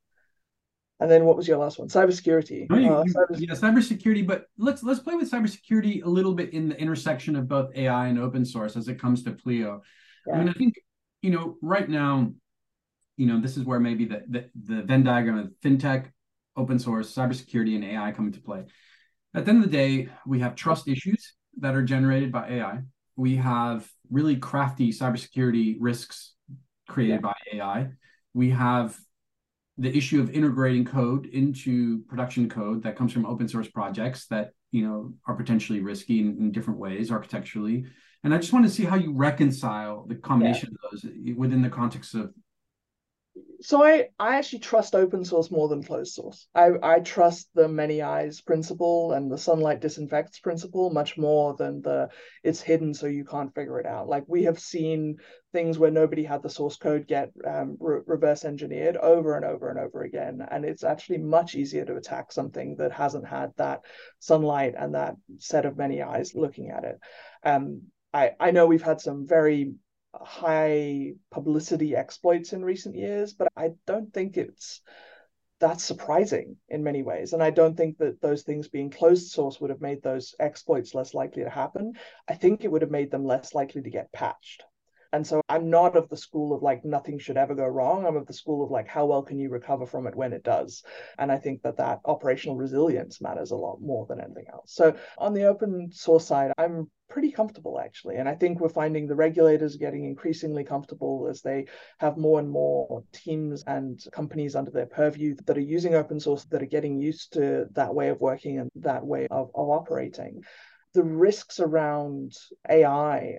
And 0.98 1.10
then 1.10 1.24
what 1.24 1.36
was 1.36 1.46
your 1.46 1.58
last 1.58 1.78
one? 1.78 1.88
Cybersecurity. 1.88 2.66
Oh, 2.70 2.74
uh, 2.74 3.04
cyber... 3.04 3.38
Yeah, 3.38 3.52
cybersecurity. 3.52 4.26
But 4.26 4.46
let's 4.56 4.82
let's 4.82 5.00
play 5.00 5.14
with 5.14 5.30
cybersecurity 5.30 6.02
a 6.02 6.08
little 6.08 6.34
bit 6.34 6.54
in 6.54 6.70
the 6.70 6.76
intersection 6.80 7.36
of 7.36 7.48
both 7.48 7.76
AI 7.76 8.06
and 8.06 8.18
open 8.18 8.44
source 8.44 8.76
as 8.76 8.88
it 8.88 8.98
comes 8.98 9.22
to 9.24 9.32
Pleo. 9.32 9.82
Yeah. 10.26 10.34
I 10.34 10.38
mean, 10.38 10.48
I 10.48 10.52
think 10.52 10.74
you 11.20 11.30
know 11.30 11.58
right 11.60 11.88
now, 11.88 12.32
you 13.18 13.26
know, 13.26 13.40
this 13.40 13.58
is 13.58 13.64
where 13.64 13.78
maybe 13.78 14.06
the 14.06 14.22
the, 14.28 14.50
the 14.64 14.82
Venn 14.82 15.04
diagram 15.04 15.38
of 15.38 15.52
fintech, 15.62 16.10
open 16.56 16.78
source, 16.78 17.14
cybersecurity, 17.14 17.74
and 17.74 17.84
AI 17.84 18.12
come 18.12 18.26
into 18.26 18.40
play. 18.40 18.64
At 19.34 19.44
the 19.44 19.50
end 19.50 19.62
of 19.62 19.70
the 19.70 19.76
day, 19.76 20.08
we 20.26 20.40
have 20.40 20.54
trust 20.54 20.88
issues 20.88 21.34
that 21.58 21.74
are 21.74 21.82
generated 21.82 22.32
by 22.32 22.48
AI. 22.48 22.80
We 23.16 23.36
have 23.36 23.86
really 24.10 24.36
crafty 24.36 24.92
cybersecurity 24.92 25.76
risks 25.78 26.32
created 26.88 27.20
yeah. 27.22 27.32
by 27.32 27.34
AI. 27.52 27.88
We 28.32 28.50
have 28.50 28.98
the 29.78 29.94
issue 29.94 30.20
of 30.20 30.30
integrating 30.30 30.84
code 30.84 31.26
into 31.26 32.00
production 32.08 32.48
code 32.48 32.82
that 32.82 32.96
comes 32.96 33.12
from 33.12 33.26
open 33.26 33.48
source 33.48 33.68
projects 33.68 34.26
that 34.28 34.50
you 34.70 34.86
know 34.86 35.12
are 35.26 35.34
potentially 35.34 35.80
risky 35.80 36.20
in, 36.20 36.36
in 36.38 36.52
different 36.52 36.78
ways 36.78 37.10
architecturally 37.10 37.84
and 38.24 38.34
i 38.34 38.38
just 38.38 38.52
want 38.52 38.64
to 38.64 38.70
see 38.70 38.84
how 38.84 38.96
you 38.96 39.12
reconcile 39.12 40.06
the 40.06 40.14
combination 40.14 40.70
yeah. 40.70 40.88
of 40.88 41.02
those 41.02 41.10
eh, 41.10 41.32
within 41.36 41.62
the 41.62 41.68
context 41.68 42.14
of 42.14 42.32
so 43.66 43.82
I, 43.82 44.10
I 44.16 44.36
actually 44.36 44.60
trust 44.60 44.94
open 44.94 45.24
source 45.24 45.50
more 45.50 45.66
than 45.66 45.82
closed 45.82 46.14
source. 46.14 46.46
I, 46.54 46.70
I 46.80 47.00
trust 47.00 47.48
the 47.52 47.66
many 47.66 48.00
eyes 48.00 48.40
principle 48.40 49.10
and 49.10 49.28
the 49.28 49.36
sunlight 49.36 49.80
disinfects 49.80 50.38
principle 50.38 50.90
much 50.90 51.18
more 51.18 51.56
than 51.56 51.82
the 51.82 52.08
it's 52.44 52.60
hidden 52.60 52.94
so 52.94 53.08
you 53.08 53.24
can't 53.24 53.52
figure 53.56 53.80
it 53.80 53.86
out. 53.86 54.06
Like 54.06 54.22
we 54.28 54.44
have 54.44 54.60
seen 54.60 55.16
things 55.52 55.80
where 55.80 55.90
nobody 55.90 56.22
had 56.22 56.44
the 56.44 56.48
source 56.48 56.76
code 56.76 57.08
get 57.08 57.32
um, 57.44 57.76
re- 57.80 58.02
reverse 58.06 58.44
engineered 58.44 58.98
over 58.98 59.34
and 59.34 59.44
over 59.44 59.68
and 59.68 59.80
over 59.80 60.04
again. 60.04 60.46
And 60.48 60.64
it's 60.64 60.84
actually 60.84 61.18
much 61.18 61.56
easier 61.56 61.84
to 61.86 61.96
attack 61.96 62.30
something 62.30 62.76
that 62.76 62.92
hasn't 62.92 63.26
had 63.26 63.50
that 63.56 63.80
sunlight 64.20 64.74
and 64.78 64.94
that 64.94 65.16
set 65.38 65.66
of 65.66 65.76
many 65.76 66.02
eyes 66.02 66.36
looking 66.36 66.70
at 66.70 66.84
it. 66.84 67.00
Um, 67.42 67.82
I, 68.14 68.30
I 68.38 68.52
know 68.52 68.68
we've 68.68 68.80
had 68.80 69.00
some 69.00 69.26
very 69.26 69.74
high 70.22 71.14
publicity 71.30 71.94
exploits 71.96 72.52
in 72.52 72.64
recent 72.64 72.94
years, 72.94 73.32
but 73.34 73.48
I 73.56 73.72
don't 73.86 74.12
think 74.12 74.36
it's 74.36 74.80
that's 75.58 75.84
surprising 75.84 76.56
in 76.68 76.84
many 76.84 77.02
ways. 77.02 77.32
And 77.32 77.42
I 77.42 77.50
don't 77.50 77.76
think 77.76 77.98
that 77.98 78.20
those 78.20 78.42
things 78.42 78.68
being 78.68 78.90
closed 78.90 79.30
source 79.30 79.60
would 79.60 79.70
have 79.70 79.80
made 79.80 80.02
those 80.02 80.34
exploits 80.38 80.94
less 80.94 81.14
likely 81.14 81.44
to 81.44 81.50
happen. 81.50 81.94
I 82.28 82.34
think 82.34 82.64
it 82.64 82.70
would 82.70 82.82
have 82.82 82.90
made 82.90 83.10
them 83.10 83.24
less 83.24 83.54
likely 83.54 83.82
to 83.82 83.90
get 83.90 84.12
patched. 84.12 84.64
And 85.16 85.26
so 85.26 85.40
I'm 85.48 85.70
not 85.70 85.96
of 85.96 86.10
the 86.10 86.16
school 86.18 86.54
of 86.54 86.62
like 86.62 86.84
nothing 86.84 87.18
should 87.18 87.38
ever 87.38 87.54
go 87.54 87.64
wrong. 87.64 88.04
I'm 88.04 88.16
of 88.16 88.26
the 88.26 88.34
school 88.34 88.62
of 88.62 88.70
like 88.70 88.86
how 88.86 89.06
well 89.06 89.22
can 89.22 89.38
you 89.38 89.48
recover 89.48 89.86
from 89.86 90.06
it 90.06 90.14
when 90.14 90.34
it 90.34 90.42
does. 90.42 90.82
And 91.16 91.32
I 91.32 91.38
think 91.38 91.62
that 91.62 91.78
that 91.78 92.00
operational 92.04 92.56
resilience 92.56 93.22
matters 93.22 93.50
a 93.50 93.56
lot 93.56 93.80
more 93.80 94.04
than 94.04 94.20
anything 94.20 94.44
else. 94.52 94.74
So 94.74 94.94
on 95.16 95.32
the 95.32 95.44
open 95.44 95.90
source 95.90 96.26
side, 96.26 96.52
I'm 96.58 96.90
pretty 97.08 97.32
comfortable 97.32 97.80
actually. 97.80 98.16
And 98.16 98.28
I 98.28 98.34
think 98.34 98.60
we're 98.60 98.68
finding 98.68 99.06
the 99.06 99.14
regulators 99.14 99.78
getting 99.78 100.04
increasingly 100.04 100.64
comfortable 100.64 101.28
as 101.30 101.40
they 101.40 101.64
have 101.96 102.18
more 102.18 102.38
and 102.38 102.50
more 102.50 103.02
teams 103.14 103.64
and 103.66 103.98
companies 104.12 104.54
under 104.54 104.70
their 104.70 104.84
purview 104.84 105.34
that 105.46 105.56
are 105.56 105.72
using 105.76 105.94
open 105.94 106.20
source 106.20 106.44
that 106.50 106.62
are 106.62 106.66
getting 106.66 107.00
used 107.00 107.32
to 107.32 107.68
that 107.72 107.94
way 107.94 108.10
of 108.10 108.20
working 108.20 108.58
and 108.58 108.70
that 108.74 109.06
way 109.06 109.28
of, 109.30 109.48
of 109.54 109.70
operating 109.70 110.42
the 110.92 111.02
risks 111.02 111.58
around 111.58 112.34
AI 112.68 113.38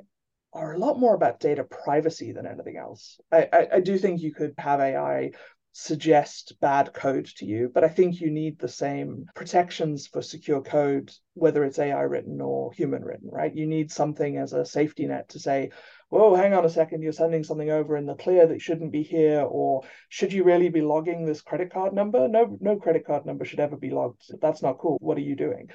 are 0.58 0.74
a 0.74 0.80
lot 0.80 1.00
more 1.00 1.14
about 1.14 1.40
data 1.40 1.64
privacy 1.64 2.32
than 2.32 2.48
anything 2.48 2.78
else. 2.78 3.20
I, 3.32 3.48
I, 3.54 3.68
I, 3.76 3.80
do 3.80 3.98
think 3.98 4.22
you 4.22 4.34
could 4.34 4.56
have 4.58 4.80
AI 4.80 5.32
suggest 5.72 6.56
bad 6.60 6.92
code 6.92 7.28
to 7.38 7.46
you, 7.46 7.70
but 7.72 7.84
I 7.84 7.88
think 7.88 8.20
you 8.20 8.32
need 8.32 8.58
the 8.58 8.68
same 8.68 9.28
protections 9.36 10.08
for 10.08 10.24
secure 10.24 10.62
code, 10.62 11.12
whether 11.36 11.64
it's 11.64 11.78
AI 11.78 12.02
written 12.02 12.42
or 12.42 12.74
human 12.74 13.04
written, 13.04 13.30
right? 13.32 13.56
You 13.56 13.68
need 13.68 13.92
something 13.92 14.38
as 14.38 14.54
a 14.54 14.66
safety 14.66 15.06
net 15.06 15.30
to 15.30 15.40
say, 15.40 15.70
whoa, 16.10 16.34
hang 16.34 16.56
on 16.56 16.66
a 16.66 16.70
second, 16.70 17.04
you're 17.04 17.12
sending 17.12 17.44
something 17.44 17.70
over 17.70 17.96
in 17.96 18.08
the 18.08 18.16
clear 18.16 18.48
that 18.48 18.60
shouldn't 18.60 18.92
be 18.92 19.04
here, 19.04 19.42
or 19.42 19.84
should 20.10 20.34
you 20.34 20.44
really 20.44 20.70
be 20.70 20.82
logging 20.82 21.26
this 21.26 21.44
credit 21.44 21.72
card 21.72 21.94
number? 21.94 22.28
No, 22.28 22.58
no 22.60 22.78
credit 22.78 23.06
card 23.06 23.28
number 23.28 23.46
should 23.46 23.60
ever 23.60 23.78
be 23.78 23.92
logged. 23.92 24.24
That's 24.42 24.64
not 24.64 24.80
cool. 24.80 24.98
What 25.00 25.18
are 25.18 25.22
you 25.22 25.36
doing? 25.36 25.70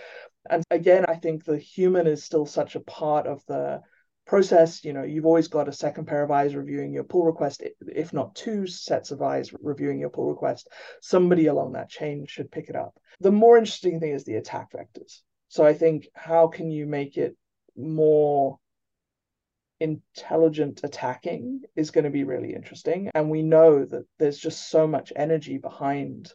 And 0.50 0.64
again, 0.72 1.04
I 1.06 1.14
think 1.14 1.44
the 1.44 1.58
human 1.58 2.08
is 2.08 2.24
still 2.24 2.46
such 2.46 2.74
a 2.74 2.80
part 2.80 3.28
of 3.28 3.46
the 3.46 3.82
process, 4.26 4.84
you 4.84 4.92
know, 4.92 5.02
you've 5.02 5.26
always 5.26 5.48
got 5.48 5.68
a 5.68 5.72
second 5.72 6.06
pair 6.06 6.22
of 6.22 6.30
eyes 6.30 6.54
reviewing 6.54 6.92
your 6.92 7.04
pull 7.04 7.24
request, 7.24 7.62
if 7.80 8.12
not 8.12 8.34
two 8.34 8.66
sets 8.66 9.10
of 9.10 9.22
eyes 9.22 9.52
reviewing 9.60 9.98
your 9.98 10.10
pull 10.10 10.28
request. 10.28 10.68
Somebody 11.00 11.46
along 11.46 11.72
that 11.72 11.90
chain 11.90 12.26
should 12.26 12.50
pick 12.50 12.68
it 12.68 12.76
up. 12.76 12.94
The 13.20 13.32
more 13.32 13.58
interesting 13.58 14.00
thing 14.00 14.12
is 14.12 14.24
the 14.24 14.36
attack 14.36 14.72
vectors. 14.72 15.20
So 15.48 15.64
I 15.64 15.74
think 15.74 16.08
how 16.14 16.48
can 16.48 16.70
you 16.70 16.86
make 16.86 17.16
it 17.16 17.36
more 17.76 18.58
intelligent 19.82 20.80
attacking 20.84 21.62
is 21.74 21.90
going 21.90 22.04
to 22.04 22.10
be 22.10 22.24
really 22.24 22.54
interesting. 22.54 23.10
And 23.14 23.30
we 23.30 23.42
know 23.42 23.84
that 23.84 24.06
there's 24.18 24.38
just 24.38 24.70
so 24.70 24.86
much 24.86 25.12
energy 25.16 25.58
behind 25.58 26.32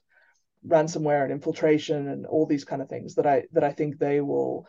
ransomware 0.67 1.23
and 1.23 1.31
infiltration 1.31 2.09
and 2.09 2.25
all 2.25 2.45
these 2.45 2.65
kind 2.65 2.81
of 2.81 2.89
things 2.89 3.15
that 3.15 3.25
I 3.25 3.43
that 3.53 3.63
I 3.63 3.71
think 3.71 3.97
they 3.97 4.19
will 4.19 4.67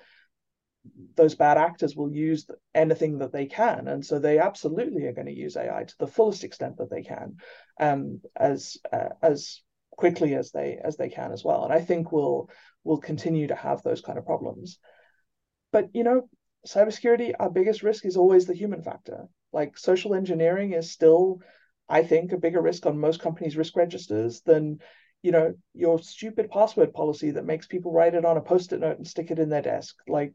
those 1.16 1.34
bad 1.34 1.58
actors 1.58 1.96
will 1.96 2.10
use 2.10 2.46
anything 2.74 3.18
that 3.18 3.32
they 3.32 3.46
can, 3.46 3.88
and 3.88 4.04
so 4.04 4.18
they 4.18 4.38
absolutely 4.38 5.06
are 5.06 5.12
going 5.12 5.26
to 5.26 5.32
use 5.32 5.56
AI 5.56 5.84
to 5.84 5.94
the 5.98 6.06
fullest 6.06 6.44
extent 6.44 6.78
that 6.78 6.90
they 6.90 7.02
can, 7.02 7.36
um, 7.80 8.20
as 8.36 8.76
uh, 8.92 9.10
as 9.22 9.62
quickly 9.90 10.34
as 10.34 10.52
they 10.52 10.78
as 10.82 10.96
they 10.96 11.08
can 11.08 11.32
as 11.32 11.44
well. 11.44 11.64
And 11.64 11.72
I 11.72 11.80
think 11.80 12.12
we'll 12.12 12.48
we'll 12.84 12.98
continue 12.98 13.48
to 13.48 13.54
have 13.54 13.82
those 13.82 14.00
kind 14.00 14.18
of 14.18 14.26
problems. 14.26 14.78
But 15.72 15.88
you 15.92 16.04
know, 16.04 16.28
cybersecurity, 16.66 17.34
our 17.38 17.50
biggest 17.50 17.82
risk 17.82 18.06
is 18.06 18.16
always 18.16 18.46
the 18.46 18.54
human 18.54 18.82
factor. 18.82 19.26
Like 19.52 19.76
social 19.76 20.14
engineering 20.14 20.72
is 20.72 20.90
still, 20.90 21.40
I 21.88 22.02
think, 22.02 22.32
a 22.32 22.38
bigger 22.38 22.60
risk 22.62 22.86
on 22.86 22.98
most 22.98 23.20
companies' 23.20 23.56
risk 23.56 23.76
registers 23.76 24.40
than 24.42 24.80
you 25.22 25.32
know 25.32 25.54
your 25.74 25.98
stupid 25.98 26.50
password 26.50 26.94
policy 26.94 27.32
that 27.32 27.44
makes 27.44 27.66
people 27.66 27.92
write 27.92 28.14
it 28.14 28.24
on 28.24 28.36
a 28.36 28.40
post-it 28.40 28.80
note 28.80 28.98
and 28.98 29.06
stick 29.06 29.32
it 29.32 29.40
in 29.40 29.48
their 29.48 29.62
desk 29.62 29.96
like 30.06 30.32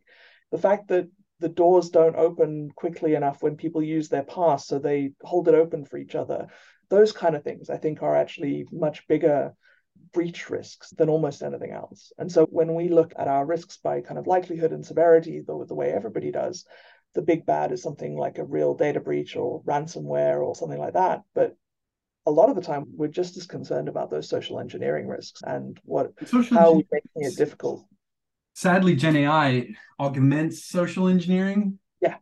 the 0.53 0.59
fact 0.59 0.89
that 0.89 1.09
the 1.39 1.49
doors 1.49 1.89
don't 1.89 2.15
open 2.15 2.69
quickly 2.75 3.15
enough 3.15 3.41
when 3.41 3.57
people 3.57 3.81
use 3.81 4.07
their 4.07 4.23
pass, 4.23 4.67
so 4.67 4.77
they 4.77 5.11
hold 5.23 5.47
it 5.47 5.55
open 5.55 5.83
for 5.83 5.97
each 5.97 6.13
other. 6.13 6.47
Those 6.89 7.11
kind 7.11 7.35
of 7.35 7.43
things, 7.43 7.71
I 7.71 7.77
think, 7.77 8.03
are 8.03 8.15
actually 8.15 8.67
much 8.71 9.07
bigger 9.07 9.55
breach 10.13 10.51
risks 10.51 10.91
than 10.91 11.09
almost 11.09 11.41
anything 11.41 11.71
else. 11.71 12.13
And 12.19 12.31
so 12.31 12.45
when 12.45 12.75
we 12.75 12.87
look 12.87 13.13
at 13.17 13.27
our 13.27 13.43
risks 13.47 13.77
by 13.77 14.01
kind 14.01 14.19
of 14.19 14.27
likelihood 14.27 14.71
and 14.71 14.85
severity, 14.85 15.39
the, 15.39 15.65
the 15.67 15.73
way 15.73 15.91
everybody 15.91 16.31
does, 16.31 16.65
the 17.15 17.23
big 17.23 17.47
bad 17.47 17.71
is 17.71 17.81
something 17.81 18.15
like 18.15 18.37
a 18.37 18.45
real 18.45 18.75
data 18.75 18.99
breach 18.99 19.35
or 19.35 19.63
ransomware 19.63 20.39
or 20.39 20.55
something 20.55 20.79
like 20.79 20.93
that. 20.93 21.23
But 21.33 21.57
a 22.27 22.31
lot 22.31 22.49
of 22.49 22.55
the 22.55 22.61
time, 22.61 22.85
we're 22.95 23.07
just 23.07 23.37
as 23.37 23.47
concerned 23.47 23.89
about 23.89 24.11
those 24.11 24.29
social 24.29 24.59
engineering 24.59 25.07
risks 25.07 25.41
and 25.43 25.79
what 25.83 26.11
social 26.27 26.57
how 26.57 26.73
we're 26.73 26.83
making 26.91 27.23
it 27.31 27.35
difficult 27.35 27.87
sadly, 28.53 28.95
Gen 28.95 29.15
AI 29.17 29.75
augments 29.99 30.65
social 30.65 31.07
engineering. 31.07 31.79
Yeah. 32.01 32.17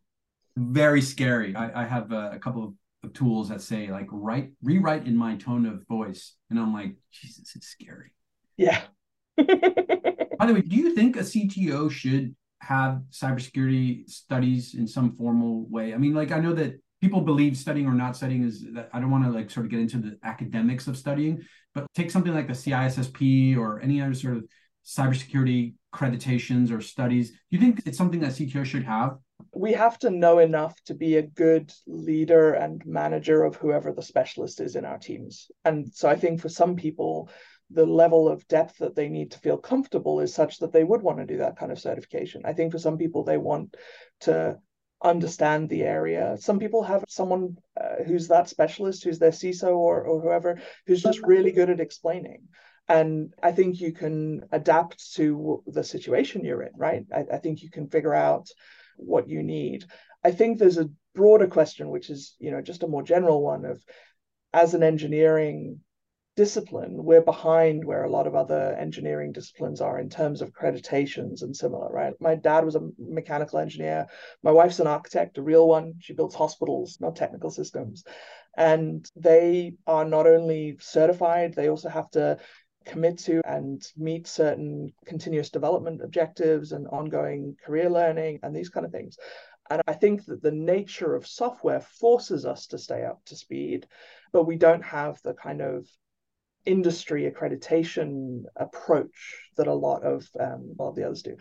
Very 0.58 1.02
scary. 1.02 1.56
I, 1.56 1.84
I 1.84 1.86
have 1.86 2.12
a, 2.12 2.32
a 2.34 2.40
couple 2.40 2.64
of, 2.64 2.74
of, 3.04 3.14
tools 3.14 3.50
that 3.50 3.62
say 3.62 3.90
like 3.92 4.08
write 4.12 4.52
rewrite 4.62 5.08
in 5.08 5.16
my 5.16 5.36
tone 5.36 5.66
of 5.66 5.86
voice, 5.88 6.36
and 6.50 6.60
I'm 6.60 6.74
like, 6.74 6.96
Jesus, 7.12 7.56
it's 7.56 7.68
scary. 7.68 8.12
Yeah. 8.58 8.82
By 9.38 10.46
the 10.46 10.54
way, 10.54 10.62
do 10.62 10.76
you 10.76 10.94
think 10.96 11.16
a 11.16 11.22
CTO 11.22 11.90
should 11.90 12.36
have 12.62 13.02
cybersecurity 13.12 14.10
studies 14.10 14.76
in 14.76 14.88
some 14.88 15.16
formal 15.16 15.66
way? 15.68 15.94
I 15.94 15.98
mean, 15.98 16.14
like 16.14 16.32
I 16.32 16.40
know 16.40 16.54
that 16.54 16.80
people 17.02 17.22
believe 17.22 17.58
studying 17.58 17.88
or 17.88 17.94
not 17.94 18.16
studying 18.16 18.44
is 18.44 18.64
that 18.74 18.90
I 18.94 19.00
don't 19.00 19.10
want 19.10 19.26
to 19.26 19.32
like 19.32 19.50
sort 19.50 19.66
of 19.66 19.72
get 19.72 19.80
into 19.80 19.98
the 19.98 20.18
academics 20.24 20.88
of 20.88 20.96
studying, 20.96 21.42
but 21.74 21.88
take 21.96 22.12
something 22.12 22.34
like 22.34 22.48
the 22.48 22.54
CISSP 22.54 23.58
or 23.58 23.82
any 23.82 24.02
other 24.02 24.14
sort 24.14 24.38
of 24.38 24.44
cybersecurity 24.86 25.74
accreditations 25.94 26.72
or 26.72 26.82
studies? 26.82 27.32
Do 27.32 27.38
you 27.50 27.60
think 27.60 27.84
it's 27.86 27.98
something 27.98 28.20
that 28.22 28.32
CTO 28.32 28.66
should 28.66 28.84
have? 28.84 29.18
We 29.54 29.74
have 29.74 29.98
to 30.00 30.10
know 30.10 30.40
enough 30.40 30.76
to 30.86 30.94
be 30.94 31.18
a 31.18 31.24
good 31.24 31.74
leader 31.88 32.54
and 32.54 32.86
manager 32.86 33.44
of 33.44 33.56
whoever 33.56 33.92
the 33.92 34.04
specialist 34.04 34.62
is 34.62 34.76
in 34.76 34.86
our 34.86 34.98
teams. 34.98 35.50
And 35.66 35.92
so 35.94 36.08
I 36.10 36.16
think 36.16 36.40
for 36.40 36.50
some 36.50 36.76
people, 36.76 37.30
the 37.72 37.86
level 37.86 38.28
of 38.28 38.48
depth 38.48 38.78
that 38.80 38.96
they 38.96 39.10
need 39.10 39.32
to 39.32 39.40
feel 39.40 39.58
comfortable 39.58 40.20
is 40.20 40.34
such 40.34 40.60
that 40.60 40.72
they 40.72 40.84
would 40.84 41.02
want 41.02 41.20
to 41.20 41.26
do 41.26 41.38
that 41.38 41.58
kind 41.58 41.72
of 41.72 41.80
certification. 41.80 42.44
I 42.46 42.54
think 42.54 42.72
for 42.72 42.80
some 42.80 42.98
people, 42.98 43.24
they 43.24 43.38
want 43.38 43.76
to 44.22 44.60
understand 45.04 45.70
the 45.70 45.84
area. 45.84 46.38
Some 46.40 46.60
people 46.60 46.84
have 46.84 47.04
someone 47.08 47.58
uh, 47.80 48.04
who's 48.06 48.28
that 48.28 48.50
specialist, 48.50 49.04
who's 49.04 49.20
their 49.20 49.32
CISO 49.32 49.76
or, 49.76 50.04
or 50.04 50.22
whoever, 50.22 50.60
who's 50.86 51.02
just 51.02 51.22
really 51.24 51.52
good 51.52 51.70
at 51.70 51.80
explaining 51.80 52.44
And 52.92 53.34
I 53.42 53.54
think 53.54 53.80
you 53.80 53.94
can 53.94 54.44
adapt 54.52 55.14
to 55.14 55.64
the 55.66 55.84
situation 55.84 56.44
you're 56.44 56.64
in, 56.64 56.74
right? 56.76 57.06
I, 57.16 57.26
I 57.36 57.38
think 57.38 57.62
you 57.62 57.70
can 57.70 57.88
figure 57.88 58.14
out 58.14 58.48
what 58.98 59.30
you 59.30 59.44
need. 59.44 59.86
I 60.26 60.32
think 60.32 60.60
there's 60.60 60.78
a 60.78 60.90
broader 61.16 61.48
question, 61.48 61.90
which 61.90 62.10
is, 62.10 62.36
you 62.40 62.52
know, 62.52 62.62
just 62.62 62.84
a 62.84 62.88
more 62.88 63.04
general 63.04 63.42
one 63.42 63.64
of 63.64 63.82
as 64.54 64.74
an 64.74 64.84
engineering 64.84 65.80
discipline, 66.36 67.04
we're 67.04 67.22
behind 67.22 67.86
where 67.86 68.04
a 68.04 68.10
lot 68.10 68.28
of 68.28 68.36
other 68.36 68.76
engineering 68.80 69.32
disciplines 69.32 69.80
are 69.80 70.00
in 70.00 70.10
terms 70.10 70.42
of 70.42 70.52
accreditations 70.52 71.44
and 71.44 71.56
similar, 71.56 71.90
right? 71.92 72.14
My 72.20 72.36
dad 72.36 72.66
was 72.66 72.76
a 72.76 72.90
mechanical 72.98 73.60
engineer. 73.60 74.08
My 74.44 74.52
wife's 74.52 74.80
an 74.80 74.88
architect, 74.88 75.38
a 75.38 75.42
real 75.42 75.68
one. 75.68 75.94
She 76.00 76.14
builds 76.14 76.36
hospitals, 76.36 76.98
not 77.00 77.16
technical 77.16 77.52
systems. 77.52 78.04
And 78.58 79.06
they 79.16 79.76
are 79.88 80.06
not 80.06 80.28
only 80.28 80.78
certified, 80.80 81.54
they 81.54 81.70
also 81.70 81.90
have 81.90 82.10
to 82.12 82.38
commit 82.86 83.18
to 83.20 83.42
and 83.46 83.86
meet 83.98 84.28
certain 84.28 84.94
continuous 85.06 85.50
development 85.50 86.02
objectives 86.02 86.72
and 86.72 86.88
ongoing 86.88 87.56
career 87.66 87.90
learning 87.90 88.40
and 88.44 88.56
these 88.56 88.70
kind 88.70 88.86
of 88.86 88.92
things. 88.92 89.18
And 89.70 89.82
I 89.88 89.94
think 89.94 90.26
that 90.26 90.42
the 90.42 90.52
nature 90.52 91.16
of 91.16 91.28
software 91.28 91.80
forces 91.80 92.46
us 92.46 92.68
to 92.68 92.78
stay 92.78 93.06
up 93.06 93.24
to 93.26 93.36
speed, 93.36 93.88
but 94.34 94.44
we 94.44 94.58
don't 94.58 94.84
have 94.84 95.22
the 95.22 95.34
kind 95.34 95.62
of 95.62 95.88
industry 96.66 97.32
accreditation 97.32 98.44
approach 98.56 99.38
that 99.58 99.68
a 99.68 99.74
lot 99.74 100.04
of 100.04 100.28
um, 100.40 100.76
of 100.80 100.96
the 100.96 101.06
others 101.06 101.24
do. 101.24 101.38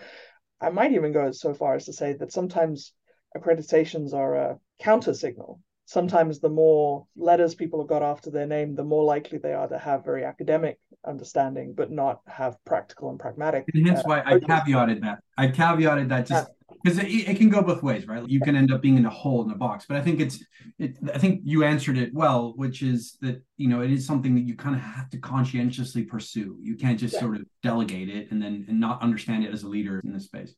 I 0.60 0.70
might 0.70 0.92
even 0.92 1.12
go 1.12 1.32
so 1.32 1.54
far 1.54 1.74
as 1.74 1.86
to 1.86 1.92
say 1.92 2.12
that 2.14 2.32
sometimes 2.32 2.92
accreditations 3.36 4.14
are 4.14 4.34
a 4.34 4.58
counter 4.78 5.14
signal. 5.14 5.60
Sometimes 5.90 6.38
the 6.38 6.48
more 6.48 7.04
letters 7.16 7.56
people 7.56 7.80
have 7.80 7.88
got 7.88 8.00
after 8.00 8.30
their 8.30 8.46
name, 8.46 8.76
the 8.76 8.84
more 8.84 9.02
likely 9.02 9.38
they 9.38 9.54
are 9.54 9.66
to 9.66 9.76
have 9.76 10.04
very 10.04 10.24
academic 10.24 10.78
understanding, 11.04 11.74
but 11.76 11.90
not 11.90 12.20
have 12.28 12.64
practical 12.64 13.10
and 13.10 13.18
pragmatic. 13.18 13.64
And 13.74 13.88
hence 13.88 13.98
uh, 13.98 14.02
why 14.04 14.22
I 14.24 14.34
caveated 14.34 15.00
that. 15.00 15.18
I 15.36 15.48
caveated 15.48 16.08
that 16.10 16.28
just 16.28 16.48
because 16.80 17.00
it, 17.00 17.08
it, 17.08 17.36
can 17.38 17.48
go 17.48 17.60
both 17.60 17.82
ways, 17.82 18.06
right? 18.06 18.22
You 18.28 18.38
can 18.38 18.54
end 18.54 18.72
up 18.72 18.82
being 18.82 18.98
in 18.98 19.04
a 19.04 19.10
hole 19.10 19.42
in 19.42 19.50
a 19.50 19.56
box, 19.56 19.86
but 19.88 19.96
I 19.96 20.02
think 20.02 20.20
it's, 20.20 20.38
it, 20.78 20.96
I 21.12 21.18
think 21.18 21.40
you 21.42 21.64
answered 21.64 21.98
it 21.98 22.14
well, 22.14 22.52
which 22.54 22.82
is 22.82 23.18
that 23.22 23.42
you 23.56 23.66
know 23.66 23.80
it 23.80 23.90
is 23.90 24.06
something 24.06 24.36
that 24.36 24.42
you 24.42 24.54
kind 24.54 24.76
of 24.76 24.82
have 24.82 25.10
to 25.10 25.18
conscientiously 25.18 26.04
pursue. 26.04 26.56
You 26.62 26.76
can't 26.76 27.00
just 27.00 27.14
yeah. 27.14 27.20
sort 27.20 27.34
of 27.34 27.42
delegate 27.64 28.10
it 28.10 28.30
and 28.30 28.40
then 28.40 28.64
and 28.68 28.78
not 28.78 29.02
understand 29.02 29.44
it 29.44 29.52
as 29.52 29.64
a 29.64 29.68
leader 29.68 30.00
in 30.04 30.12
this 30.12 30.26
space. 30.26 30.54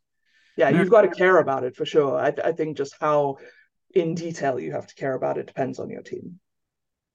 Yeah, 0.58 0.68
you've 0.68 0.90
got 0.90 1.02
to 1.02 1.08
care 1.08 1.38
about 1.38 1.64
it 1.64 1.74
for 1.74 1.86
sure. 1.86 2.18
I, 2.18 2.34
I 2.44 2.52
think 2.52 2.76
just 2.76 2.94
how 3.00 3.38
in 3.94 4.14
detail 4.14 4.58
you 4.58 4.72
have 4.72 4.86
to 4.86 4.94
care 4.94 5.14
about 5.14 5.38
it 5.38 5.46
depends 5.46 5.78
on 5.78 5.90
your 5.90 6.02
team. 6.02 6.38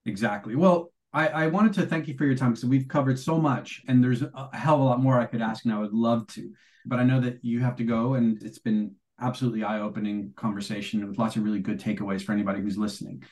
Exactly. 0.06 0.56
Well, 0.56 0.92
I, 1.12 1.28
I 1.28 1.46
wanted 1.46 1.72
to 1.74 1.86
thank 1.86 2.08
you 2.08 2.16
for 2.16 2.24
your 2.24 2.34
time 2.34 2.50
because 2.50 2.64
we've 2.64 2.88
covered 2.88 3.18
so 3.18 3.38
much 3.38 3.82
and 3.88 4.02
there's 4.02 4.22
a 4.22 4.48
hell 4.52 4.76
of 4.76 4.80
a 4.80 4.84
lot 4.84 5.02
more 5.02 5.18
I 5.18 5.26
could 5.26 5.42
ask 5.42 5.64
and 5.64 5.72
I 5.72 5.78
would 5.78 5.92
love 5.92 6.26
to. 6.28 6.52
But 6.86 6.98
I 6.98 7.04
know 7.04 7.20
that 7.20 7.38
you 7.42 7.60
have 7.60 7.76
to 7.76 7.84
go 7.84 8.14
and 8.14 8.42
it's 8.42 8.58
been 8.58 8.94
absolutely 9.20 9.64
eye-opening 9.64 10.32
conversation 10.36 11.06
with 11.06 11.18
lots 11.18 11.36
of 11.36 11.42
really 11.42 11.60
good 11.60 11.80
takeaways 11.80 12.22
for 12.22 12.32
anybody 12.32 12.60
who's 12.60 12.78
listening. 12.78 13.24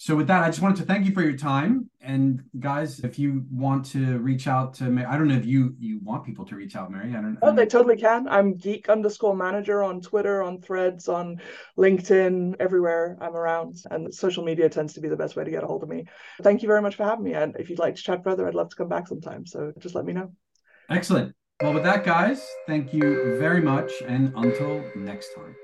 So 0.00 0.16
with 0.16 0.28
that, 0.28 0.42
I 0.42 0.46
just 0.46 0.62
wanted 0.62 0.78
to 0.78 0.84
thank 0.84 1.04
you 1.04 1.12
for 1.12 1.20
your 1.20 1.36
time. 1.36 1.90
And 2.00 2.42
guys, 2.58 3.00
if 3.00 3.18
you 3.18 3.44
want 3.50 3.84
to 3.92 4.18
reach 4.20 4.46
out 4.46 4.72
to 4.76 4.84
me, 4.84 5.04
I 5.04 5.18
don't 5.18 5.28
know 5.28 5.34
if 5.34 5.44
you 5.44 5.74
you 5.78 6.00
want 6.02 6.24
people 6.24 6.46
to 6.46 6.56
reach 6.56 6.74
out, 6.74 6.90
Meri. 6.90 7.10
I 7.10 7.20
don't. 7.20 7.34
Know. 7.34 7.38
Oh, 7.42 7.54
they 7.54 7.66
totally 7.66 7.98
can. 7.98 8.26
I'm 8.26 8.54
geek 8.54 8.88
underscore 8.88 9.36
manager 9.36 9.82
on 9.82 10.00
Twitter, 10.00 10.42
on 10.42 10.62
Threads, 10.62 11.06
on 11.06 11.42
LinkedIn, 11.76 12.56
everywhere 12.60 13.18
I'm 13.20 13.36
around. 13.36 13.76
And 13.90 14.12
social 14.12 14.42
media 14.42 14.70
tends 14.70 14.94
to 14.94 15.02
be 15.02 15.08
the 15.08 15.18
best 15.18 15.36
way 15.36 15.44
to 15.44 15.50
get 15.50 15.64
a 15.64 15.66
hold 15.66 15.82
of 15.82 15.90
me. 15.90 16.06
Thank 16.40 16.62
you 16.62 16.66
very 16.66 16.80
much 16.80 16.94
for 16.94 17.04
having 17.04 17.26
me. 17.26 17.34
And 17.34 17.54
if 17.58 17.68
you'd 17.68 17.78
like 17.78 17.96
to 17.96 18.02
chat 18.02 18.24
further, 18.24 18.48
I'd 18.48 18.54
love 18.54 18.70
to 18.70 18.76
come 18.76 18.88
back 18.88 19.06
sometime. 19.06 19.44
So 19.44 19.74
just 19.80 19.94
let 19.94 20.06
me 20.06 20.14
know. 20.14 20.32
Excellent. 20.88 21.34
Well, 21.60 21.74
with 21.74 21.82
that, 21.82 22.06
guys, 22.06 22.42
thank 22.66 22.94
you 22.94 23.36
very 23.38 23.60
much. 23.60 23.92
And 24.08 24.32
until 24.34 24.82
next 24.96 25.34
time. 25.34 25.54